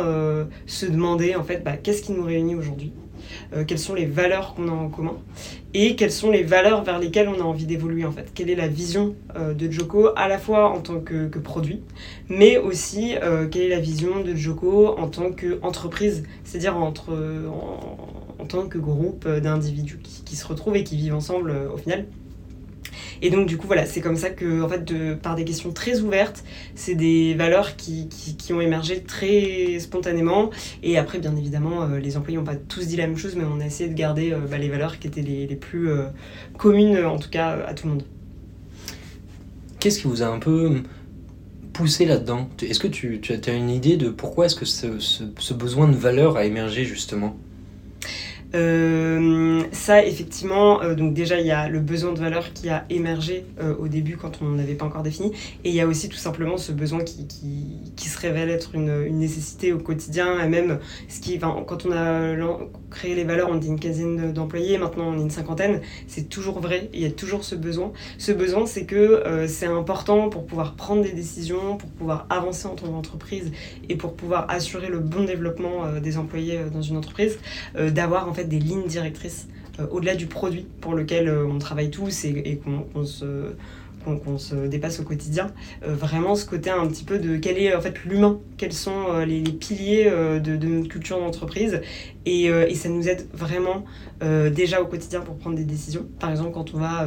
se 0.66 0.86
demander, 0.86 1.34
en 1.34 1.42
fait, 1.42 1.64
bah, 1.64 1.76
qu'est-ce 1.76 2.02
qui 2.02 2.12
nous 2.12 2.24
réunit 2.24 2.54
aujourd'hui? 2.54 2.92
Euh, 3.52 3.64
quelles 3.64 3.78
sont 3.78 3.94
les 3.94 4.06
valeurs 4.06 4.54
qu'on 4.54 4.68
a 4.68 4.72
en 4.72 4.88
commun 4.88 5.16
et 5.74 5.96
quelles 5.96 6.12
sont 6.12 6.30
les 6.30 6.42
valeurs 6.42 6.84
vers 6.84 6.98
lesquelles 6.98 7.28
on 7.28 7.40
a 7.40 7.44
envie 7.44 7.66
d'évoluer 7.66 8.04
en 8.04 8.12
fait. 8.12 8.30
Quelle 8.34 8.50
est 8.50 8.54
la 8.54 8.68
vision 8.68 9.14
euh, 9.36 9.54
de 9.54 9.70
Joko 9.70 10.10
à 10.16 10.28
la 10.28 10.38
fois 10.38 10.70
en 10.70 10.80
tant 10.80 11.00
que, 11.00 11.26
produit, 11.38 11.80
mais 12.28 12.58
aussi 12.58 13.14
euh, 13.22 13.48
quelle 13.48 13.62
est 13.62 13.68
la 13.68 13.80
vision 13.80 14.22
de 14.22 14.34
Joko 14.34 14.98
en 14.98 15.08
tant 15.08 15.30
qu'entreprise, 15.32 16.24
c'est-à-dire 16.44 16.76
en, 16.76 16.92
tant 16.92 18.66
que 18.68 18.78
groupe 18.78 19.26
d'individus 19.28 19.98
qui, 20.24 20.36
se 20.36 20.46
retrouvent 20.46 20.76
et 20.76 20.84
qui 20.84 20.96
vivent 20.96 21.14
ensemble 21.14 21.52
au 21.72 21.76
final. 21.76 22.06
Et 23.20 23.30
donc, 23.30 23.46
du 23.46 23.56
coup, 23.56 23.66
voilà, 23.66 23.86
c'est 23.86 24.00
comme 24.00 24.16
ça 24.16 24.30
que, 24.30 24.62
en 24.62 24.68
fait, 24.68 24.92
par 25.20 25.34
des 25.34 25.44
questions 25.44 25.72
très 25.72 26.00
ouvertes, 26.00 26.44
c'est 26.74 26.94
des 26.94 27.34
valeurs 27.34 27.76
qui, 27.76 28.08
qui, 28.08 28.52
ont 28.52 28.60
émergé 28.60 29.02
très 29.02 29.78
spontanément. 29.78 30.50
Et 30.82 30.98
après, 30.98 31.18
bien 31.18 31.36
évidemment, 31.36 31.82
euh, 31.82 31.98
les 31.98 32.16
employés 32.16 32.38
n'ont 32.38 32.44
pas 32.44 32.56
tous 32.56 32.86
dit 32.86 32.96
la 32.96 33.06
même 33.06 33.16
chose, 33.16 33.36
mais 33.36 33.44
on 33.44 33.60
a 33.60 33.66
essayé 33.66 33.88
de 33.88 33.94
garder 33.94 34.32
euh, 34.32 34.38
bah, 34.50 34.58
les 34.58 34.68
valeurs 34.68 34.98
qui 34.98 35.06
étaient 35.06 35.22
les, 35.22 35.46
les 35.46 35.56
plus 35.56 35.90
euh, 35.90 36.06
communes, 36.58 37.04
en 37.04 37.18
tout 37.18 37.30
cas, 37.30 37.58
à 37.66 37.74
tout 37.74 37.86
le 37.86 37.94
monde. 37.94 38.04
Qu'est-ce 39.80 40.00
qui 40.00 40.06
vous 40.06 40.22
a 40.22 40.26
un 40.26 40.38
peu 40.38 40.82
poussé 41.72 42.04
là-dedans? 42.04 42.48
Est-ce 42.62 42.78
que 42.78 42.88
tu, 42.88 43.20
tu, 43.20 43.32
as 43.32 43.52
une 43.52 43.70
idée 43.70 43.96
de 43.96 44.10
pourquoi 44.10 44.46
est-ce 44.46 44.54
que 44.54 44.64
ce, 44.64 44.98
ce, 44.98 45.24
ce 45.38 45.54
besoin 45.54 45.88
de 45.88 45.96
valeur 45.96 46.36
a 46.36 46.44
émergé 46.44 46.84
justement? 46.84 47.36
Euh, 48.54 49.62
ça, 49.72 50.04
effectivement, 50.04 50.82
euh, 50.82 50.94
donc 50.94 51.14
déjà, 51.14 51.40
il 51.40 51.46
y 51.46 51.50
a 51.50 51.68
le 51.68 51.80
besoin 51.80 52.12
de 52.12 52.18
valeur 52.18 52.52
qui 52.52 52.68
a 52.68 52.84
émergé 52.90 53.46
euh, 53.60 53.74
au 53.76 53.88
début 53.88 54.16
quand 54.16 54.40
on 54.42 54.50
n'avait 54.50 54.74
pas 54.74 54.84
encore 54.84 55.02
défini. 55.02 55.32
Et 55.64 55.70
il 55.70 55.74
y 55.74 55.80
a 55.80 55.86
aussi 55.86 56.08
tout 56.08 56.16
simplement 56.16 56.58
ce 56.58 56.72
besoin 56.72 57.02
qui, 57.02 57.26
se 57.96 58.18
révèle 58.18 58.50
être 58.50 58.74
une, 58.74 59.08
nécessité 59.18 59.72
au 59.72 59.78
quotidien. 59.78 60.38
Et 60.44 60.48
même, 60.48 60.78
ce 61.08 61.20
qui, 61.20 61.38
quand 61.38 61.86
on 61.86 61.92
a 61.92 62.34
créé 62.90 63.14
les 63.14 63.24
valeurs, 63.24 63.48
on 63.50 63.56
dit 63.56 63.68
une 63.68 63.80
quinzaine 63.80 64.32
d'employés, 64.32 64.76
maintenant 64.76 65.08
on 65.08 65.18
est 65.18 65.22
une 65.22 65.30
cinquantaine. 65.30 65.80
C'est 66.06 66.28
toujours 66.28 66.60
vrai, 66.60 66.90
il 66.92 67.00
y 67.00 67.06
a 67.06 67.10
toujours 67.10 67.44
ce 67.44 67.54
besoin. 67.54 67.92
Ce 68.18 68.32
besoin, 68.32 68.66
c'est 68.66 68.84
que 68.84 69.22
c'est 69.46 69.66
important 69.66 70.28
pour 70.28 70.46
pouvoir 70.46 70.74
prendre 70.74 71.02
des 71.02 71.12
décisions, 71.12 71.76
pour 71.76 71.88
pouvoir 71.90 72.26
avancer 72.28 72.66
en 72.66 72.74
tant 72.74 72.88
qu'entreprise 72.88 73.50
et 73.88 73.96
pour 73.96 74.14
pouvoir 74.14 74.46
assurer 74.50 74.88
le 74.88 74.98
bon 74.98 75.24
développement 75.24 75.86
des 76.02 76.18
employés 76.18 76.60
dans 76.72 76.82
une 76.82 76.96
entreprise, 76.96 77.38
d'avoir 77.74 78.28
en 78.28 78.34
fait 78.34 78.41
des 78.44 78.58
lignes 78.58 78.86
directrices 78.86 79.48
euh, 79.80 79.86
au-delà 79.90 80.14
du 80.14 80.26
produit 80.26 80.66
pour 80.80 80.94
lequel 80.94 81.28
euh, 81.28 81.46
on 81.46 81.58
travaille 81.58 81.90
tous 81.90 82.24
et, 82.24 82.60
qu'on 82.62 83.04
se 83.04 83.54
qu'on 84.04 84.36
se 84.36 84.66
dépasse 84.66 84.98
au 84.98 85.04
quotidien. 85.04 85.52
Euh, 85.84 85.94
vraiment 85.94 86.34
ce 86.34 86.44
côté 86.44 86.70
un 86.70 86.88
petit 86.88 87.04
peu 87.04 87.20
de 87.20 87.36
quel 87.36 87.56
est 87.56 87.72
en 87.72 87.80
fait 87.80 88.04
l'humain, 88.04 88.40
quels 88.56 88.72
sont 88.72 89.20
les, 89.24 89.44
piliers 89.44 90.10
de, 90.42 90.56
notre 90.56 90.88
culture 90.88 91.20
d'entreprise. 91.20 91.80
Et, 92.26 92.50
ça 92.74 92.88
nous 92.88 93.08
aide 93.08 93.28
vraiment 93.32 93.84
déjà 94.20 94.82
au 94.82 94.86
quotidien 94.86 95.20
pour 95.20 95.36
prendre 95.36 95.54
des 95.54 95.64
décisions. 95.64 96.04
Par 96.18 96.32
exemple, 96.32 96.50
quand 96.50 96.74
on 96.74 96.78
va 96.78 97.06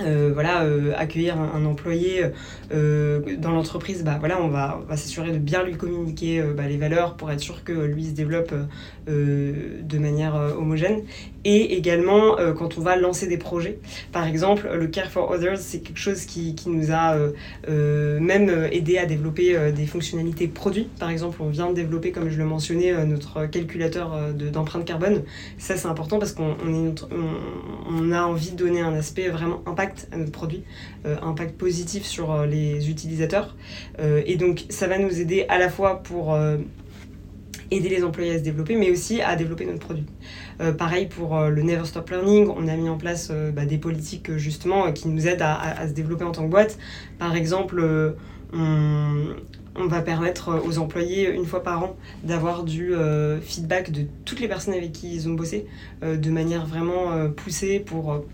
voilà, 0.00 0.66
accueillir 0.96 1.38
un, 1.38 1.64
employé 1.64 2.24
dans 2.72 3.52
l'entreprise, 3.52 4.02
bah, 4.02 4.16
voilà, 4.18 4.42
on 4.42 4.48
va, 4.48 4.82
va 4.88 4.96
s'assurer 4.96 5.30
de 5.30 5.38
bien 5.38 5.62
lui 5.62 5.76
communiquer 5.76 6.42
bah, 6.56 6.66
les 6.66 6.78
valeurs 6.78 7.16
pour 7.16 7.30
être 7.30 7.38
sûr 7.38 7.62
que 7.62 7.72
lui 7.72 8.06
se 8.06 8.10
développe 8.10 8.52
de 9.06 9.98
manière 9.98 10.34
homogène. 10.34 11.02
Et 11.44 11.76
également 11.76 12.36
quand 12.56 12.76
on 12.76 12.80
va 12.80 12.96
lancer 12.96 13.28
des 13.28 13.36
projets. 13.36 13.78
Par 14.10 14.26
exemple, 14.26 14.68
le 14.72 14.86
Care 14.88 15.10
for 15.10 15.30
Others, 15.30 15.58
c'est 15.58 15.78
quelque 15.78 15.98
chose 15.98 16.24
qui, 16.24 16.56
qui 16.56 16.70
nous 16.70 16.90
a 16.90 17.16
même 17.68 18.68
aidé 18.72 18.98
à 18.98 19.06
développer 19.06 19.72
des 19.72 19.86
fonctionnalités 19.86 20.48
produits. 20.48 20.88
Par 20.98 21.10
exemple, 21.10 21.38
on 21.40 21.48
vient 21.48 21.70
de 21.70 21.74
développer, 21.74 22.10
comme 22.10 22.30
je 22.30 22.38
le 22.38 22.44
mentionnais, 22.44 23.06
notre 23.06 23.46
calculateur 23.46 24.32
d'empreinte 24.32 24.84
carbone. 24.84 25.22
Ça, 25.58 25.76
c'est 25.76 25.86
important 25.86 26.18
parce 26.18 26.32
qu'on 26.32 26.56
on, 27.88 28.12
a 28.12 28.22
envie 28.22 28.52
de 28.52 28.56
donner 28.56 28.80
un 28.80 28.94
aspect 28.94 29.28
vraiment 29.28 29.62
impact 29.66 30.08
à 30.12 30.16
notre 30.16 30.32
produit, 30.32 30.62
euh, 31.06 31.16
impact 31.22 31.56
positif 31.56 32.04
sur 32.04 32.32
euh, 32.32 32.46
les 32.46 32.90
utilisateurs. 32.90 33.56
Euh, 33.98 34.22
et 34.26 34.36
donc 34.36 34.64
ça 34.68 34.86
va 34.86 34.98
nous 34.98 35.20
aider 35.20 35.46
à 35.48 35.58
la 35.58 35.68
fois 35.68 36.02
pour 36.02 36.36
aider 37.70 37.88
les 37.88 38.04
employés 38.04 38.34
à 38.34 38.38
se 38.38 38.42
développer, 38.42 38.76
mais 38.76 38.90
aussi 38.90 39.20
à 39.20 39.36
développer 39.36 39.66
notre 39.66 39.80
produit. 39.80 40.06
pareil 40.78 41.06
pour 41.06 41.38
le 41.40 41.62
Never 41.62 41.84
Stop 41.84 42.10
Learning, 42.10 42.48
on 42.48 42.68
a 42.68 42.76
mis 42.76 42.88
en 42.88 42.96
place 42.96 43.30
bah, 43.54 43.64
des 43.64 43.78
politiques 43.78 44.36
justement 44.36 44.92
qui 44.92 45.08
nous 45.08 45.26
aident 45.26 45.42
à, 45.42 45.86
se 45.88 45.92
développer 45.92 46.24
en 46.24 46.32
tant 46.32 46.44
que 46.44 46.50
boîte. 46.50 46.78
Par 47.18 47.34
exemple, 47.34 48.14
on, 48.52 49.86
va 49.86 50.00
permettre 50.02 50.62
aux 50.66 50.78
employés, 50.78 51.30
une 51.30 51.44
fois 51.44 51.62
par 51.62 51.84
an, 51.84 51.96
d'avoir 52.24 52.64
du 52.64 52.92
feedback 53.42 53.90
de 53.90 54.06
toutes 54.24 54.40
les 54.40 54.48
personnes 54.48 54.74
avec 54.74 54.92
qui 54.92 55.14
ils 55.14 55.28
ont 55.28 55.34
bossé, 55.34 55.66
de 56.02 56.30
manière 56.30 56.66
vraiment 56.66 57.30
poussée 57.30 57.80
pour 57.80 58.24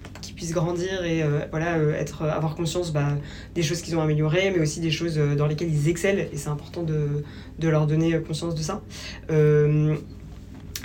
puissent 0.42 0.54
grandir 0.54 1.04
et 1.04 1.22
euh, 1.22 1.40
voilà, 1.52 1.76
euh, 1.76 1.94
être, 1.94 2.24
avoir 2.24 2.56
conscience 2.56 2.92
bah, 2.92 3.10
des 3.54 3.62
choses 3.62 3.80
qu'ils 3.80 3.96
ont 3.96 4.00
améliorées, 4.00 4.50
mais 4.50 4.60
aussi 4.60 4.80
des 4.80 4.90
choses 4.90 5.16
euh, 5.16 5.36
dans 5.36 5.46
lesquelles 5.46 5.72
ils 5.72 5.88
excellent, 5.88 6.18
et 6.32 6.36
c'est 6.36 6.48
important 6.48 6.82
de, 6.82 7.22
de, 7.60 7.68
leur 7.68 7.86
donner 7.86 8.20
conscience 8.20 8.56
de 8.56 8.60
ça. 8.60 8.82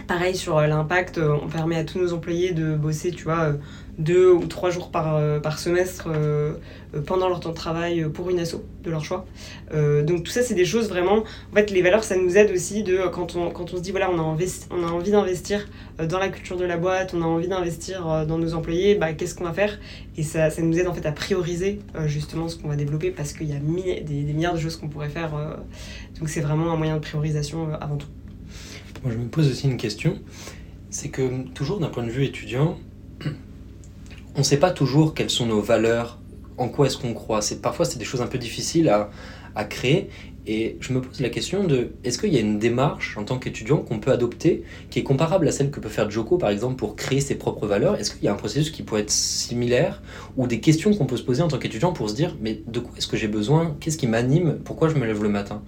Pareil 0.07 0.35
sur 0.35 0.61
l'impact, 0.61 1.17
on 1.17 1.47
permet 1.47 1.75
à 1.75 1.83
tous 1.83 1.99
nos 1.99 2.13
employés 2.13 2.51
de 2.51 2.75
bosser, 2.75 3.11
tu 3.11 3.23
vois, 3.23 3.53
deux 3.97 4.31
ou 4.31 4.45
trois 4.45 4.69
jours 4.69 4.91
par, 4.91 5.15
euh, 5.15 5.39
par 5.39 5.57
semestre 5.59 6.07
euh, 6.07 6.53
euh, 6.93 7.01
pendant 7.01 7.29
leur 7.29 7.39
temps 7.39 7.49
de 7.49 7.55
travail 7.55 8.07
pour 8.13 8.29
une 8.29 8.39
asso 8.39 8.57
de 8.83 8.91
leur 8.91 9.03
choix. 9.03 9.25
donc 9.73 10.23
tout 10.23 10.31
ça, 10.31 10.41
c'est 10.41 10.53
des 10.53 10.65
choses 10.65 10.87
vraiment... 10.87 11.23
En 11.51 11.55
fait, 11.55 11.71
les 11.71 11.81
valeurs, 11.81 12.03
ça 12.03 12.15
nous 12.15 12.37
aide 12.37 12.51
aussi 12.51 12.83
de 12.83 13.07
quand 13.11 13.35
on, 13.35 13.49
quand 13.49 13.73
on 13.73 13.77
se 13.77 13.81
dit, 13.81 13.91
voilà, 13.91 14.09
on 14.09 14.17
a, 14.17 14.37
on 14.71 14.83
a 14.83 14.91
envie 14.91 15.11
d'investir 15.11 15.67
dans 16.07 16.19
la 16.19 16.29
culture 16.29 16.55
de 16.55 16.63
la 16.63 16.77
boîte, 16.77 17.13
on 17.13 17.21
a 17.21 17.25
envie 17.25 17.49
d'investir 17.49 18.25
dans 18.25 18.37
nos 18.37 18.53
employés, 18.53 18.95
bah, 18.95 19.11
qu'est-ce 19.13 19.35
qu'on 19.35 19.43
va 19.43 19.53
faire? 19.53 19.77
Et 20.15 20.23
ça, 20.23 20.49
ça 20.49 20.61
nous 20.61 20.79
aide 20.79 20.87
en 20.87 20.93
fait 20.93 21.05
à 21.05 21.11
prioriser 21.11 21.79
justement 22.05 22.47
ce 22.47 22.55
qu'on 22.55 22.69
va 22.69 22.77
développer 22.77 23.11
parce 23.11 23.33
qu'il 23.33 23.47
y 23.47 23.53
a 23.53 23.59
des, 23.59 24.01
des, 24.01 24.33
milliards 24.33 24.53
de 24.53 24.59
choses 24.59 24.77
qu'on 24.77 24.87
pourrait 24.87 25.09
faire. 25.09 25.31
donc 26.19 26.29
c'est 26.29 26.41
vraiment 26.41 26.71
un 26.71 26.77
moyen 26.77 26.95
de 26.95 27.01
priorisation 27.01 27.67
avant 27.81 27.97
tout. 27.97 28.07
Moi, 29.03 29.11
je 29.11 29.17
me 29.17 29.27
pose 29.27 29.49
aussi 29.49 29.67
une 29.67 29.77
question. 29.77 30.17
C'est 30.89 31.09
que 31.09 31.43
toujours 31.53 31.79
d'un 31.79 31.89
point 31.89 32.03
de 32.03 32.09
vue 32.09 32.23
étudiant, 32.23 32.77
on 34.37 34.41
ne 34.41 34.45
sait 34.45 34.57
pas 34.57 34.69
toujours 34.69 35.15
quelles 35.15 35.31
sont 35.31 35.47
nos 35.47 35.61
valeurs, 35.61 36.19
en 36.57 36.69
quoi 36.69 36.85
est-ce 36.85 36.97
qu'on 36.97 37.15
croit. 37.15 37.41
C'est, 37.41 37.59
parfois, 37.59 37.85
c'est 37.85 37.97
des 37.97 38.05
choses 38.05 38.21
un 38.21 38.27
peu 38.27 38.37
difficiles 38.37 38.87
à, 38.89 39.09
créer. 39.65 40.11
Et 40.45 40.77
je 40.79 40.93
me 40.93 41.01
pose 41.01 41.19
la 41.19 41.29
question 41.29 41.63
de 41.63 41.89
est-ce 42.03 42.19
qu'il 42.19 42.31
y 42.31 42.37
a 42.37 42.39
une 42.39 42.59
démarche 42.59 43.17
en 43.17 43.23
tant 43.23 43.39
qu'étudiant 43.39 43.77
qu'on 43.77 43.97
peut 43.97 44.11
adopter 44.11 44.63
qui 44.91 44.99
est 44.99 45.03
comparable 45.03 45.47
à 45.47 45.51
celle 45.51 45.71
que 45.71 45.79
peut 45.79 45.89
faire 45.89 46.09
Joko 46.09 46.37
par 46.37 46.51
exemple 46.51 46.75
pour 46.75 46.95
créer 46.95 47.19
ses 47.19 47.35
propres 47.35 47.65
valeurs? 47.65 47.95
Est-ce 47.95 48.11
qu'il 48.11 48.23
y 48.23 48.27
a 48.27 48.33
un 48.33 48.37
processus 48.37 48.69
qui 48.69 48.83
pourrait 48.83 49.01
être 49.01 49.09
similaire 49.09 50.03
ou 50.37 50.45
des 50.45 50.61
questions 50.61 50.93
qu'on 50.93 51.07
peut 51.07 51.17
se 51.17 51.23
poser 51.23 51.41
en 51.41 51.47
tant 51.47 51.57
qu'étudiant 51.57 51.91
pour 51.91 52.09
se 52.09 52.15
dire 52.15 52.37
mais 52.39 52.61
de 52.67 52.79
quoi 52.79 52.91
est-ce 52.97 53.07
que 53.07 53.17
j'ai 53.17 53.27
besoin? 53.27 53.75
Qu'est-ce 53.79 53.97
qui 53.97 54.07
m'anime? 54.07 54.59
Pourquoi 54.63 54.87
je 54.87 54.95
me 54.95 55.05
lève 55.05 55.23
le 55.23 55.29
matin? 55.29 55.63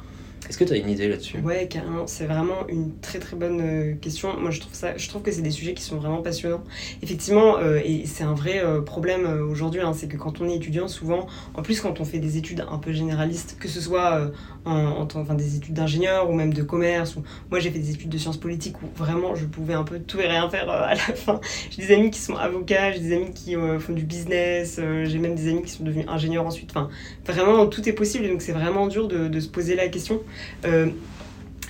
Est-ce 0.50 0.58
que 0.58 0.64
tu 0.64 0.74
as 0.74 0.78
une 0.78 0.90
idée 0.90 1.08
là-dessus? 1.08 1.38
Ouais, 1.42 1.68
carrément. 1.68 2.08
C'est 2.08 2.26
vraiment 2.26 2.68
une 2.70 2.98
très 3.02 3.20
très 3.20 3.38
bonne 3.38 3.62
euh, 3.62 3.94
question. 3.94 4.36
Moi, 4.40 4.50
je 4.50 4.60
trouve, 4.60 4.74
ça, 4.74 4.98
je 4.98 5.08
trouve 5.08 5.22
que 5.22 5.32
c'est 5.32 5.44
des 5.44 5.52
sujets 5.52 5.76
qui 5.76 5.84
sont 5.84 5.98
vraiment 5.98 6.24
passionnants. 6.24 6.64
Effectivement, 7.04 7.58
euh, 7.60 7.80
et 7.86 8.08
c'est 8.08 8.24
un 8.24 8.34
vrai 8.34 8.60
euh, 8.64 8.82
problème 8.82 9.28
aujourd'hui, 9.48 9.82
hein, 9.82 9.94
c'est 9.94 10.08
que 10.08 10.18
quand 10.18 10.42
on 10.42 10.50
est 10.50 10.56
étudiant, 10.56 10.88
souvent, 10.88 11.28
en 11.54 11.62
plus 11.62 11.82
quand 11.82 12.02
on 12.02 12.06
fait 12.06 12.18
des 12.18 12.38
études 12.38 12.66
un 12.68 12.80
peu 12.80 12.92
généralistes, 12.94 13.58
que 13.60 13.68
ce 13.68 13.80
soit 13.80 14.32
en, 14.66 14.76
en 14.76 15.04
enfin, 15.04 15.36
des 15.36 15.56
études 15.56 15.76
d'ingénieur 15.76 16.28
ou 16.32 16.34
même 16.34 16.52
de 16.52 16.64
commerce, 16.64 17.16
ou 17.16 17.24
moi 17.52 17.60
j'ai 17.60 17.70
fait 17.70 17.78
des 17.78 17.92
études 17.92 18.10
de 18.10 18.18
sciences 18.18 18.38
politiques 18.38 18.82
où 18.82 18.88
vraiment 18.96 19.36
je 19.36 19.46
pouvais 19.46 19.76
un 19.76 19.84
peu 19.84 20.00
tout 20.00 20.20
et 20.20 20.28
rien 20.28 20.50
faire 20.50 20.68
à 20.68 20.96
la 20.96 20.96
fin. 20.98 21.40
J'ai 21.70 21.86
des 21.86 21.94
amis 21.94 22.10
qui 22.10 22.20
sont 22.20 22.36
avocats, 22.36 22.92
j'ai 22.92 23.00
des 23.00 23.14
amis 23.14 23.34
qui 23.34 23.54
font 23.54 23.94
du 23.94 24.04
business, 24.04 24.80
j'ai 25.04 25.20
même 25.20 25.36
des 25.36 25.50
amis 25.50 25.62
qui 25.62 25.72
sont 25.72 25.84
devenus 25.84 26.06
ingénieurs 26.08 26.48
ensuite. 26.48 26.72
Enfin, 26.72 26.90
vraiment, 27.26 27.68
tout 27.68 27.88
est 27.88 27.94
possible, 27.94 28.28
donc 28.28 28.42
c'est 28.42 28.52
vraiment 28.52 28.88
dur 28.88 29.08
de, 29.08 29.28
de 29.28 29.40
se 29.40 29.48
poser 29.48 29.76
la 29.76 29.88
question. 29.90 30.22
Euh, 30.66 30.88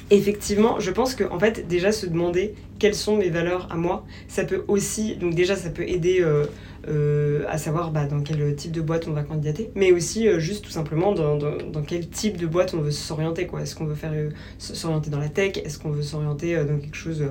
effectivement, 0.10 0.80
je 0.80 0.92
pense 0.92 1.16
que 1.16 1.24
en 1.24 1.40
fait, 1.40 1.68
déjà 1.68 1.92
se 1.92 2.06
demander 2.06 2.56
quelles 2.80 2.96
sont 2.96 3.18
mes 3.18 3.30
valeurs 3.30 3.68
à 3.72 3.76
moi, 3.76 4.06
ça 4.28 4.44
peut 4.44 4.64
aussi, 4.68 5.16
donc 5.18 5.36
déjà, 5.36 5.56
ça 5.56 5.70
peut 5.70 5.88
aider 5.88 6.20
euh, 6.22 6.46
euh, 6.88 7.44
à 7.50 7.58
savoir 7.58 7.92
bah, 7.92 8.06
dans 8.06 8.22
quel 8.22 8.56
type 8.56 8.72
de 8.72 8.82
boîte 8.82 9.08
on 9.08 9.12
va 9.12 9.24
candidater, 9.24 9.70
mais 9.76 9.92
aussi 9.92 10.28
juste 10.40 10.64
tout 10.64 10.72
simplement 10.72 11.14
dans, 11.14 11.38
dans, 11.38 11.82
quel 11.82 12.08
type 12.08 12.38
de 12.38 12.48
boîte 12.48 12.74
on 12.74 12.82
veut 12.82 12.92
s'orienter. 12.92 13.50
Est-ce 13.62 13.76
qu'on 13.76 13.86
veut 13.86 13.96
faire 13.96 14.14
s'orienter 14.58 15.10
dans 15.10 15.20
la 15.20 15.30
tech? 15.30 15.58
Est-ce 15.58 15.78
qu'on 15.78 15.92
veut 15.92 16.04
s'orienter 16.04 16.56
dans 16.56 16.78
quelque 16.78 16.96
chose 16.96 17.24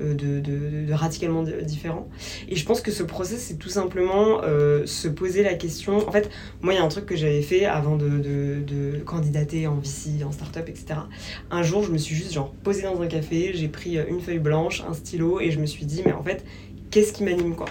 euh, 0.00 0.14
de, 0.14 0.92
radicalement 0.92 1.42
différent. 1.42 2.08
Et 2.48 2.56
je 2.56 2.64
pense 2.64 2.80
que 2.80 2.90
ce 2.90 3.02
process, 3.02 3.40
c'est 3.40 3.58
tout 3.58 3.68
simplement 3.68 4.40
euh, 4.42 4.84
se 4.86 5.08
poser 5.08 5.42
la 5.42 5.54
question. 5.54 6.08
En 6.08 6.12
fait, 6.12 6.30
moi, 6.62 6.72
il 6.72 6.76
y 6.76 6.80
a 6.80 6.84
un 6.84 6.88
truc 6.88 7.06
que 7.06 7.16
j'avais 7.16 7.42
fait 7.42 7.64
avant 7.64 7.96
de, 7.96 8.08
de, 8.08 8.98
candidater 9.04 9.66
en 9.66 9.76
VC, 9.76 10.24
en 10.24 10.32
startup, 10.32 10.68
etc. 10.68 11.00
Un 11.50 11.62
jour, 11.62 11.82
je 11.82 11.90
me 11.90 11.98
suis 11.98 12.14
juste 12.14 12.32
genre 12.32 12.52
posée 12.62 12.82
dans 12.82 13.00
un 13.00 13.06
café, 13.06 13.52
j'ai 13.54 13.68
pris 13.68 13.98
une 13.98 14.20
feuille 14.20 14.38
blanche, 14.38 14.82
un 14.88 14.94
stylo, 14.94 15.40
et 15.40 15.50
je 15.50 15.58
me 15.58 15.66
suis 15.66 15.86
dit, 15.86 16.02
mais 16.04 16.12
en 16.12 16.22
fait, 16.22 16.44
qu'est-ce 16.90 17.12
qui 17.12 17.24
m'anime 17.24 17.54
quoi? 17.54 17.68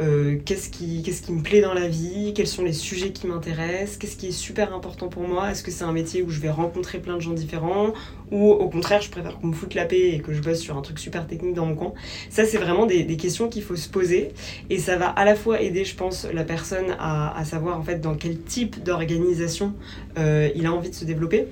Euh, 0.00 0.38
qu'est-ce 0.44 0.70
qui, 0.70 1.02
me 1.30 1.42
plaît 1.42 1.60
dans 1.60 1.74
la 1.74 1.88
vie, 1.88 2.32
quels 2.34 2.46
sont 2.46 2.64
les 2.64 2.72
sujets 2.72 3.12
qui 3.12 3.26
m'intéressent, 3.26 3.96
qu'est-ce 3.98 4.16
qui 4.16 4.28
est 4.28 4.32
super 4.32 4.74
important 4.74 5.08
pour 5.08 5.26
moi, 5.28 5.50
est-ce 5.50 5.62
que 5.62 5.70
c'est 5.70 5.84
un 5.84 5.92
métier 5.92 6.22
où 6.22 6.30
je 6.30 6.40
vais 6.40 6.50
rencontrer 6.50 6.98
plein 6.98 7.16
de 7.16 7.20
gens 7.20 7.32
différents, 7.32 7.92
ou 8.30 8.50
au 8.50 8.68
contraire 8.68 9.02
je 9.02 9.10
préfère 9.10 9.38
qu'on 9.38 9.48
me 9.48 9.52
foute 9.52 9.74
la 9.74 9.84
paix 9.84 10.14
et 10.14 10.20
que 10.20 10.32
je 10.32 10.40
bosse 10.40 10.60
sur 10.60 10.76
un 10.76 10.82
truc 10.82 10.98
super 10.98 11.26
technique 11.26 11.54
dans 11.54 11.66
mon 11.66 11.74
coin? 11.74 11.92
Ça 12.30 12.44
c'est 12.44 12.58
vraiment 12.58 12.86
des, 12.86 13.06
questions 13.16 13.48
qu'il 13.48 13.62
faut 13.62 13.76
se 13.76 13.88
poser. 13.88 14.32
Et 14.70 14.78
ça 14.78 14.96
va 14.96 15.08
à 15.08 15.24
la 15.24 15.34
fois 15.34 15.60
aider 15.60 15.84
je 15.84 15.94
pense 15.94 16.24
la 16.24 16.44
personne 16.44 16.96
à, 16.98 17.36
à 17.38 17.44
savoir 17.44 17.78
en 17.78 17.82
fait 17.82 18.00
dans 18.00 18.14
quel 18.14 18.40
type 18.40 18.82
d'organisation 18.82 19.74
euh, 20.18 20.48
il 20.54 20.66
a 20.66 20.72
envie 20.72 20.90
de 20.90 20.94
se 20.94 21.04
développer 21.04 21.46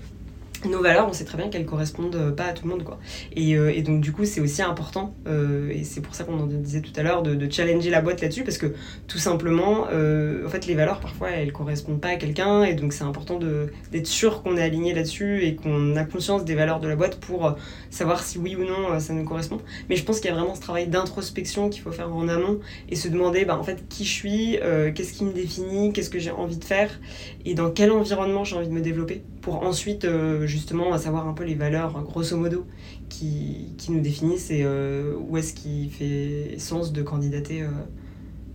nos 0.68 0.82
valeurs, 0.82 1.08
on 1.08 1.12
sait 1.12 1.24
très 1.24 1.38
bien 1.38 1.48
qu'elles 1.48 1.66
correspondent 1.66 2.16
euh, 2.16 2.30
pas 2.30 2.44
à 2.44 2.52
tout 2.52 2.64
le 2.64 2.70
monde. 2.70 2.84
Quoi. 2.84 2.98
Et, 3.34 3.56
euh, 3.56 3.80
donc, 3.82 4.00
du 4.00 4.12
coup, 4.12 4.24
c'est 4.24 4.40
aussi 4.40 4.62
important, 4.62 5.14
euh, 5.26 5.70
et 5.70 5.84
c'est 5.84 6.00
pour 6.00 6.14
ça 6.14 6.24
qu'on 6.24 6.38
en 6.38 6.46
disait 6.46 6.80
tout 6.80 6.92
à 6.96 7.02
l'heure, 7.02 7.22
de, 7.22 7.34
de, 7.34 7.50
challenger 7.50 7.90
la 7.90 8.00
boîte 8.00 8.20
là-dessus, 8.20 8.44
parce 8.44 8.58
que 8.58 8.74
tout 9.06 9.18
simplement, 9.18 9.82
en 9.82 10.48
fait, 10.48 10.66
les 10.66 10.74
valeurs, 10.74 11.00
parfois, 11.00 11.30
elles 11.30 11.52
correspondent 11.52 12.00
pas 12.00 12.08
à 12.08 12.16
quelqu'un, 12.16 12.64
et 12.64 12.74
donc 12.74 12.92
c'est 12.92 13.04
important 13.04 13.38
d'être 13.38 14.06
sûr 14.06 14.42
qu'on 14.42 14.56
est 14.56 14.62
aligné 14.62 14.94
là-dessus 14.94 15.44
et 15.44 15.56
qu'on 15.56 15.96
a 15.96 16.04
conscience 16.04 16.44
des 16.44 16.54
valeurs 16.54 16.80
de 16.80 16.88
la 16.88 16.96
boîte 16.96 17.18
pour 17.18 17.56
savoir 17.90 18.22
si 18.22 18.38
oui 18.38 18.56
ou 18.56 18.64
non 18.64 18.98
ça 19.00 19.12
nous 19.12 19.24
correspond. 19.24 19.58
Mais 19.88 19.96
je 19.96 20.04
pense 20.04 20.20
qu'il 20.20 20.30
y 20.30 20.32
a 20.32 20.36
vraiment 20.36 20.54
ce 20.54 20.60
travail 20.60 20.86
d'introspection 20.86 21.70
qu'il 21.70 21.82
faut 21.82 21.92
faire 21.92 22.14
en 22.14 22.28
amont 22.28 22.60
et 22.88 22.96
se 22.96 23.08
demander, 23.08 23.44
bah, 23.44 23.58
en 23.58 23.64
fait, 23.64 23.88
qui 23.88 24.04
je 24.04 24.12
suis, 24.12 24.58
qu'est-ce 24.94 25.12
qui 25.12 25.24
me 25.24 25.32
définit, 25.32 25.92
qu'est-ce 25.92 26.10
que 26.10 26.18
j'ai 26.18 26.30
envie 26.30 26.58
de 26.58 26.64
faire, 26.64 27.00
et 27.44 27.54
dans 27.54 27.70
quel 27.70 27.90
environnement 27.90 28.44
j'ai 28.44 28.56
envie 28.56 28.68
de 28.68 28.72
me 28.72 28.82
développer, 28.82 29.22
pour 29.40 29.62
ensuite 29.62 30.06
justement 30.50 30.92
à 30.92 30.98
savoir 30.98 31.26
un 31.28 31.32
peu 31.32 31.44
les 31.44 31.54
valeurs, 31.54 32.02
grosso 32.02 32.36
modo, 32.36 32.66
qui, 33.08 33.74
qui 33.78 33.92
nous 33.92 34.00
définissent 34.00 34.50
et 34.50 34.62
euh, 34.64 35.14
où 35.18 35.36
est-ce 35.36 35.54
qu'il 35.54 35.90
fait 35.90 36.56
sens 36.58 36.92
de 36.92 37.02
candidater 37.02 37.62
euh, 37.62 37.68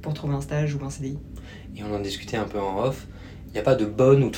pour 0.01 0.13
trouver 0.13 0.35
un 0.35 0.41
stage 0.41 0.75
ou 0.75 0.83
un 0.85 0.89
CDI. 0.89 1.17
Et 1.75 1.83
on 1.83 1.93
en 1.93 1.99
discutait 1.99 2.37
un 2.37 2.45
peu 2.45 2.59
en 2.59 2.83
off. 2.83 3.07
N'y 3.55 3.61
a 3.61 3.63
pas 3.63 3.75
de 3.75 3.85
bonne 3.85 4.21
ou 4.21 4.31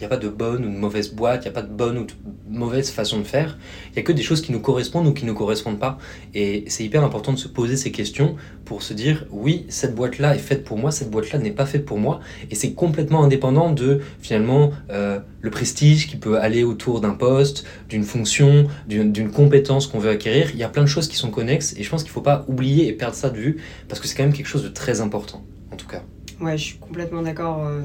il 0.00 0.04
a 0.04 0.08
pas 0.08 0.16
de 0.16 0.30
bonne 0.30 0.64
ou 0.64 0.70
de 0.70 0.74
mauvaise 0.74 1.12
boîte, 1.12 1.44
il 1.44 1.48
n'y 1.48 1.50
a 1.50 1.60
pas 1.60 1.60
de 1.60 1.70
bonne 1.70 1.98
ou 1.98 2.04
de 2.04 2.12
mauvaise 2.48 2.90
façon 2.90 3.18
de 3.18 3.24
faire. 3.24 3.58
Il 3.88 3.92
n'y 3.92 3.98
a 3.98 4.02
que 4.02 4.12
des 4.12 4.22
choses 4.22 4.40
qui 4.40 4.52
nous 4.52 4.60
correspondent 4.60 5.06
ou 5.06 5.12
qui 5.12 5.26
ne 5.26 5.34
correspondent 5.34 5.78
pas. 5.78 5.98
Et 6.32 6.64
c'est 6.68 6.82
hyper 6.82 7.04
important 7.04 7.34
de 7.34 7.38
se 7.38 7.46
poser 7.46 7.76
ces 7.76 7.92
questions 7.92 8.36
pour 8.64 8.82
se 8.82 8.94
dire 8.94 9.26
oui, 9.30 9.66
cette 9.68 9.94
boîte-là 9.94 10.34
est 10.34 10.38
faite 10.38 10.64
pour 10.64 10.78
moi, 10.78 10.90
cette 10.90 11.10
boîte-là 11.10 11.38
n'est 11.40 11.50
pas 11.50 11.66
faite 11.66 11.84
pour 11.84 11.98
moi. 11.98 12.20
Et 12.50 12.54
c'est 12.54 12.72
complètement 12.72 13.22
indépendant 13.22 13.70
de 13.70 14.00
finalement 14.22 14.72
euh, 14.88 15.20
le 15.42 15.50
prestige 15.50 16.08
qui 16.08 16.16
peut 16.16 16.40
aller 16.40 16.64
autour 16.64 17.02
d'un 17.02 17.12
poste, 17.12 17.66
d'une 17.90 18.04
fonction, 18.04 18.66
d'une 18.86 19.30
compétence 19.30 19.86
qu'on 19.86 19.98
veut 19.98 20.10
acquérir. 20.10 20.52
Il 20.54 20.58
y 20.58 20.64
a 20.64 20.70
plein 20.70 20.84
de 20.84 20.88
choses 20.88 21.08
qui 21.08 21.16
sont 21.16 21.30
connexes 21.30 21.74
et 21.76 21.82
je 21.82 21.90
pense 21.90 22.02
qu'il 22.02 22.12
ne 22.12 22.14
faut 22.14 22.22
pas 22.22 22.46
oublier 22.48 22.88
et 22.88 22.94
perdre 22.94 23.14
ça 23.14 23.28
de 23.28 23.36
vue 23.36 23.58
parce 23.88 24.00
que 24.00 24.08
c'est 24.08 24.16
quand 24.16 24.24
même 24.24 24.32
quelque 24.32 24.46
chose 24.46 24.62
de 24.62 24.70
très 24.70 25.02
important 25.02 25.44
en 25.70 25.76
tout 25.76 25.86
cas. 25.86 26.02
Ouais, 26.40 26.56
je 26.56 26.62
suis 26.62 26.78
complètement 26.78 27.22
d'accord, 27.22 27.66
euh, 27.66 27.82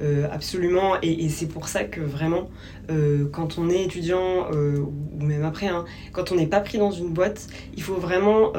euh, 0.00 0.28
absolument. 0.30 0.94
Et, 1.02 1.28
c'est 1.28 1.46
pour 1.46 1.66
ça 1.66 1.82
que 1.82 2.00
vraiment, 2.00 2.48
euh, 2.88 3.28
quand 3.32 3.58
on 3.58 3.68
est 3.68 3.82
étudiant, 3.82 4.48
ou 4.52 5.24
même 5.24 5.44
après, 5.44 5.66
hein, 5.66 5.84
quand 6.12 6.30
on 6.30 6.36
n'est 6.36 6.46
pas 6.46 6.60
pris 6.60 6.78
dans 6.78 6.92
une 6.92 7.08
boîte, 7.08 7.48
il 7.76 7.82
faut 7.82 7.94
vraiment. 7.94 8.52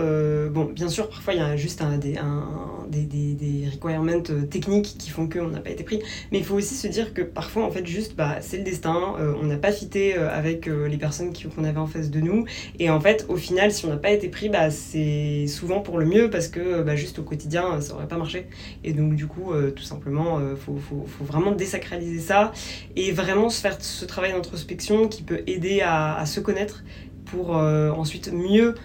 bon, 0.51 0.65
bien 0.65 0.89
sûr, 0.89 1.09
parfois 1.09 1.33
il 1.33 1.39
y 1.39 1.43
a 1.43 1.55
juste 1.55 1.81
un, 1.81 1.97
des, 1.97 2.17
un, 2.17 2.43
des, 2.89 3.03
des, 3.05 3.69
requirements 3.71 4.21
techniques 4.49 4.95
qui 4.97 5.09
font 5.09 5.29
qu'on 5.29 5.47
n'a 5.47 5.59
pas 5.59 5.69
été 5.69 5.83
pris. 5.83 6.01
Mais 6.31 6.39
il 6.39 6.43
faut 6.43 6.55
aussi 6.55 6.75
se 6.75 6.87
dire 6.87 7.13
que 7.13 7.21
parfois, 7.21 7.63
en 7.63 7.71
fait, 7.71 7.85
juste, 7.85 8.15
bah, 8.15 8.37
c'est 8.41 8.57
le 8.57 8.63
destin. 8.63 9.15
on 9.41 9.45
n'a 9.45 9.57
pas 9.57 9.71
fité 9.71 10.15
avec 10.15 10.65
les 10.65 10.97
personnes 10.97 11.31
qu'on 11.33 11.63
avait 11.63 11.79
en 11.79 11.87
face 11.87 12.09
de 12.09 12.19
nous. 12.19 12.45
Et 12.79 12.89
en 12.89 12.99
fait, 12.99 13.25
au 13.29 13.37
final, 13.37 13.71
si 13.71 13.85
on 13.85 13.89
n'a 13.89 13.97
pas 13.97 14.11
été 14.11 14.27
pris, 14.27 14.49
bah, 14.49 14.71
c'est 14.71 15.47
souvent 15.47 15.79
pour 15.79 15.99
le 15.99 16.05
mieux 16.05 16.29
parce 16.29 16.49
que 16.49 16.81
bah, 16.83 16.97
juste 16.97 17.19
au 17.19 17.23
quotidien, 17.23 17.79
ça 17.79 17.93
n'aurait 17.93 18.07
pas 18.07 18.17
marché. 18.17 18.47
Et 18.83 18.91
donc, 18.91 19.15
du 19.15 19.27
coup, 19.27 19.36
euh, 19.51 19.71
tout 19.71 19.83
simplement, 19.83 20.39
il 20.39 20.45
euh, 20.45 20.55
faut, 20.55 20.77
vraiment 21.21 21.51
désacraliser 21.51 22.19
ça 22.19 22.51
et 22.95 23.11
vraiment 23.11 23.49
se 23.49 23.61
faire 23.61 23.77
ce 23.79 24.05
travail 24.05 24.33
d'introspection 24.33 25.07
qui 25.07 25.23
peut 25.23 25.41
aider 25.47 25.81
à, 25.81 26.25
se 26.25 26.39
connaître 26.39 26.83
pour 27.25 27.57
euh, 27.57 27.91
ensuite 27.91 28.31
mieux 28.31 28.75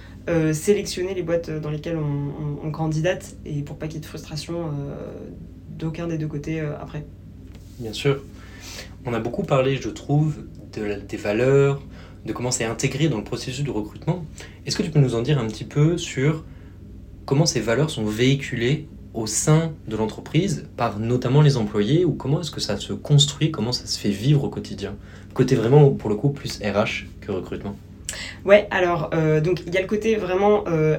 sélectionner 0.52 1.14
les 1.14 1.24
boîtes 1.24 1.50
dans 1.50 1.70
lesquelles 1.70 1.98
on, 1.98 2.70
candidate 2.70 3.34
et 3.44 3.62
pour 3.62 3.76
pas 3.76 3.86
qu'il 3.86 3.96
y 3.96 3.98
ait 3.98 4.00
de 4.00 4.06
frustration 4.06 4.70
d'aucun 5.68 6.06
des 6.06 6.16
deux 6.16 6.28
côtés 6.28 6.60
après. 6.60 7.04
Bien 7.80 7.92
sûr. 7.92 8.22
On 9.04 9.14
a 9.14 9.18
beaucoup 9.18 9.42
parlé, 9.42 9.76
je 9.76 9.88
trouve, 9.88 10.44
de, 10.74 11.00
des 11.08 11.16
valeurs, 11.16 11.82
de 12.24 12.32
comment 12.32 12.52
c'est 12.52 12.64
intégré 12.64 13.08
dans 13.08 13.18
le 13.18 13.24
processus 13.24 13.64
de 13.64 13.70
recrutement. 13.72 14.24
Est-ce 14.64 14.76
que 14.76 14.84
tu 14.84 14.90
peux 14.90 15.00
nous 15.00 15.16
en 15.16 15.22
dire 15.22 15.40
un 15.40 15.46
petit 15.48 15.64
peu 15.64 15.98
sur 15.98 16.44
comment 17.26 17.44
ces 17.44 17.60
valeurs 17.60 17.90
sont 17.90 18.04
véhiculées 18.04 18.86
au 19.14 19.26
sein 19.26 19.72
de 19.88 19.96
l'entreprise 19.96 20.66
par 20.76 20.98
notamment 20.98 21.42
les 21.42 21.56
employés 21.56 22.04
ou 22.04 22.12
comment 22.12 22.40
est-ce 22.40 22.50
que 22.50 22.60
ça 22.60 22.76
se 22.76 22.92
construit, 22.92 23.50
comment 23.50 23.72
ça 23.72 23.86
se 23.86 23.98
fait 23.98 24.10
vivre 24.10 24.44
au 24.44 24.48
quotidien? 24.48 24.94
Côté 25.34 25.54
vraiment, 25.54 25.90
pour 25.90 26.10
le 26.10 26.16
coup, 26.16 26.30
plus 26.30 26.58
RH 26.58 27.06
que 27.20 27.32
recrutement. 27.32 27.76
Ouais, 28.44 28.66
alors, 28.70 29.10
euh, 29.14 29.40
donc 29.40 29.62
il 29.66 29.74
y 29.74 29.78
a 29.78 29.80
le 29.80 29.86
côté 29.86 30.16
vraiment 30.16 30.64
RH, 30.64 30.66
euh, 30.68 30.98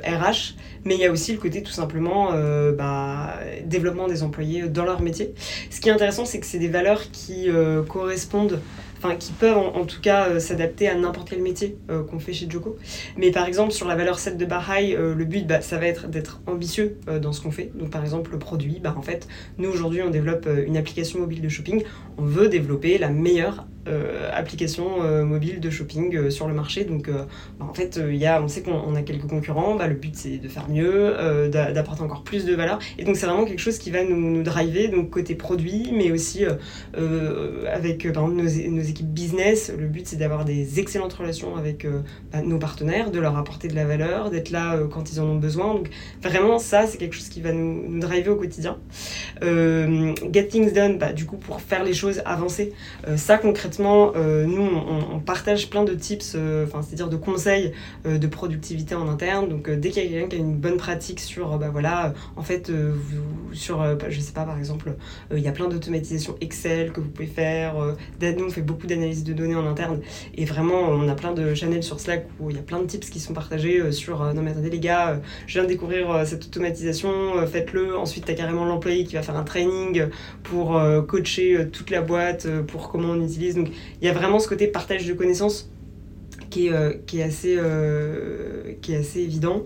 mais 0.86 0.95
il 0.95 0.99
y 0.99 1.06
a 1.06 1.12
aussi 1.12 1.32
le 1.32 1.38
côté 1.38 1.62
tout 1.62 1.71
simplement 1.71 2.32
euh, 2.34 2.71
bah, 2.71 3.36
développement 3.65 4.08
des 4.08 4.23
employés 4.23 4.63
dans 4.63 4.86
leur 4.86 5.02
métier. 5.02 5.34
Ce 5.69 5.80
qui 5.80 5.89
est 5.89 5.91
intéressant, 5.91 6.26
c'est 6.26 6.39
que 6.39 6.45
c'est 6.45 6.60
des 6.60 6.69
valeurs 6.69 7.12
qui 7.12 7.49
correspondent 7.88 8.60
enfin 9.04 9.16
qui 9.16 9.34
peuvent 9.34 9.58
en, 9.58 9.86
tout 9.86 10.02
cas 10.02 10.39
s'adapter 10.39 10.88
à 10.88 10.96
n'importe 10.96 11.30
quel 11.30 11.42
métier 11.42 11.78
qu'on 12.10 12.20
fait 12.20 12.34
chez 12.34 12.50
Joko. 12.50 12.78
Mais 13.18 13.32
par 13.32 13.46
exemple 13.46 13.72
sur 13.72 13.88
la 13.88 13.96
valeur 13.96 14.20
7 14.20 14.38
de 14.38 14.46
Bahai, 14.46 14.96
le 14.96 15.26
but 15.26 15.46
bah, 15.46 15.62
ça 15.62 15.78
va 15.78 15.88
être 15.88 16.08
d'être 16.08 16.42
ambitieux 16.48 16.98
dans 17.22 17.34
ce 17.34 17.42
qu'on 17.42 17.52
fait. 17.52 17.72
Donc 17.76 17.89
par 17.89 18.02
exemple 18.02 18.32
le 18.32 18.40
produit, 18.40 18.80
bah, 18.82 18.96
en 18.98 19.02
fait 19.02 19.27
nous 19.58 19.69
aujourd'hui 19.69 20.02
on 20.02 20.10
développe 20.10 20.48
une 20.65 20.77
application 20.77 21.19
mobile 21.19 21.42
de 21.42 21.50
shopping, 21.50 21.84
on 22.17 22.23
veut 22.23 22.48
développer 22.48 22.98
la 22.98 23.10
meilleure 23.10 23.65
euh, 23.86 24.29
application 24.34 25.04
euh, 25.04 25.25
mobile 25.25 25.60
de 25.60 25.69
shopping 25.69 26.15
euh, 26.15 26.29
sur 26.29 26.48
le 26.48 26.54
marché. 26.54 26.86
Donc, 26.86 27.10
bah, 27.10 27.27
en 27.60 27.73
fait, 27.73 28.00
y 28.12 28.25
a, 28.25 28.42
on 28.42 28.48
sait 28.48 28.62
qu'on 28.62 28.96
a 28.96 29.02
quelques 29.02 29.27
concurrents. 29.27 29.75
Bah, 29.75 29.88
le 29.88 29.96
but, 29.96 30.15
c'est 30.15 30.38
de 30.38 30.48
faire 30.48 30.69
mieux, 30.69 31.15
d'apporter 31.50 32.02
encore 32.02 32.23
plus 32.23 32.46
de 32.46 32.56
valeur. 32.56 32.79
Et 32.98 33.04
donc, 33.04 33.17
c'est 33.17 33.25
vraiment 33.25 33.46
quelque 33.46 33.60
chose 33.60 33.77
qui 33.77 33.92
va 33.92 34.04
nous, 34.04 34.44
driver, 34.44 34.88
donc 34.88 35.10
côté 35.10 35.36
produit, 35.36 35.92
mais 35.94 36.12
aussi 36.12 36.44
avec 37.71 38.06
nos, 38.06 38.48
équipes 38.48 39.13
business. 39.13 39.71
Le 39.77 39.88
but, 39.88 40.08
c'est 40.08 40.15
d'avoir 40.15 40.46
des 40.46 40.79
excellentes 40.79 41.13
relations 41.13 41.56
avec 41.56 41.86
bah, 42.31 42.42
nos 42.42 42.60
partenaires, 42.60 43.12
de 43.12 43.19
leur 43.19 43.38
apporter 43.38 43.67
de 43.67 43.75
la 43.75 43.86
valeur, 43.86 44.29
d'être 44.29 44.52
là 44.52 44.77
quand 44.92 45.12
ils 45.12 45.19
en 45.19 45.25
ont 45.25 45.38
besoin. 45.40 45.73
Donc, 45.73 45.90
vraiment, 46.21 46.60
ça, 46.60 46.88
c'est 46.88 46.98
quelque 46.98 47.15
chose 47.15 47.29
qui 47.29 47.42
va 47.42 47.52
nous, 47.52 47.90
nous 47.90 48.00
driver 48.00 48.29
au 48.29 48.38
quotidien. 48.38 48.77
get 49.42 50.48
things 50.48 50.73
done, 50.73 50.98
bah, 50.98 51.13
du 51.13 51.25
coup, 51.25 51.38
pour 51.38 51.62
faire 51.62 51.84
les 51.84 51.94
choses 51.94 52.21
avancer. 52.25 52.73
ça, 53.15 53.38
concrètement, 53.38 53.73
euh, 53.80 54.46
nous, 54.46 54.62
on, 54.62 55.19
partage 55.19 55.69
plein 55.69 55.84
de 55.84 55.94
tips, 55.94 56.34
euh, 56.36 56.65
enfin, 56.65 56.82
c'est-à-dire 56.82 57.08
de 57.08 57.15
conseils 57.15 57.71
euh, 58.06 58.17
de 58.17 58.28
productivité 58.28 58.96
en 58.96 59.08
interne. 59.08 59.48
Donc, 59.48 59.69
dès 59.69 59.90
qu'il 59.90 60.04
y 60.04 60.08
a 60.08 60.10
quelqu'un 60.10 60.28
qui 60.28 60.36
a 60.36 60.40
une 60.40 60.58
bonne 60.58 60.78
pratique 60.78 61.19
sur, 61.19 61.58
bah 61.58 61.69
voilà, 61.71 62.13
en 62.36 62.44
fait, 62.44 62.71
sur, 63.54 63.78
bah, 63.78 64.10
je 64.10 64.19
sais 64.19 64.34
pas, 64.34 64.44
par 64.44 64.58
exemple, 64.58 64.94
il 65.34 65.40
y 65.40 65.48
a 65.48 65.52
plein 65.52 65.67
d'automatisation 65.67 66.36
Excel 66.42 66.92
que 66.92 67.00
vous 67.00 67.10
pouvez 67.10 67.28
faire. 67.28 67.76
nous, 68.21 68.46
on 68.46 68.50
fait 68.50 68.62
beaucoup 68.62 68.88
d'analyse 68.88 69.24
de 69.24 69.34
données 69.34 69.56
en 69.56 69.65
interne 69.65 70.02
et 70.36 70.46
vraiment, 70.46 70.82
on 70.82 71.08
a 71.08 71.15
plein 71.15 71.34
de 71.34 71.54
channels 71.54 71.84
sur 71.84 72.00
Slack 72.00 72.28
où 72.40 72.50
il 72.50 72.56
y 72.56 72.60
a 72.60 72.63
plein 72.63 72.80
de 72.80 72.86
tips 72.86 73.10
qui 73.10 73.19
sont 73.19 73.34
partagés 73.34 73.92
sur, 73.92 74.34
non 74.34 74.42
mais 74.42 74.52
attendez 74.52 74.69
les 74.69 74.80
gars, 74.80 75.21
je 75.48 75.54
viens 75.54 75.63
de 75.63 75.69
découvrir 75.69 76.26
cette 76.26 76.46
automatisation, 76.46 77.12
faites-le. 77.48 77.98
Ensuite, 77.98 78.26
tu 78.26 78.32
as 78.32 78.36
carrément 78.36 78.65
l'employé 78.65 79.06
qui 79.06 79.15
va 79.15 79.21
faire 79.21 79.38
un 79.38 79.44
training 79.44 80.08
pour 80.44 80.80
coacher 81.08 81.67
toute 81.71 81.90
la 81.90 82.02
boîte, 82.02 82.48
pour 82.67 82.90
comment 82.90 83.10
on 83.10 83.21
utilise 83.21 83.56
donc 83.64 83.74
il 84.02 84.06
y 84.06 84.10
a 84.10 84.14
vraiment 84.14 84.40
ce 84.40 84.48
côté 84.48 84.68
partage 84.68 85.06
de 85.06 85.14
connaissances 85.14 85.70
qui 86.54 86.67
est, 86.67 86.71
euh, 86.71 86.93
qui 87.08 87.19
est, 87.19 87.23
assez, 87.23 87.56
euh, 87.58 88.73
qui 88.81 88.93
est 88.93 88.97
assez 88.97 89.21
évident. 89.21 89.63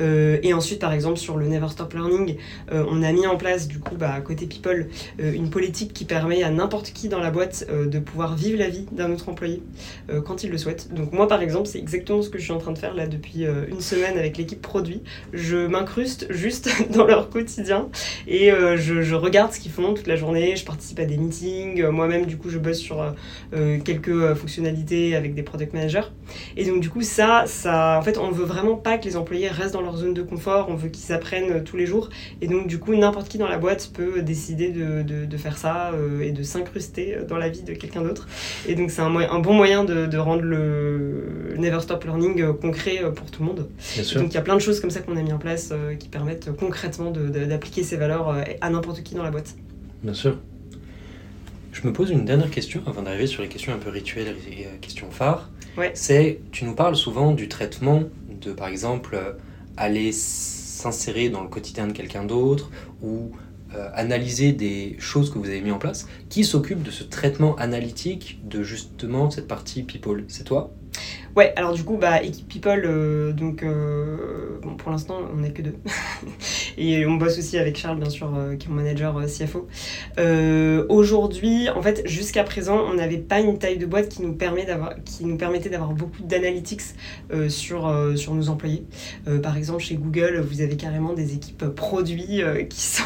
Euh, 0.00 0.38
et 0.42 0.52
ensuite, 0.52 0.80
par 0.80 0.92
exemple, 0.92 1.16
sur 1.16 1.36
le 1.36 1.46
Never 1.46 1.68
Stop 1.68 1.92
Learning, 1.94 2.36
on 2.72 3.02
a 3.02 3.12
mis 3.12 3.26
en 3.26 3.36
place, 3.36 3.68
du 3.68 3.78
coup, 3.78 3.94
bah, 3.94 4.20
côté 4.20 4.46
People, 4.46 4.88
une 5.18 5.48
politique 5.48 5.92
qui 5.92 6.04
permet 6.04 6.42
à 6.42 6.50
n'importe 6.50 6.92
qui 6.92 7.08
dans 7.08 7.20
la 7.20 7.30
boîte 7.30 7.66
de 7.70 7.98
pouvoir 7.98 8.34
vivre 8.34 8.58
la 8.58 8.68
vie 8.68 8.86
d'un 8.92 9.12
autre 9.12 9.28
employé 9.28 9.62
quand 10.24 10.42
il 10.42 10.50
le 10.50 10.58
souhaite. 10.58 10.92
Donc 10.92 11.12
moi, 11.12 11.28
par 11.28 11.40
exemple, 11.40 11.68
c'est 11.68 11.78
exactement 11.78 12.22
ce 12.22 12.30
que 12.30 12.38
je 12.38 12.44
suis 12.44 12.52
en 12.52 12.58
train 12.58 12.72
de 12.72 12.78
faire 12.78 12.94
là 12.94 13.06
depuis 13.06 13.44
une 13.68 13.80
semaine 13.80 14.18
avec 14.18 14.36
l'équipe 14.36 14.60
produit. 14.60 15.02
Je 15.32 15.66
m'incruste 15.66 16.26
juste 16.30 16.70
dans 16.90 17.06
leur 17.06 17.30
quotidien 17.30 17.88
et 18.26 18.50
je, 18.50 19.14
regarde 19.14 19.52
ce 19.52 19.60
qu'ils 19.60 19.72
font 19.72 19.94
toute 19.94 20.06
la 20.06 20.16
journée. 20.16 20.56
Je 20.56 20.64
participe 20.64 20.98
à 20.98 21.04
des 21.04 21.16
meetings. 21.16 21.86
Moi-même, 21.86 22.26
du 22.26 22.36
coup, 22.36 22.50
je 22.50 22.58
bosse 22.58 22.78
sur 22.78 23.14
quelques 23.84 24.34
fonctionnalités 24.34 25.14
avec 25.14 25.34
des 25.34 25.42
product 25.42 25.74
managers. 25.74 26.08
Et 26.56 26.64
donc 26.64 26.80
du 26.80 26.90
coup 26.90 27.02
ça, 27.02 27.44
ça, 27.46 27.98
en 27.98 28.02
fait, 28.02 28.18
on 28.18 28.30
veut 28.30 28.44
vraiment 28.44 28.76
pas 28.76 28.98
que 28.98 29.04
les 29.04 29.16
employés 29.16 29.48
restent 29.48 29.74
dans 29.74 29.82
leur 29.82 29.96
zone 29.96 30.14
de 30.14 30.22
confort, 30.22 30.68
on 30.68 30.74
veut 30.74 30.88
qu'ils 30.88 31.12
apprennent 31.12 31.62
tous 31.64 31.76
les 31.76 31.86
jours. 31.86 32.08
Et 32.40 32.46
donc 32.46 32.66
du 32.66 32.78
coup, 32.78 32.94
n'importe 32.94 33.28
qui 33.28 33.38
dans 33.38 33.48
la 33.48 33.58
boîte 33.58 33.90
peut 33.92 34.22
décider 34.22 34.70
de, 34.70 35.02
de, 35.02 35.36
faire 35.36 35.58
ça 35.58 35.92
euh, 35.92 36.20
et 36.20 36.32
de 36.32 36.42
s'incruster 36.42 37.18
dans 37.28 37.36
la 37.36 37.48
vie 37.48 37.62
de 37.62 37.74
quelqu'un 37.74 38.02
d'autre. 38.02 38.28
Et 38.66 38.74
donc 38.74 38.90
c'est 38.90 39.02
un, 39.02 39.14
un, 39.14 39.38
bon 39.40 39.54
moyen 39.54 39.84
de, 39.84 40.06
de, 40.06 40.18
rendre 40.18 40.42
le 40.42 41.54
Never 41.56 41.80
Stop 41.80 42.04
Learning 42.04 42.40
euh, 42.40 42.52
concret 42.52 43.00
euh, 43.02 43.10
pour 43.10 43.30
tout 43.30 43.42
le 43.42 43.48
monde. 43.48 43.68
Donc 44.14 44.26
il 44.28 44.34
y 44.34 44.36
a 44.36 44.42
plein 44.42 44.54
de 44.54 44.60
choses 44.60 44.80
comme 44.80 44.90
ça 44.90 45.00
qu'on 45.00 45.16
a 45.16 45.22
mis 45.22 45.32
en 45.32 45.38
place 45.38 45.72
qui 45.98 46.08
permettent 46.08 46.50
concrètement 46.56 47.10
d'appliquer 47.10 47.82
ces 47.82 47.96
valeurs 47.96 48.34
à 48.60 48.70
n'importe 48.70 49.02
qui 49.02 49.14
dans 49.14 49.22
la 49.22 49.30
boîte. 49.30 49.54
Bien 50.02 50.14
sûr. 50.14 50.36
Je 51.74 51.82
me 51.88 51.92
pose 51.92 52.10
une 52.10 52.24
dernière 52.24 52.52
question 52.52 52.82
avant 52.86 53.02
d'arriver 53.02 53.26
sur 53.26 53.42
les 53.42 53.48
questions 53.48 53.74
un 53.74 53.78
peu 53.78 53.90
rituelles 53.90 54.36
et 54.48 54.66
questions 54.80 55.10
phares. 55.10 55.50
C'est, 55.92 56.40
tu 56.52 56.64
nous 56.64 56.74
parles 56.76 56.94
souvent 56.94 57.32
du 57.32 57.48
traitement 57.48 58.04
de, 58.40 58.52
par 58.52 58.68
exemple, 58.68 59.16
euh, 59.16 59.32
aller 59.76 60.12
s'insérer 60.12 61.30
dans 61.30 61.42
le 61.42 61.48
quotidien 61.48 61.88
de 61.88 61.92
quelqu'un 61.92 62.24
d'autre 62.24 62.70
ou 63.02 63.32
euh, 63.74 63.88
analyser 63.92 64.52
des 64.52 64.94
choses 65.00 65.32
que 65.32 65.38
vous 65.38 65.48
avez 65.48 65.60
mis 65.60 65.72
en 65.72 65.80
place. 65.80 66.06
Qui 66.28 66.44
s'occupe 66.44 66.84
de 66.84 66.92
ce 66.92 67.02
traitement 67.02 67.56
analytique 67.56 68.38
de 68.48 68.62
justement 68.62 69.30
cette 69.32 69.48
partie 69.48 69.82
people? 69.82 70.24
C'est 70.28 70.44
toi? 70.44 70.72
Ouais, 71.36 71.52
alors 71.56 71.72
du 71.72 71.82
coup, 71.82 71.96
bah, 71.96 72.22
équipe 72.22 72.46
People, 72.46 72.84
euh, 72.84 73.32
donc 73.32 73.64
euh, 73.64 74.60
bon, 74.62 74.76
pour 74.76 74.92
l'instant, 74.92 75.18
on 75.32 75.38
n'est 75.38 75.50
que 75.50 75.62
deux. 75.62 75.74
et 76.78 77.04
on 77.06 77.14
bosse 77.14 77.38
aussi 77.38 77.58
avec 77.58 77.76
Charles, 77.76 77.98
bien 77.98 78.08
sûr, 78.08 78.32
euh, 78.36 78.54
qui 78.54 78.68
est 78.68 78.70
mon 78.70 78.76
manager 78.76 79.20
CFO. 79.26 79.66
Aujourd'hui, 80.88 81.68
en 81.70 81.82
fait, 81.82 82.06
jusqu'à 82.06 82.44
présent, 82.44 82.78
on 82.88 82.94
n'avait 82.94 83.18
pas 83.18 83.40
une 83.40 83.58
taille 83.58 83.78
de 83.78 83.86
boîte 83.86 84.08
qui 84.08 84.22
nous, 84.22 84.34
permet 84.34 84.64
qui 85.04 85.24
nous 85.24 85.36
permettait 85.36 85.70
d'avoir 85.70 85.92
beaucoup 85.92 86.22
d'analytics 86.22 86.82
sur, 87.48 87.92
sur 88.16 88.34
nos 88.34 88.48
employés. 88.48 88.84
par 89.42 89.56
exemple, 89.56 89.82
chez 89.82 89.96
Google, 89.96 90.40
vous 90.48 90.60
avez 90.60 90.76
carrément 90.76 91.14
des 91.14 91.34
équipes 91.34 91.64
produits 91.74 92.42
qui 92.68 92.80
sont 92.80 93.02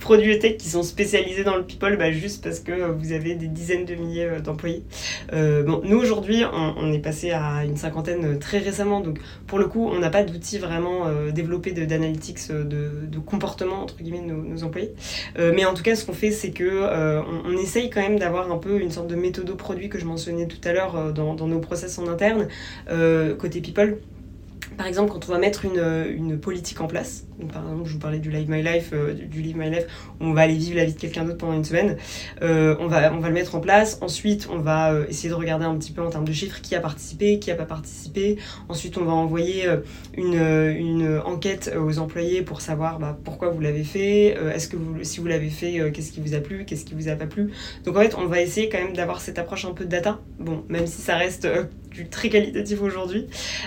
produits 0.00 0.38
tech 0.38 0.56
qui 0.56 0.68
sont 0.68 0.82
spécialisés 0.82 1.44
dans 1.44 1.56
le 1.56 1.64
People, 1.64 1.96
bah, 1.98 2.10
juste 2.12 2.42
parce 2.42 2.60
que 2.60 2.90
vous 2.92 3.12
avez 3.12 3.34
des 3.34 3.48
dizaines 3.48 3.84
de 3.84 3.94
milliers 3.94 4.30
d'employés. 4.42 4.84
bon, 5.32 5.82
nous, 5.84 5.98
aujourd'hui, 5.98 6.44
on 6.52 6.92
est 6.92 6.98
passé 6.98 7.25
à 7.32 7.64
une 7.64 7.76
cinquantaine 7.76 8.24
euh, 8.24 8.38
très 8.38 8.58
récemment. 8.58 9.00
Donc 9.00 9.18
pour 9.46 9.58
le 9.58 9.66
coup, 9.66 9.88
on 9.88 9.98
n'a 9.98 10.10
pas 10.10 10.22
d'outils 10.22 10.58
vraiment 10.58 11.06
euh, 11.06 11.30
développés 11.30 11.72
d'analytics 11.72 12.38
euh, 12.50 12.64
de, 12.64 13.06
de, 13.06 13.18
comportement 13.18 13.82
entre 13.82 13.96
guillemets 13.96 14.26
de 14.26 14.32
nos, 14.32 14.64
employés. 14.64 14.94
mais 15.36 15.64
en 15.64 15.74
tout 15.74 15.82
cas, 15.82 15.94
ce 15.94 16.04
qu'on 16.04 16.12
fait, 16.12 16.30
c'est 16.30 16.50
que 16.50 16.86
on, 17.46 17.56
essaye 17.56 17.90
quand 17.90 18.00
même 18.00 18.18
d'avoir 18.18 18.50
un 18.50 18.58
peu 18.58 18.80
une 18.80 18.90
sorte 18.90 19.08
de 19.08 19.16
méthode 19.16 19.50
produit 19.56 19.88
que 19.88 19.98
je 19.98 20.04
mentionnais 20.04 20.46
tout 20.46 20.60
à 20.64 20.72
l'heure 20.72 21.12
dans, 21.12 21.34
nos 21.34 21.60
process 21.60 21.98
en 21.98 22.06
interne 22.08 22.48
côté 23.38 23.60
people 23.60 23.98
par 24.76 24.86
exemple, 24.86 25.12
quand 25.12 25.28
on 25.28 25.32
va 25.32 25.38
mettre 25.38 25.64
une, 25.64 26.06
une 26.16 26.38
politique 26.38 26.80
en 26.80 26.86
place, 26.86 27.26
par 27.52 27.62
exemple, 27.62 27.86
je 27.86 27.92
vous 27.92 27.98
parlais 27.98 28.18
du 28.18 28.30
Live 28.30 28.48
My 28.48 28.62
Life, 28.62 28.90
euh, 28.92 29.12
du 29.12 29.42
Live 29.42 29.56
My 29.56 29.70
Life, 29.70 29.86
on 30.20 30.32
va 30.32 30.42
aller 30.42 30.54
vivre 30.54 30.76
la 30.76 30.84
vie 30.84 30.94
de 30.94 30.98
quelqu'un 30.98 31.24
d'autre 31.24 31.38
pendant 31.38 31.54
une 31.54 31.64
semaine, 31.64 31.96
euh, 32.42 32.76
on, 32.80 32.86
va, 32.86 33.10
le 33.10 33.32
mettre 33.32 33.54
en 33.54 33.60
place. 33.60 33.98
Ensuite, 34.00 34.48
on 34.50 34.58
va 34.58 34.92
euh, 34.92 35.06
essayer 35.08 35.28
de 35.28 35.34
regarder 35.34 35.64
un 35.64 35.76
petit 35.76 35.92
peu 35.92 36.02
en 36.02 36.10
termes 36.10 36.24
de 36.24 36.32
chiffres 36.32 36.60
qui 36.62 36.74
a 36.74 36.80
participé, 36.80 37.38
qui 37.38 37.50
n'a 37.50 37.56
pas 37.56 37.64
participé. 37.64 38.38
Ensuite, 38.68 38.96
on 38.96 39.04
va 39.04 39.12
envoyer 39.12 39.66
une, 40.16 40.34
une, 40.34 41.20
enquête 41.24 41.74
aux 41.76 41.98
employés 41.98 42.42
pour 42.42 42.60
savoir 42.60 42.98
bah, 42.98 43.18
pourquoi 43.24 43.50
vous 43.50 43.60
l'avez 43.60 43.84
fait, 43.84 44.36
est-ce 44.54 44.68
que 44.68 44.76
vous, 44.76 45.02
si 45.02 45.20
vous 45.20 45.26
l'avez 45.26 45.50
fait, 45.50 45.90
qu'est-ce 45.92 46.12
qui 46.12 46.20
vous 46.20 46.34
a 46.34 46.40
plu, 46.40 46.64
qu'est-ce 46.64 46.84
qui 46.84 46.94
vous 46.94 47.08
a 47.08 47.16
pas 47.16 47.26
plu. 47.26 47.52
Donc 47.84 47.96
en 47.96 48.00
fait, 48.00 48.14
on 48.16 48.26
va 48.26 48.40
essayer 48.40 48.68
quand 48.68 48.78
même 48.78 48.94
d'avoir 48.94 49.20
cette 49.20 49.38
approche 49.38 49.64
un 49.64 49.72
peu 49.72 49.84
de 49.84 49.90
data. 49.90 50.20
Bon, 50.38 50.64
même 50.68 50.86
si 50.86 51.00
ça 51.02 51.16
reste 51.16 51.46
très 52.04 52.28
qualitatif 52.28 52.80
aujourd'hui. 52.82 53.26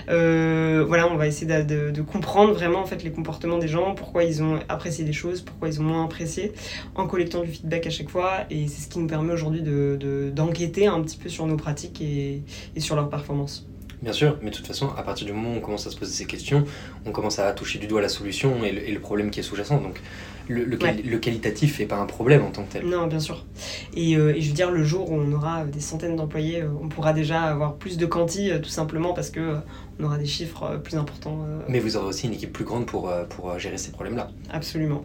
Euh, 0.10 0.84
voilà, 0.88 1.12
on 1.12 1.16
va 1.16 1.28
essayer 1.28 1.64
de, 1.64 2.02
comprendre 2.02 2.54
vraiment 2.54 2.80
en 2.80 2.86
fait 2.86 3.04
les 3.04 3.12
comportements 3.12 3.58
des 3.58 3.68
gens, 3.68 3.94
pourquoi 3.94 4.24
ils 4.24 4.42
ont 4.42 4.60
apprécié 4.70 5.04
des 5.04 5.14
choses, 5.14 5.42
pourquoi 5.42 5.68
ils 5.68 5.80
ont 5.82 5.84
moins 5.84 6.06
apprécié, 6.06 6.54
en 6.96 7.08
collectant 7.08 7.42
du 7.42 7.52
feedback 7.52 7.88
à 7.88 7.90
chaque 7.90 8.10
fois. 8.10 8.46
Et 8.50 8.68
c'est 8.68 8.84
ce 8.84 8.88
qui 8.88 9.00
nous 9.00 9.08
permet 9.08 9.34
aujourd'hui 9.34 9.62
d'enquêter 9.62 10.86
de, 10.86 10.90
un 10.90 11.02
petit 11.02 11.18
peu 11.18 11.30
sur 11.30 11.46
nos 11.46 11.58
pratiques 11.58 12.02
et, 12.02 12.42
et 12.76 12.80
sur 12.80 12.96
leurs 12.96 13.10
performances. 13.10 13.66
Bien 14.02 14.14
sûr, 14.14 14.38
mais 14.42 14.50
de 14.50 14.56
toute 14.56 14.68
façon, 14.68 14.90
à 14.98 15.04
partir 15.04 15.26
du 15.26 15.34
moment 15.34 15.54
où 15.54 15.58
on 15.58 15.60
commence 15.60 15.86
à 15.86 15.92
se 15.92 15.98
poser 15.98 16.14
ces 16.14 16.26
questions, 16.26 16.64
on 17.06 17.12
commence 17.12 17.38
à 17.38 17.52
toucher 17.52 17.80
du 17.80 17.88
doigt 17.88 18.02
la 18.02 18.08
solution 18.08 18.64
et 18.64 18.72
le, 18.72 18.88
et 18.88 18.92
le 18.94 19.00
problème 19.00 19.30
qui 19.30 19.42
est 19.42 19.44
sous-jacent. 19.44 19.82
Donc, 19.82 20.00
le, 20.48 20.64
le, 20.64 21.18
qualitatif 21.18 21.80
n'est 21.80 21.86
pas 21.86 21.98
un 21.98 22.06
problème 22.06 22.44
en 22.44 22.50
tant 22.50 22.64
que 22.64 22.74
tel. 22.74 22.86
Non, 22.86 23.08
bien 23.08 23.20
sûr. 23.20 23.46
Et, 23.94 24.16
euh, 24.16 24.34
et, 24.36 24.42
je 24.42 24.48
veux 24.48 24.56
dire, 24.56 24.72
le 24.72 24.84
jour 24.84 25.12
où 25.12 25.16
on 25.16 25.32
aura 25.34 25.66
des 25.66 25.82
centaines 25.82 26.16
d'employés, 26.16 26.62
euh, 26.62 26.70
on 26.82 26.88
pourra 26.88 27.14
déjà 27.14 27.44
avoir 27.44 27.76
plus 27.76 27.98
de 27.98 28.06
quanti, 28.06 28.50
euh, 28.50 28.60
tout 28.60 28.70
simplement 28.70 29.14
parce 29.14 29.30
que 29.30 29.58
on 30.00 30.06
aura 30.06 30.18
des 30.18 30.26
chiffres 30.26 30.80
plus 30.84 30.98
importants. 30.98 31.46
Mais 31.68 31.80
vous 31.80 31.98
aurez 31.98 32.08
aussi 32.08 32.26
une 32.28 32.34
équipe 32.34 32.54
plus 32.54 32.66
grande 32.66 32.86
pour, 32.86 33.12
pour 33.30 33.60
gérer 33.60 33.78
ces 33.78 33.92
problèmes-là. 33.92 34.30
Absolument. 34.50 35.04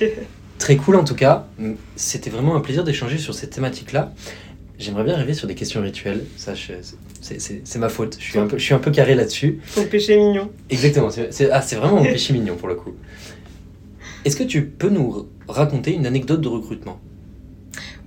Très 0.58 0.76
cool 0.76 0.96
en 0.96 1.04
tout 1.04 1.14
cas. 1.14 1.46
C'était 1.96 2.30
vraiment 2.30 2.56
un 2.56 2.60
plaisir 2.60 2.82
d'échanger 2.82 3.18
sur 3.18 3.34
cette 3.34 3.50
thématique-là. 3.50 4.12
J'aimerais 4.78 5.04
bien 5.04 5.14
arriver 5.14 5.34
sur 5.34 5.46
des 5.46 5.54
questions 5.54 5.82
rituelles. 5.82 6.24
Ça, 6.36 6.54
c'est 7.38 7.78
ma 7.78 7.88
faute. 7.88 8.16
Je 8.18 8.24
suis, 8.24 8.38
un 8.38 8.46
peu, 8.46 8.58
je 8.58 8.64
suis 8.64 8.74
un 8.74 8.78
peu 8.78 8.90
carré 8.90 9.14
là-dessus. 9.14 9.60
Ton 9.74 9.84
péché 9.84 10.16
mignon. 10.16 10.50
Exactement. 10.70 11.10
C'est 11.10 11.50
ah, 11.50 11.60
vraiment 11.60 11.96
mon 11.96 12.04
péché 12.12 12.32
mignon 12.32 12.56
pour 12.56 12.68
le 12.68 12.74
coup. 12.74 12.92
Est-ce 14.24 14.36
que 14.36 14.44
tu 14.44 14.64
peux 14.64 14.88
nous 14.88 15.28
raconter 15.48 15.94
une 15.94 16.06
anecdote 16.06 16.40
de 16.40 16.48
recrutement? 16.48 17.00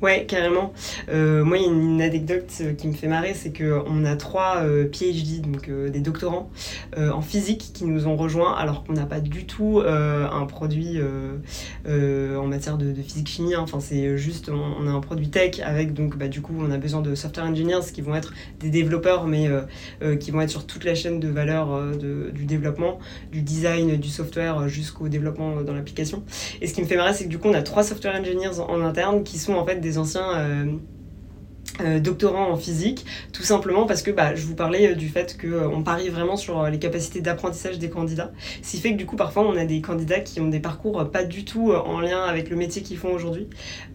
Ouais, 0.02 0.26
carrément. 0.26 0.72
Euh, 1.10 1.44
moi, 1.44 1.58
il 1.58 1.64
y 1.64 1.66
a 1.66 1.70
une 1.70 2.02
anecdote 2.02 2.50
euh, 2.62 2.74
qui 2.74 2.88
me 2.88 2.94
fait 2.94 3.08
marrer, 3.08 3.34
c'est 3.34 3.52
qu'on 3.52 4.06
a 4.06 4.16
trois 4.16 4.60
euh, 4.64 4.88
PhD, 4.88 5.42
donc 5.42 5.70
des 5.70 6.00
doctorants 6.00 6.50
en 6.98 7.22
physique 7.22 7.72
qui 7.74 7.86
nous 7.86 8.08
ont 8.08 8.16
rejoints, 8.16 8.54
alors 8.56 8.84
qu'on 8.84 8.94
n'a 8.94 9.06
pas 9.06 9.20
du 9.20 9.46
tout 9.46 9.82
un 9.86 10.46
produit 10.46 11.00
en 11.88 12.48
matière 12.48 12.78
de, 12.78 12.94
physique-chimie. 12.94 13.56
Hein. 13.56 13.62
Enfin, 13.62 13.80
c'est 13.80 14.18
juste, 14.18 14.50
on, 14.50 14.88
a 14.88 14.92
un 14.92 15.00
produit 15.00 15.30
tech 15.30 15.60
avec, 15.64 15.94
donc, 15.94 16.18
bah, 16.18 16.28
du 16.28 16.42
coup, 16.42 16.54
on 16.60 16.72
a 16.72 16.78
besoin 16.78 17.02
de 17.02 17.16
software 17.16 17.46
engineers 17.46 17.92
qui 17.94 18.02
vont 18.02 18.16
être 18.16 18.34
des 18.60 18.70
développeurs, 18.70 19.28
mais 19.28 19.50
qui 20.20 20.32
vont 20.32 20.42
être 20.42 20.50
sur 20.50 20.66
toute 20.66 20.84
la 20.84 20.96
chaîne 20.96 21.20
de 21.20 21.28
valeur 21.28 21.96
du 21.98 22.46
développement, 22.46 23.00
du 23.32 23.42
design, 23.42 23.98
du 23.98 24.10
software 24.10 24.68
jusqu'au 24.68 25.08
développement 25.08 25.62
dans 25.62 25.74
l'application. 25.74 26.24
Et 26.62 26.68
ce 26.68 26.74
qui 26.74 26.82
me 26.82 26.88
fait 26.88 26.98
marrer, 26.98 27.14
c'est 27.14 27.26
que 27.26 27.30
du 27.30 27.38
coup, 27.38 27.48
on 27.48 27.54
a 27.54 27.62
trois 27.62 27.84
software 27.84 28.20
engineers 28.20 28.60
en, 28.60 28.70
en 28.70 28.82
interne 28.82 29.24
qui 29.24 29.38
sont 29.38 29.54
en 29.54 29.66
fait 29.66 29.80
des 29.80 29.89
anciens 29.98 30.32
euh, 30.36 30.66
euh, 31.82 32.00
doctorants 32.00 32.52
en 32.52 32.58
physique, 32.58 33.06
tout 33.32 33.44
simplement 33.44 33.86
parce 33.86 34.02
que 34.02 34.12
bah, 34.12 34.36
je 34.36 34.46
vous 34.46 34.56
parlais 34.56 34.92
euh, 34.92 34.96
du 34.96 35.08
fait 35.08 35.38
qu'on 35.40 35.82
parie 35.82 36.10
vraiment 36.10 36.36
sur 36.36 36.66
les 36.66 36.80
capacités 36.80 37.22
d'apprentissage 37.22 37.80
des 37.80 37.90
candidats. 37.90 38.32
Ce 38.62 38.72
qui 38.72 38.80
fait 38.80 38.92
que 38.94 38.98
du 38.98 39.06
coup 39.06 39.16
parfois 39.16 39.48
on 39.48 39.56
a 39.56 39.66
des 39.66 39.80
candidats 39.80 40.20
qui 40.20 40.42
ont 40.42 40.48
des 40.48 40.60
parcours 40.60 41.10
pas 41.10 41.24
du 41.24 41.46
tout 41.46 41.72
en 41.72 42.02
lien 42.02 42.24
avec 42.24 42.50
le 42.50 42.56
métier 42.56 42.82
qu'ils 42.82 42.98
font 42.98 43.14
aujourd'hui, 43.14 43.48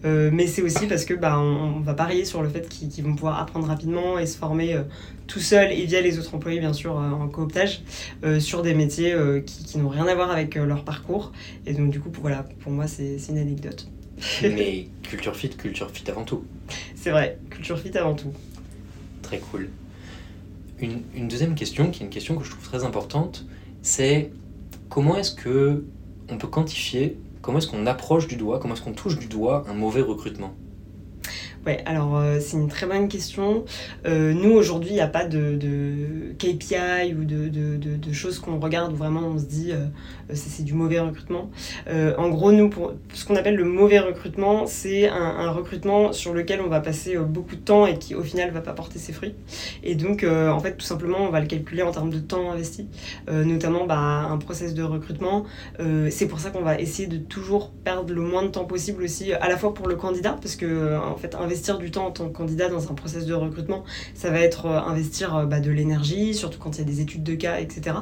mais 0.03 0.47
c'est 0.47 0.61
aussi 0.61 0.87
parce 0.87 1.05
que 1.05 1.13
bah, 1.13 1.39
on, 1.39 1.81
va 1.81 1.93
parier 1.93 2.25
sur 2.25 2.41
le 2.41 2.49
fait 2.49 2.67
qu'ils 2.67 3.03
vont 3.03 3.13
pouvoir 3.13 3.39
apprendre 3.39 3.67
rapidement 3.67 4.17
et 4.17 4.25
se 4.25 4.37
former 4.37 4.77
tout 5.27 5.39
seul 5.39 5.71
et 5.71 5.85
via 5.85 6.01
les 6.01 6.17
autres 6.17 6.33
employés 6.33 6.59
bien 6.59 6.73
sûr 6.73 6.95
en 6.95 7.27
cooptage 7.27 7.83
sur 8.39 8.63
des 8.63 8.73
métiers 8.73 9.15
qui, 9.45 9.63
qui 9.63 9.77
n'ont 9.77 9.89
rien 9.89 10.07
à 10.07 10.15
voir 10.15 10.31
avec 10.31 10.55
leur 10.55 10.83
parcours. 10.83 11.31
Et 11.65 11.73
donc 11.73 11.91
du 11.91 11.99
coup 11.99 12.09
voilà, 12.21 12.45
pour 12.61 12.71
moi 12.71 12.87
c'est 12.87 13.17
une 13.29 13.37
anecdote. 13.37 13.87
Mais 14.41 14.87
culture 15.03 15.35
fit, 15.35 15.49
culture 15.49 15.89
fit 15.91 16.09
avant 16.09 16.23
tout. 16.23 16.45
C'est 16.95 17.11
vrai, 17.11 17.39
culture 17.49 17.79
fit 17.79 17.95
avant 17.97 18.15
tout. 18.15 18.31
Très 19.21 19.39
cool. 19.39 19.69
Une, 20.79 21.01
une, 21.13 21.27
deuxième 21.27 21.55
question, 21.55 21.89
qui 21.89 22.03
est 22.03 22.05
une 22.05 22.11
question 22.11 22.35
que 22.35 22.43
je 22.43 22.51
trouve 22.51 22.63
très 22.63 22.83
importante, 22.83 23.45
c'est 23.81 24.31
comment 24.89 25.17
est-ce 25.17 25.33
que 25.33 25.85
on 26.29 26.37
peut 26.37 26.47
quantifier, 26.47 27.17
comment 27.41 27.59
est-ce 27.59 27.67
qu'on 27.67 27.85
approche 27.85 28.27
du 28.27 28.35
doigt, 28.35 28.59
comment 28.59 28.73
est-ce 28.73 28.83
qu'on 28.83 28.93
touche 28.93 29.17
du 29.17 29.27
doigt 29.27 29.65
un 29.69 29.73
mauvais 29.73 30.01
recrutement? 30.01 30.53
Ouais, 31.65 31.81
alors 31.87 32.15
euh, 32.17 32.39
c'est 32.39 32.57
une 32.57 32.67
très 32.67 32.85
bonne 32.85 33.07
question. 33.07 33.65
Euh, 34.05 34.33
nous, 34.33 34.51
aujourd'hui, 34.51 34.91
il 34.91 34.95
n'y 34.95 35.01
a 35.01 35.07
pas 35.07 35.25
de, 35.25 35.57
KPI 36.37 37.15
ou 37.17 37.23
de, 37.25 38.13
choses 38.13 38.37
qu'on 38.37 38.59
regarde 38.59 38.93
où 38.93 38.95
vraiment 38.95 39.27
on 39.27 39.39
se 39.39 39.45
dit 39.45 39.71
euh, 39.71 39.87
c'est 40.33 40.63
du 40.63 40.73
mauvais 40.73 40.99
recrutement. 40.99 41.49
en 41.89 42.29
gros, 42.29 42.51
nous, 42.51 42.69
ce 43.13 43.25
qu'on 43.25 43.35
appelle 43.35 43.55
le 43.55 43.63
mauvais 43.63 43.99
recrutement, 43.99 44.67
c'est 44.67 45.07
un, 45.07 45.49
recrutement 45.51 46.13
sur 46.13 46.33
lequel 46.33 46.61
on 46.61 46.67
va 46.67 46.81
passer 46.81 47.17
beaucoup 47.17 47.55
de 47.55 47.61
temps 47.61 47.87
et 47.87 47.97
qui, 47.97 48.13
au 48.15 48.21
final, 48.21 48.49
ne 48.49 48.53
va 48.53 48.61
pas 48.61 48.73
porter 48.73 48.99
ses 48.99 49.13
fruits. 49.13 49.35
Et 49.83 49.95
donc, 49.95 50.23
en 50.23 50.59
fait, 50.59 50.77
tout 50.77 50.85
simplement, 50.85 51.19
on 51.21 51.29
va 51.29 51.39
le 51.39 51.47
calculer 51.47 51.81
en 51.81 51.91
termes 51.91 52.09
de 52.09 52.19
temps 52.19 52.51
investi, 52.51 52.87
notamment 53.27 53.85
bah, 53.85 53.97
un 53.97 54.37
process 54.37 54.73
de 54.73 54.83
recrutement. 54.83 55.45
c'est 56.09 56.27
pour 56.27 56.39
ça 56.39 56.51
qu'on 56.51 56.63
va 56.63 56.79
essayer 56.79 57.07
de 57.07 57.17
toujours 57.17 57.71
perdre 57.71 58.13
le 58.13 58.21
moins 58.21 58.43
de 58.43 58.49
temps 58.49 58.65
possible 58.65 59.03
aussi, 59.03 59.33
à 59.33 59.49
la 59.49 59.57
fois 59.57 59.73
pour 59.73 59.87
le 59.87 59.95
candidat, 59.95 60.37
parce 60.41 60.55
que, 60.55 60.97
en 60.97 61.15
fait, 61.15 61.35
investir 61.35 61.54
investir 61.55 61.77
du 61.77 61.89
temps 61.89 62.07
en 62.07 62.11
tant 62.11 62.27
que 62.27 62.33
candidat 62.33 62.67
dans 62.67 62.91
un 62.91 62.95
process 62.95 63.25
de 63.25 63.33
recrutement, 63.33 63.85
ça 64.13 64.29
va 64.29 64.41
être 64.41 64.65
euh, 64.65 64.77
investir 64.77 65.37
euh, 65.37 65.45
bah, 65.45 65.61
de 65.61 65.71
l'énergie, 65.71 66.33
surtout 66.33 66.59
quand 66.59 66.75
il 66.75 66.79
y 66.79 66.81
a 66.81 66.85
des 66.85 66.99
études 66.99 67.23
de 67.23 67.33
cas, 67.33 67.59
etc. 67.59 67.95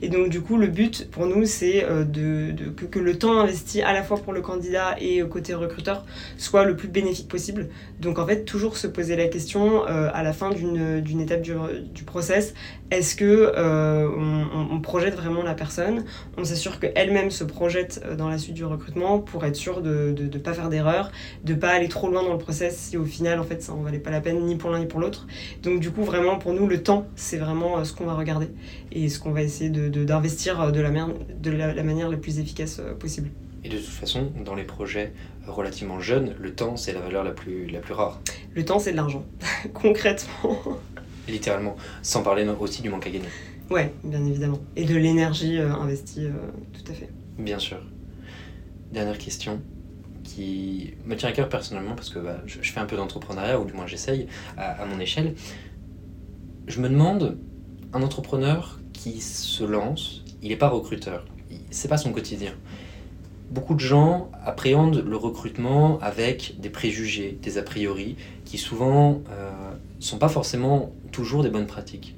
Et 0.00 0.08
donc 0.08 0.28
du 0.28 0.40
coup, 0.40 0.56
le 0.56 0.68
but 0.68 1.10
pour 1.10 1.26
nous, 1.26 1.44
c'est 1.44 1.84
euh, 1.84 2.04
de, 2.04 2.54
que, 2.70 3.00
le 3.00 3.18
temps 3.18 3.40
investi 3.40 3.82
à 3.82 3.92
la 3.92 4.04
fois 4.04 4.18
pour 4.18 4.32
le 4.32 4.42
candidat 4.42 4.94
et 5.00 5.22
côté 5.28 5.54
recruteur 5.54 6.04
soit 6.38 6.64
le 6.64 6.76
plus 6.76 6.86
bénéfique 6.86 7.26
possible. 7.26 7.68
Donc 7.98 8.20
en 8.20 8.26
fait, 8.26 8.44
toujours 8.44 8.76
se 8.76 8.86
poser 8.86 9.16
la 9.16 9.26
question 9.26 9.84
à 9.84 10.22
la 10.22 10.32
fin 10.32 10.50
d'une 10.50 11.20
étape 11.20 11.42
du, 11.42 11.54
du 11.94 12.04
process, 12.04 12.54
est-ce 12.90 13.16
que 13.16 13.52
on, 13.56 14.80
projette 14.80 15.14
vraiment 15.14 15.42
la 15.42 15.54
personne? 15.54 16.04
On 16.36 16.44
s'assure 16.44 16.78
qu'elle-même 16.78 17.30
se 17.30 17.44
projette 17.44 18.02
dans 18.16 18.28
la 18.28 18.38
suite 18.38 18.54
du 18.54 18.64
recrutement 18.64 19.18
pour 19.18 19.44
être 19.44 19.56
sûr 19.56 19.80
de 19.80 20.14
ne 20.18 20.38
pas 20.38 20.52
faire 20.52 20.68
d'erreur, 20.68 21.10
de 21.44 21.54
pas 21.54 21.70
aller 21.70 21.88
trop 21.88 22.08
loin 22.10 22.22
dans 22.22 22.32
le 22.32 22.38
process 22.38 22.90
au 23.00 23.04
final, 23.04 23.40
en 23.40 23.44
fait, 23.44 23.62
ça 23.62 23.72
en 23.72 23.82
valait 23.82 23.98
pas 23.98 24.10
la 24.10 24.20
peine 24.20 24.44
ni 24.44 24.56
pour 24.56 24.70
l'un 24.70 24.78
ni 24.78 24.86
pour 24.86 25.00
l'autre. 25.00 25.26
Donc, 25.62 25.80
du 25.80 25.90
coup, 25.90 26.04
vraiment, 26.04 26.38
pour 26.38 26.52
nous, 26.52 26.66
le 26.66 26.82
temps, 26.82 27.06
c'est 27.16 27.38
vraiment 27.38 27.78
euh, 27.78 27.84
ce 27.84 27.92
qu'on 27.92 28.04
va 28.04 28.14
regarder 28.14 28.48
et 28.92 29.08
ce 29.08 29.18
qu'on 29.18 29.32
va 29.32 29.42
essayer 29.42 29.70
d'investir 29.70 30.66
de, 30.66 30.72
de, 30.72 30.80
la, 30.80 30.90
de 30.90 31.50
la, 31.50 31.82
manière 31.82 32.08
la 32.08 32.16
plus 32.16 32.38
efficace 32.38 32.80
euh, 32.80 32.94
possible. 32.94 33.30
Et 33.64 33.68
de 33.68 33.76
toute 33.76 33.86
façon, 33.86 34.32
dans 34.44 34.54
les 34.54 34.64
projets 34.64 35.12
relativement 35.46 36.00
jeunes, 36.00 36.34
le 36.38 36.54
temps, 36.54 36.76
c'est 36.76 36.92
la 36.92 37.00
valeur 37.00 37.24
la 37.24 37.32
plus, 37.32 37.66
la 37.66 37.80
plus 37.80 37.94
rare. 37.94 38.20
Le 38.54 38.64
temps, 38.64 38.78
c'est 38.78 38.92
de 38.92 38.96
l'argent, 38.96 39.24
concrètement. 39.74 40.58
Littéralement, 41.28 41.76
sans 42.02 42.22
parler 42.22 42.46
aussi 42.58 42.82
du 42.82 42.88
manque 42.88 43.06
à 43.06 43.10
gagner. 43.10 43.28
Ouais, 43.70 43.92
bien 44.02 44.24
évidemment. 44.24 44.58
Et 44.76 44.84
de 44.84 44.96
l'énergie 44.96 45.58
euh, 45.58 45.72
investie, 45.72 46.26
tout 46.72 46.90
à 46.90 46.94
fait. 46.94 47.08
Bien 47.38 47.58
sûr. 47.58 47.78
Dernière 48.92 49.18
question 49.18 49.60
qui 50.34 50.94
me 51.04 51.16
tient 51.16 51.28
à 51.28 51.32
cœur 51.32 51.48
personnellement 51.48 51.94
parce 51.94 52.10
que 52.10 52.18
bah, 52.18 52.38
je, 52.46 52.58
fais 52.60 52.80
un 52.80 52.86
peu 52.86 52.96
d'entrepreneuriat, 52.96 53.60
ou 53.60 53.64
du 53.64 53.72
moins 53.72 53.86
j'essaye 53.86 54.28
à, 54.56 54.84
mon 54.86 55.00
échelle. 55.00 55.34
Je 56.66 56.80
me 56.80 56.88
demande, 56.88 57.38
un 57.92 58.02
entrepreneur 58.02 58.78
qui 58.92 59.20
se 59.20 59.64
lance, 59.64 60.22
il 60.42 60.50
n'est 60.50 60.56
pas 60.56 60.68
recruteur, 60.68 61.24
c'est 61.70 61.88
pas 61.88 61.96
son 61.96 62.12
quotidien. 62.12 62.52
Beaucoup 63.50 63.74
de 63.74 63.80
gens 63.80 64.30
appréhendent 64.44 65.04
le 65.04 65.16
recrutement 65.16 65.98
avec 66.00 66.60
des 66.60 66.70
préjugés, 66.70 67.36
des 67.42 67.58
a 67.58 67.62
priori, 67.62 68.16
qui 68.44 68.58
souvent 68.58 69.22
euh, 69.30 69.50
sont 69.98 70.18
pas 70.18 70.28
forcément 70.28 70.92
toujours 71.10 71.42
des 71.42 71.50
bonnes 71.50 71.66
pratiques. 71.66 72.14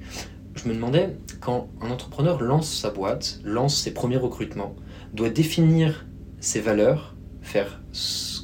Je 0.53 0.67
me 0.67 0.75
demandais, 0.75 1.15
quand 1.39 1.67
un 1.81 1.89
entrepreneur 1.89 2.39
lance 2.39 2.71
sa 2.71 2.91
boîte, 2.91 3.39
lance 3.43 3.75
ses 3.75 3.91
premiers 3.91 4.17
recrutements, 4.17 4.75
doit 5.13 5.29
définir 5.29 6.05
ses 6.39 6.61
valeurs, 6.61 7.15
faire 7.43 7.79
ce, 7.91 8.41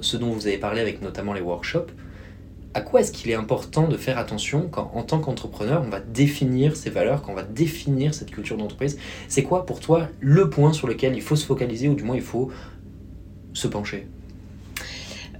ce 0.00 0.16
dont 0.16 0.30
vous 0.30 0.46
avez 0.46 0.58
parlé 0.58 0.80
avec 0.80 1.00
notamment 1.00 1.32
les 1.32 1.40
workshops, 1.40 1.90
à 2.74 2.80
quoi 2.80 3.00
est-ce 3.00 3.12
qu'il 3.12 3.30
est 3.30 3.34
important 3.34 3.86
de 3.86 3.96
faire 3.96 4.18
attention 4.18 4.68
quand, 4.70 4.90
en 4.94 5.02
tant 5.02 5.18
qu'entrepreneur, 5.18 5.82
on 5.84 5.90
va 5.90 6.00
définir 6.00 6.76
ses 6.76 6.90
valeurs, 6.90 7.22
quand 7.22 7.32
on 7.32 7.36
va 7.36 7.42
définir 7.42 8.14
cette 8.14 8.30
culture 8.30 8.56
d'entreprise? 8.56 8.98
C'est 9.28 9.42
quoi 9.42 9.66
pour 9.66 9.80
toi 9.80 10.08
le 10.20 10.48
point 10.48 10.72
sur 10.72 10.86
lequel 10.88 11.14
il 11.14 11.22
faut 11.22 11.36
se 11.36 11.44
focaliser 11.44 11.88
ou 11.88 11.94
du 11.94 12.02
moins 12.02 12.16
il 12.16 12.22
faut 12.22 12.50
se 13.52 13.68
pencher? 13.68 14.06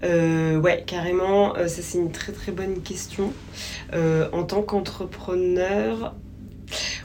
Euh, 0.05 0.59
ouais, 0.59 0.83
carrément, 0.87 1.57
euh, 1.57 1.69
ça 1.69 1.81
c'est 1.81 1.99
une 1.99 2.11
très 2.11 2.33
très 2.33 2.53
bonne 2.53 2.83
question. 2.83 3.33
Euh, 3.93 4.29
en 4.33 4.43
tant 4.43 4.63
qu'entrepreneur, 4.63 6.15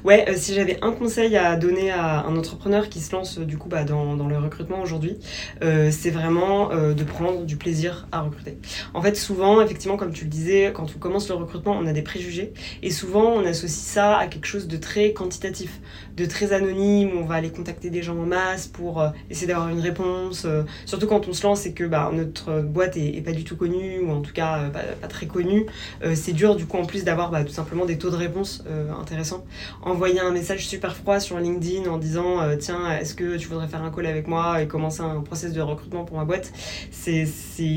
Ouais, 0.04 0.26
euh, 0.30 0.34
si 0.36 0.54
j'avais 0.54 0.78
un 0.84 0.92
conseil 0.92 1.36
à 1.38 1.56
donner 1.56 1.92
à 1.92 2.26
un 2.26 2.36
entrepreneur 2.38 2.90
qui 2.90 3.00
se 3.00 3.12
lance 3.14 3.40
du 3.40 3.58
coup 3.58 3.68
bah, 3.68 3.84
dans, 3.84 4.16
le 4.16 4.38
recrutement 4.38 4.82
aujourd'hui, 4.82 5.18
euh, 5.64 5.90
c'est 5.92 6.12
vraiment 6.12 6.72
euh, 6.72 6.94
de 6.94 7.04
prendre 7.04 7.46
du 7.46 7.58
plaisir 7.58 8.08
à 8.12 8.22
recruter. 8.22 8.58
En 8.94 9.02
fait, 9.02 9.16
souvent, 9.16 9.62
effectivement, 9.62 9.98
comme 9.98 10.14
tu 10.14 10.26
le 10.26 10.30
disais, 10.30 10.72
quand 10.74 10.88
on 10.96 11.00
commence 11.00 11.30
le 11.30 11.36
recrutement, 11.36 11.78
on 11.80 11.86
a 11.88 11.94
des 11.94 12.02
préjugés 12.02 12.54
et 12.84 12.92
souvent 12.92 13.34
on 13.34 13.46
associe 13.46 13.72
ça 13.72 14.18
à 14.18 14.28
quelque 14.28 14.46
chose 14.46 14.68
de 14.68 14.78
très 14.78 15.14
quantitatif, 15.14 15.80
de 16.16 16.26
très 16.26 16.54
anonyme. 16.54 17.12
On 17.18 17.26
va 17.26 17.36
aller 17.36 17.50
contacter 17.50 17.90
des 17.90 18.04
gens 18.04 18.18
en 18.18 18.26
masse 18.26 18.68
pour 18.68 19.04
essayer 19.30 19.48
d'avoir 19.48 19.70
une 19.70 19.80
réponse. 19.80 20.46
surtout 20.86 21.08
quand 21.08 21.28
on 21.28 21.34
se 21.34 21.44
lance 21.44 21.66
et 21.66 21.74
que 21.74 21.84
bah, 21.84 22.12
notre 22.14 22.62
boîte 22.62 22.98
est, 22.98 23.22
pas 23.22 23.32
du 23.32 23.44
tout 23.44 23.56
connue 23.56 24.00
ou 24.00 24.12
en 24.12 24.22
tout 24.22 24.34
cas 24.34 24.70
pas, 24.70 25.08
très 25.08 25.26
connue, 25.26 25.66
c'est 26.14 26.34
dur 26.34 26.56
du 26.56 26.66
coup 26.66 26.78
en 26.78 26.86
plus 26.86 27.04
d'avoir 27.04 27.32
bah, 27.32 27.44
tout 27.44 27.54
simplement 27.54 27.86
des 27.86 27.98
taux 27.98 28.10
de 28.10 28.16
réponse 28.16 28.64
intéressants 29.00 29.46
envoyer 29.88 30.20
un 30.20 30.32
message 30.32 30.68
super 30.68 30.96
froid 30.96 31.20
sur 31.20 31.40
LinkedIn 31.40 31.90
en 31.90 31.98
disant 31.98 32.42
euh, 32.42 32.56
tiens 32.58 32.92
est-ce 33.00 33.16
que 33.16 33.38
tu 33.38 33.48
voudrais 33.48 33.68
faire 33.68 33.84
un 33.84 33.92
call 33.92 34.06
avec 34.06 34.28
moi 34.28 34.62
et 34.62 34.68
commencer 34.68 35.02
un 35.02 35.22
process 35.22 35.54
de 35.54 35.62
recrutement 35.62 36.04
pour 36.04 36.18
ma 36.18 36.26
boîte? 36.26 36.52
C'est 36.92 37.26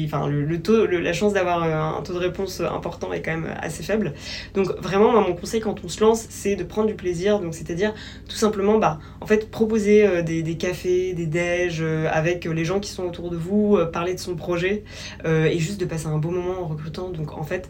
enfin 0.04 0.26
le, 0.28 0.60
taux 0.60 0.86
la 0.86 1.12
chance 1.12 1.32
d'avoir 1.32 1.62
euh, 1.62 1.98
un 1.98 2.02
taux 2.02 2.12
de 2.12 2.18
réponse 2.18 2.60
important 2.60 3.12
est 3.12 3.22
quand 3.22 3.30
même 3.30 3.54
assez 3.60 3.82
faible. 3.82 4.14
Donc 4.54 4.66
vraiment 4.80 5.12
mon 5.20 5.34
conseil 5.34 5.60
quand 5.60 5.84
on 5.84 5.88
se 5.88 6.00
lance 6.00 6.26
c'est 6.28 6.56
de 6.56 6.64
prendre 6.64 6.88
du 6.88 6.94
plaisir. 6.94 7.38
Donc 7.38 7.54
c'est-à-dire 7.54 7.94
tout 8.28 8.36
simplement 8.36 8.78
bah 8.78 8.98
en 9.20 9.26
fait 9.26 9.50
proposer 9.50 10.06
euh, 10.06 10.22
des, 10.22 10.42
des, 10.42 10.56
cafés 10.56 11.14
des 11.14 11.26
déj 11.26 11.82
avec 12.10 12.44
les 12.44 12.64
gens 12.64 12.80
qui 12.80 12.90
sont 12.90 13.04
autour 13.04 13.30
de 13.30 13.36
vous 13.36 13.78
parler 13.92 14.14
de 14.14 14.18
son 14.18 14.34
projet 14.34 14.84
et 15.24 15.58
juste 15.58 15.80
de 15.80 15.86
passer 15.86 16.06
un 16.06 16.18
beau 16.18 16.30
moment 16.30 16.62
en 16.62 16.66
recrutant. 16.66 17.08
Donc 17.08 17.32
en 17.32 17.44
fait 17.44 17.68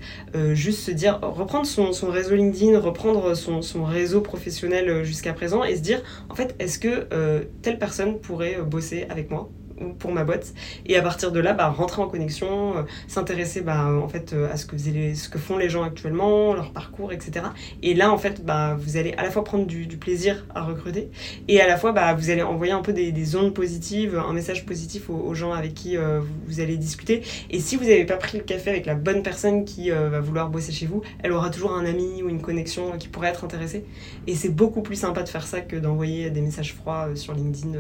juste 0.53 0.81
se 0.81 0.91
dire 0.91 1.21
reprendre 1.23 1.67
son, 1.67 1.93
son 1.93 2.11
réseau 2.11 2.35
LinkedIn 2.35 2.79
reprendre 2.81 3.37
son, 3.37 3.63
son 3.63 3.85
réseau 3.85 4.21
professionnel 4.31 4.89
euh, 4.89 5.05
jusqu'à 5.05 5.33
présent 5.33 5.65
et 5.65 5.77
se 5.77 5.83
dire 5.83 6.01
en 6.29 6.35
fait 6.37 6.55
est-ce 6.61 6.79
que 6.79 7.09
euh, 7.13 7.43
telle 7.63 7.79
personne 7.79 8.21
pourrait 8.21 8.57
euh, 8.59 8.63
bosser 8.63 9.07
avec 9.11 9.31
moi? 9.31 9.51
Pour 9.99 10.13
ma 10.13 10.25
boîte. 10.25 10.53
Et 10.87 10.97
à 10.97 11.03
partir 11.03 11.33
de 11.33 11.41
là, 11.41 11.53
bah, 11.53 11.69
rentrer 11.69 12.03
en 12.03 12.09
connexion, 12.09 12.77
euh, 12.77 12.83
s'intéresser 13.09 13.61
bah, 13.61 13.93
en 13.93 14.09
fait, 14.09 14.33
euh, 14.33 14.53
à 14.53 14.57
ce 14.57 14.67
que, 14.67 14.77
ce 14.79 15.29
que 15.29 15.39
font 15.39 15.57
les 15.57 15.69
gens 15.69 15.83
actuellement, 15.83 16.55
leur 16.55 16.73
parcours, 16.73 17.13
etc. 17.13 17.47
Et 17.83 17.95
là, 17.95 18.13
en 18.13 18.19
fait, 18.19 18.45
bah, 18.45 18.77
vous 18.79 18.97
allez 18.97 19.13
à 19.15 19.23
la 19.23 19.31
fois 19.31 19.45
prendre 19.45 19.67
du, 19.67 19.87
plaisir 20.01 20.47
à 20.55 20.63
recruter 20.63 21.11
et 21.49 21.61
à 21.61 21.67
la 21.67 21.77
fois, 21.77 21.93
bah, 21.93 22.15
vous 22.15 22.31
allez 22.31 22.43
envoyer 22.43 22.73
un 22.73 22.81
peu 22.81 22.93
des, 22.93 23.13
des 23.13 23.37
ondes 23.37 23.53
positives, 23.53 24.17
un 24.17 24.33
message 24.33 24.65
positif 24.65 25.11
aux, 25.11 25.35
gens 25.35 25.53
avec 25.53 25.75
qui 25.75 25.97
euh, 25.97 26.21
vous, 26.47 26.61
allez 26.61 26.77
discuter. 26.77 27.23
Et 27.51 27.61
si 27.61 27.77
vous 27.77 27.85
n'avez 27.85 28.07
pas 28.07 28.17
pris 28.17 28.39
le 28.39 28.45
café 28.45 28.71
avec 28.71 28.87
la 28.87 28.95
bonne 28.95 29.23
personne 29.23 29.65
qui 29.65 29.91
va 29.91 30.21
vouloir 30.21 30.49
bosser 30.49 30.73
chez 30.73 30.87
vous, 30.87 31.03
elle 31.23 31.33
aura 31.33 31.51
toujours 31.51 31.73
un 31.73 31.85
ami 31.85 32.23
ou 32.23 32.29
une 32.29 32.41
connexion 32.41 32.93
qui 32.99 33.09
pourrait 33.09 33.29
être 33.29 33.45
intéressée. 33.45 33.85
Et 34.27 34.35
c'est 34.35 34.49
beaucoup 34.49 34.83
plus 34.83 34.97
sympa 34.97 35.23
de 35.23 35.29
faire 35.29 35.47
ça 35.47 35.61
que 35.61 35.77
d'envoyer 35.77 36.31
des 36.31 36.41
messages 36.41 36.75
froids 36.75 37.09
sur 37.15 37.35
LinkedIn. 37.35 37.73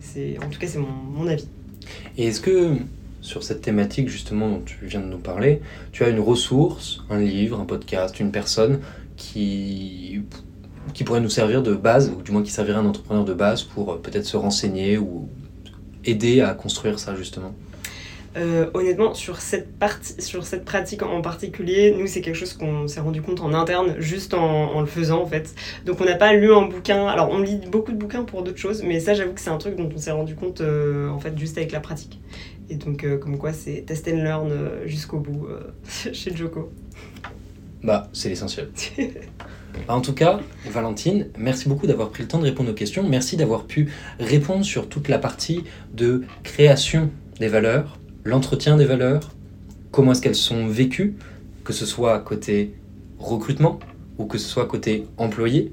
C'est, 0.00 0.38
en 0.38 0.48
tout 0.48 0.58
cas, 0.58 0.66
c'est 0.66 0.78
mon, 0.78 1.26
avis. 1.26 1.48
Et 2.16 2.26
est-ce 2.26 2.40
que 2.40 2.76
sur 3.20 3.42
cette 3.42 3.62
thématique 3.62 4.08
justement 4.08 4.48
dont 4.48 4.62
tu 4.64 4.78
viens 4.82 5.00
de 5.00 5.06
nous 5.06 5.18
parler, 5.18 5.60
tu 5.92 6.04
as 6.04 6.08
une 6.08 6.20
ressource, 6.20 7.00
un 7.10 7.20
livre, 7.20 7.60
un 7.60 7.64
podcast, 7.64 8.20
une 8.20 8.30
personne 8.30 8.80
qui, 9.16 10.22
qui 10.94 11.04
pourrait 11.04 11.20
nous 11.20 11.28
servir 11.28 11.62
de 11.62 11.74
base, 11.74 12.10
ou 12.16 12.22
du 12.22 12.30
moins 12.30 12.42
qui 12.42 12.50
servirait 12.50 12.78
à 12.78 12.80
un 12.80 12.86
entrepreneur 12.86 13.24
de 13.24 13.34
base 13.34 13.62
pour 13.62 13.92
euh, 13.92 13.96
peut-être 13.96 14.26
se 14.26 14.36
renseigner 14.36 14.98
ou 14.98 15.28
aider 16.04 16.40
à 16.40 16.54
construire 16.54 16.98
ça 16.98 17.14
justement? 17.16 17.54
Euh, 18.38 18.70
honnêtement, 18.74 19.14
sur 19.14 19.40
cette, 19.40 19.78
partie, 19.78 20.20
sur 20.20 20.44
cette 20.44 20.64
pratique 20.64 21.02
en 21.02 21.20
particulier, 21.20 21.94
nous, 21.98 22.06
c'est 22.06 22.20
quelque 22.20 22.36
chose 22.36 22.52
qu'on 22.52 22.88
s'est 22.88 23.00
rendu 23.00 23.22
compte 23.22 23.40
en 23.40 23.52
interne, 23.52 23.96
juste 23.98 24.34
en, 24.34 24.80
le 24.80 24.86
faisant, 24.86 25.22
en 25.22 25.26
fait. 25.26 25.54
Donc, 25.84 26.00
on 26.00 26.04
n'a 26.04 26.16
pas 26.16 26.32
lu 26.32 26.52
un 26.52 26.66
bouquin. 26.66 27.06
Alors, 27.06 27.30
on 27.30 27.38
lit 27.38 27.60
beaucoup 27.70 27.92
de 27.92 27.96
bouquins 27.96 28.24
pour 28.24 28.42
d'autres 28.42 28.58
choses, 28.58 28.82
mais 28.82 29.00
ça, 29.00 29.14
j'avoue 29.14 29.32
que 29.32 29.40
c'est 29.40 29.50
un 29.50 29.58
truc 29.58 29.76
dont 29.76 29.88
on 29.94 29.98
s'est 29.98 30.10
rendu 30.10 30.34
compte, 30.34 30.60
euh, 30.60 31.08
en 31.10 31.18
fait, 31.18 31.36
juste 31.38 31.58
avec 31.58 31.72
la 31.72 31.80
pratique. 31.80 32.20
Et 32.70 32.76
donc, 32.76 33.04
euh, 33.04 33.18
comme 33.18 33.38
quoi, 33.38 33.52
c'est 33.52 33.84
test 33.86 34.08
and 34.08 34.22
learn 34.22 34.52
jusqu'au 34.86 35.18
bout 35.18 35.48
chez 36.12 36.34
Joko. 36.34 36.70
Bah, 37.82 38.08
c'est 38.12 38.28
l'essentiel. 38.28 38.70
Bah, 39.86 39.94
en 39.94 40.00
tout 40.00 40.12
cas, 40.12 40.40
Valentine, 40.70 41.28
merci 41.38 41.68
beaucoup 41.68 41.86
d'avoir 41.86 42.10
pris 42.10 42.22
le 42.22 42.28
temps 42.28 42.38
de 42.38 42.44
répondre 42.44 42.70
aux 42.70 42.74
questions. 42.74 43.08
Merci 43.08 43.36
d'avoir 43.36 43.64
pu 43.64 43.90
répondre 44.18 44.64
sur 44.64 44.88
toute 44.88 45.08
la 45.08 45.18
partie 45.18 45.64
de 45.94 46.24
création 46.42 47.10
des 47.38 47.48
valeurs, 47.48 47.98
l'entretien 48.24 48.76
des 48.76 48.84
valeurs, 48.84 49.30
comment 49.90 50.12
est-ce 50.12 50.22
qu'elles 50.22 50.34
sont 50.34 50.66
vécues, 50.66 51.16
que 51.64 51.72
ce 51.72 51.86
soit 51.86 52.18
côté 52.20 52.74
recrutement 53.18 53.78
ou 54.18 54.24
que 54.26 54.38
ce 54.38 54.48
soit 54.48 54.66
côté 54.66 55.06
employé. 55.16 55.72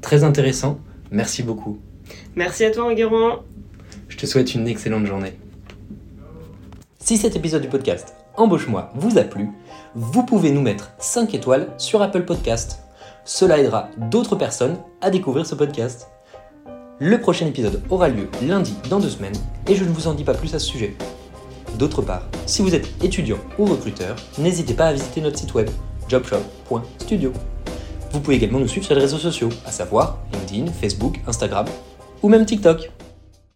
Très 0.00 0.24
intéressant. 0.24 0.78
Merci 1.10 1.42
beaucoup. 1.42 1.78
Merci 2.36 2.64
à 2.64 2.70
toi, 2.70 2.84
Enguerrand. 2.84 3.44
Je 4.08 4.16
te 4.16 4.26
souhaite 4.26 4.54
une 4.54 4.68
excellente 4.68 5.06
journée. 5.06 5.32
Si 6.98 7.16
cet 7.16 7.36
épisode 7.36 7.62
du 7.62 7.68
podcast 7.68 8.14
Embauche-moi 8.36 8.90
vous 8.96 9.16
a 9.18 9.22
plu, 9.22 9.48
vous 9.94 10.24
pouvez 10.24 10.50
nous 10.50 10.60
mettre 10.60 10.90
5 10.98 11.34
étoiles 11.34 11.68
sur 11.78 12.02
Apple 12.02 12.24
Podcast. 12.24 12.80
Cela 13.24 13.58
aidera 13.58 13.90
d'autres 14.10 14.34
personnes 14.34 14.76
à 15.00 15.10
découvrir 15.10 15.46
ce 15.46 15.54
podcast. 15.54 16.08
Le 16.98 17.20
prochain 17.20 17.46
épisode 17.46 17.80
aura 17.90 18.08
lieu 18.08 18.28
lundi 18.42 18.74
dans 18.90 18.98
deux 18.98 19.08
semaines 19.08 19.36
et 19.68 19.76
je 19.76 19.84
ne 19.84 19.90
vous 19.90 20.08
en 20.08 20.14
dis 20.14 20.24
pas 20.24 20.34
plus 20.34 20.52
à 20.54 20.58
ce 20.58 20.66
sujet. 20.66 20.96
D'autre 21.78 22.02
part, 22.02 22.22
si 22.46 22.62
vous 22.62 22.74
êtes 22.74 22.88
étudiant 23.02 23.38
ou 23.58 23.64
recruteur, 23.64 24.16
n'hésitez 24.38 24.74
pas 24.74 24.86
à 24.86 24.92
visiter 24.92 25.20
notre 25.20 25.38
site 25.38 25.54
web 25.54 25.68
jobshop.studio. 26.08 27.32
Vous 28.12 28.20
pouvez 28.20 28.36
également 28.36 28.60
nous 28.60 28.68
suivre 28.68 28.86
sur 28.86 28.94
les 28.94 29.00
réseaux 29.00 29.18
sociaux, 29.18 29.48
à 29.66 29.72
savoir 29.72 30.18
LinkedIn, 30.32 30.70
Facebook, 30.70 31.20
Instagram 31.26 31.66
ou 32.22 32.28
même 32.28 32.46
TikTok. 32.46 32.90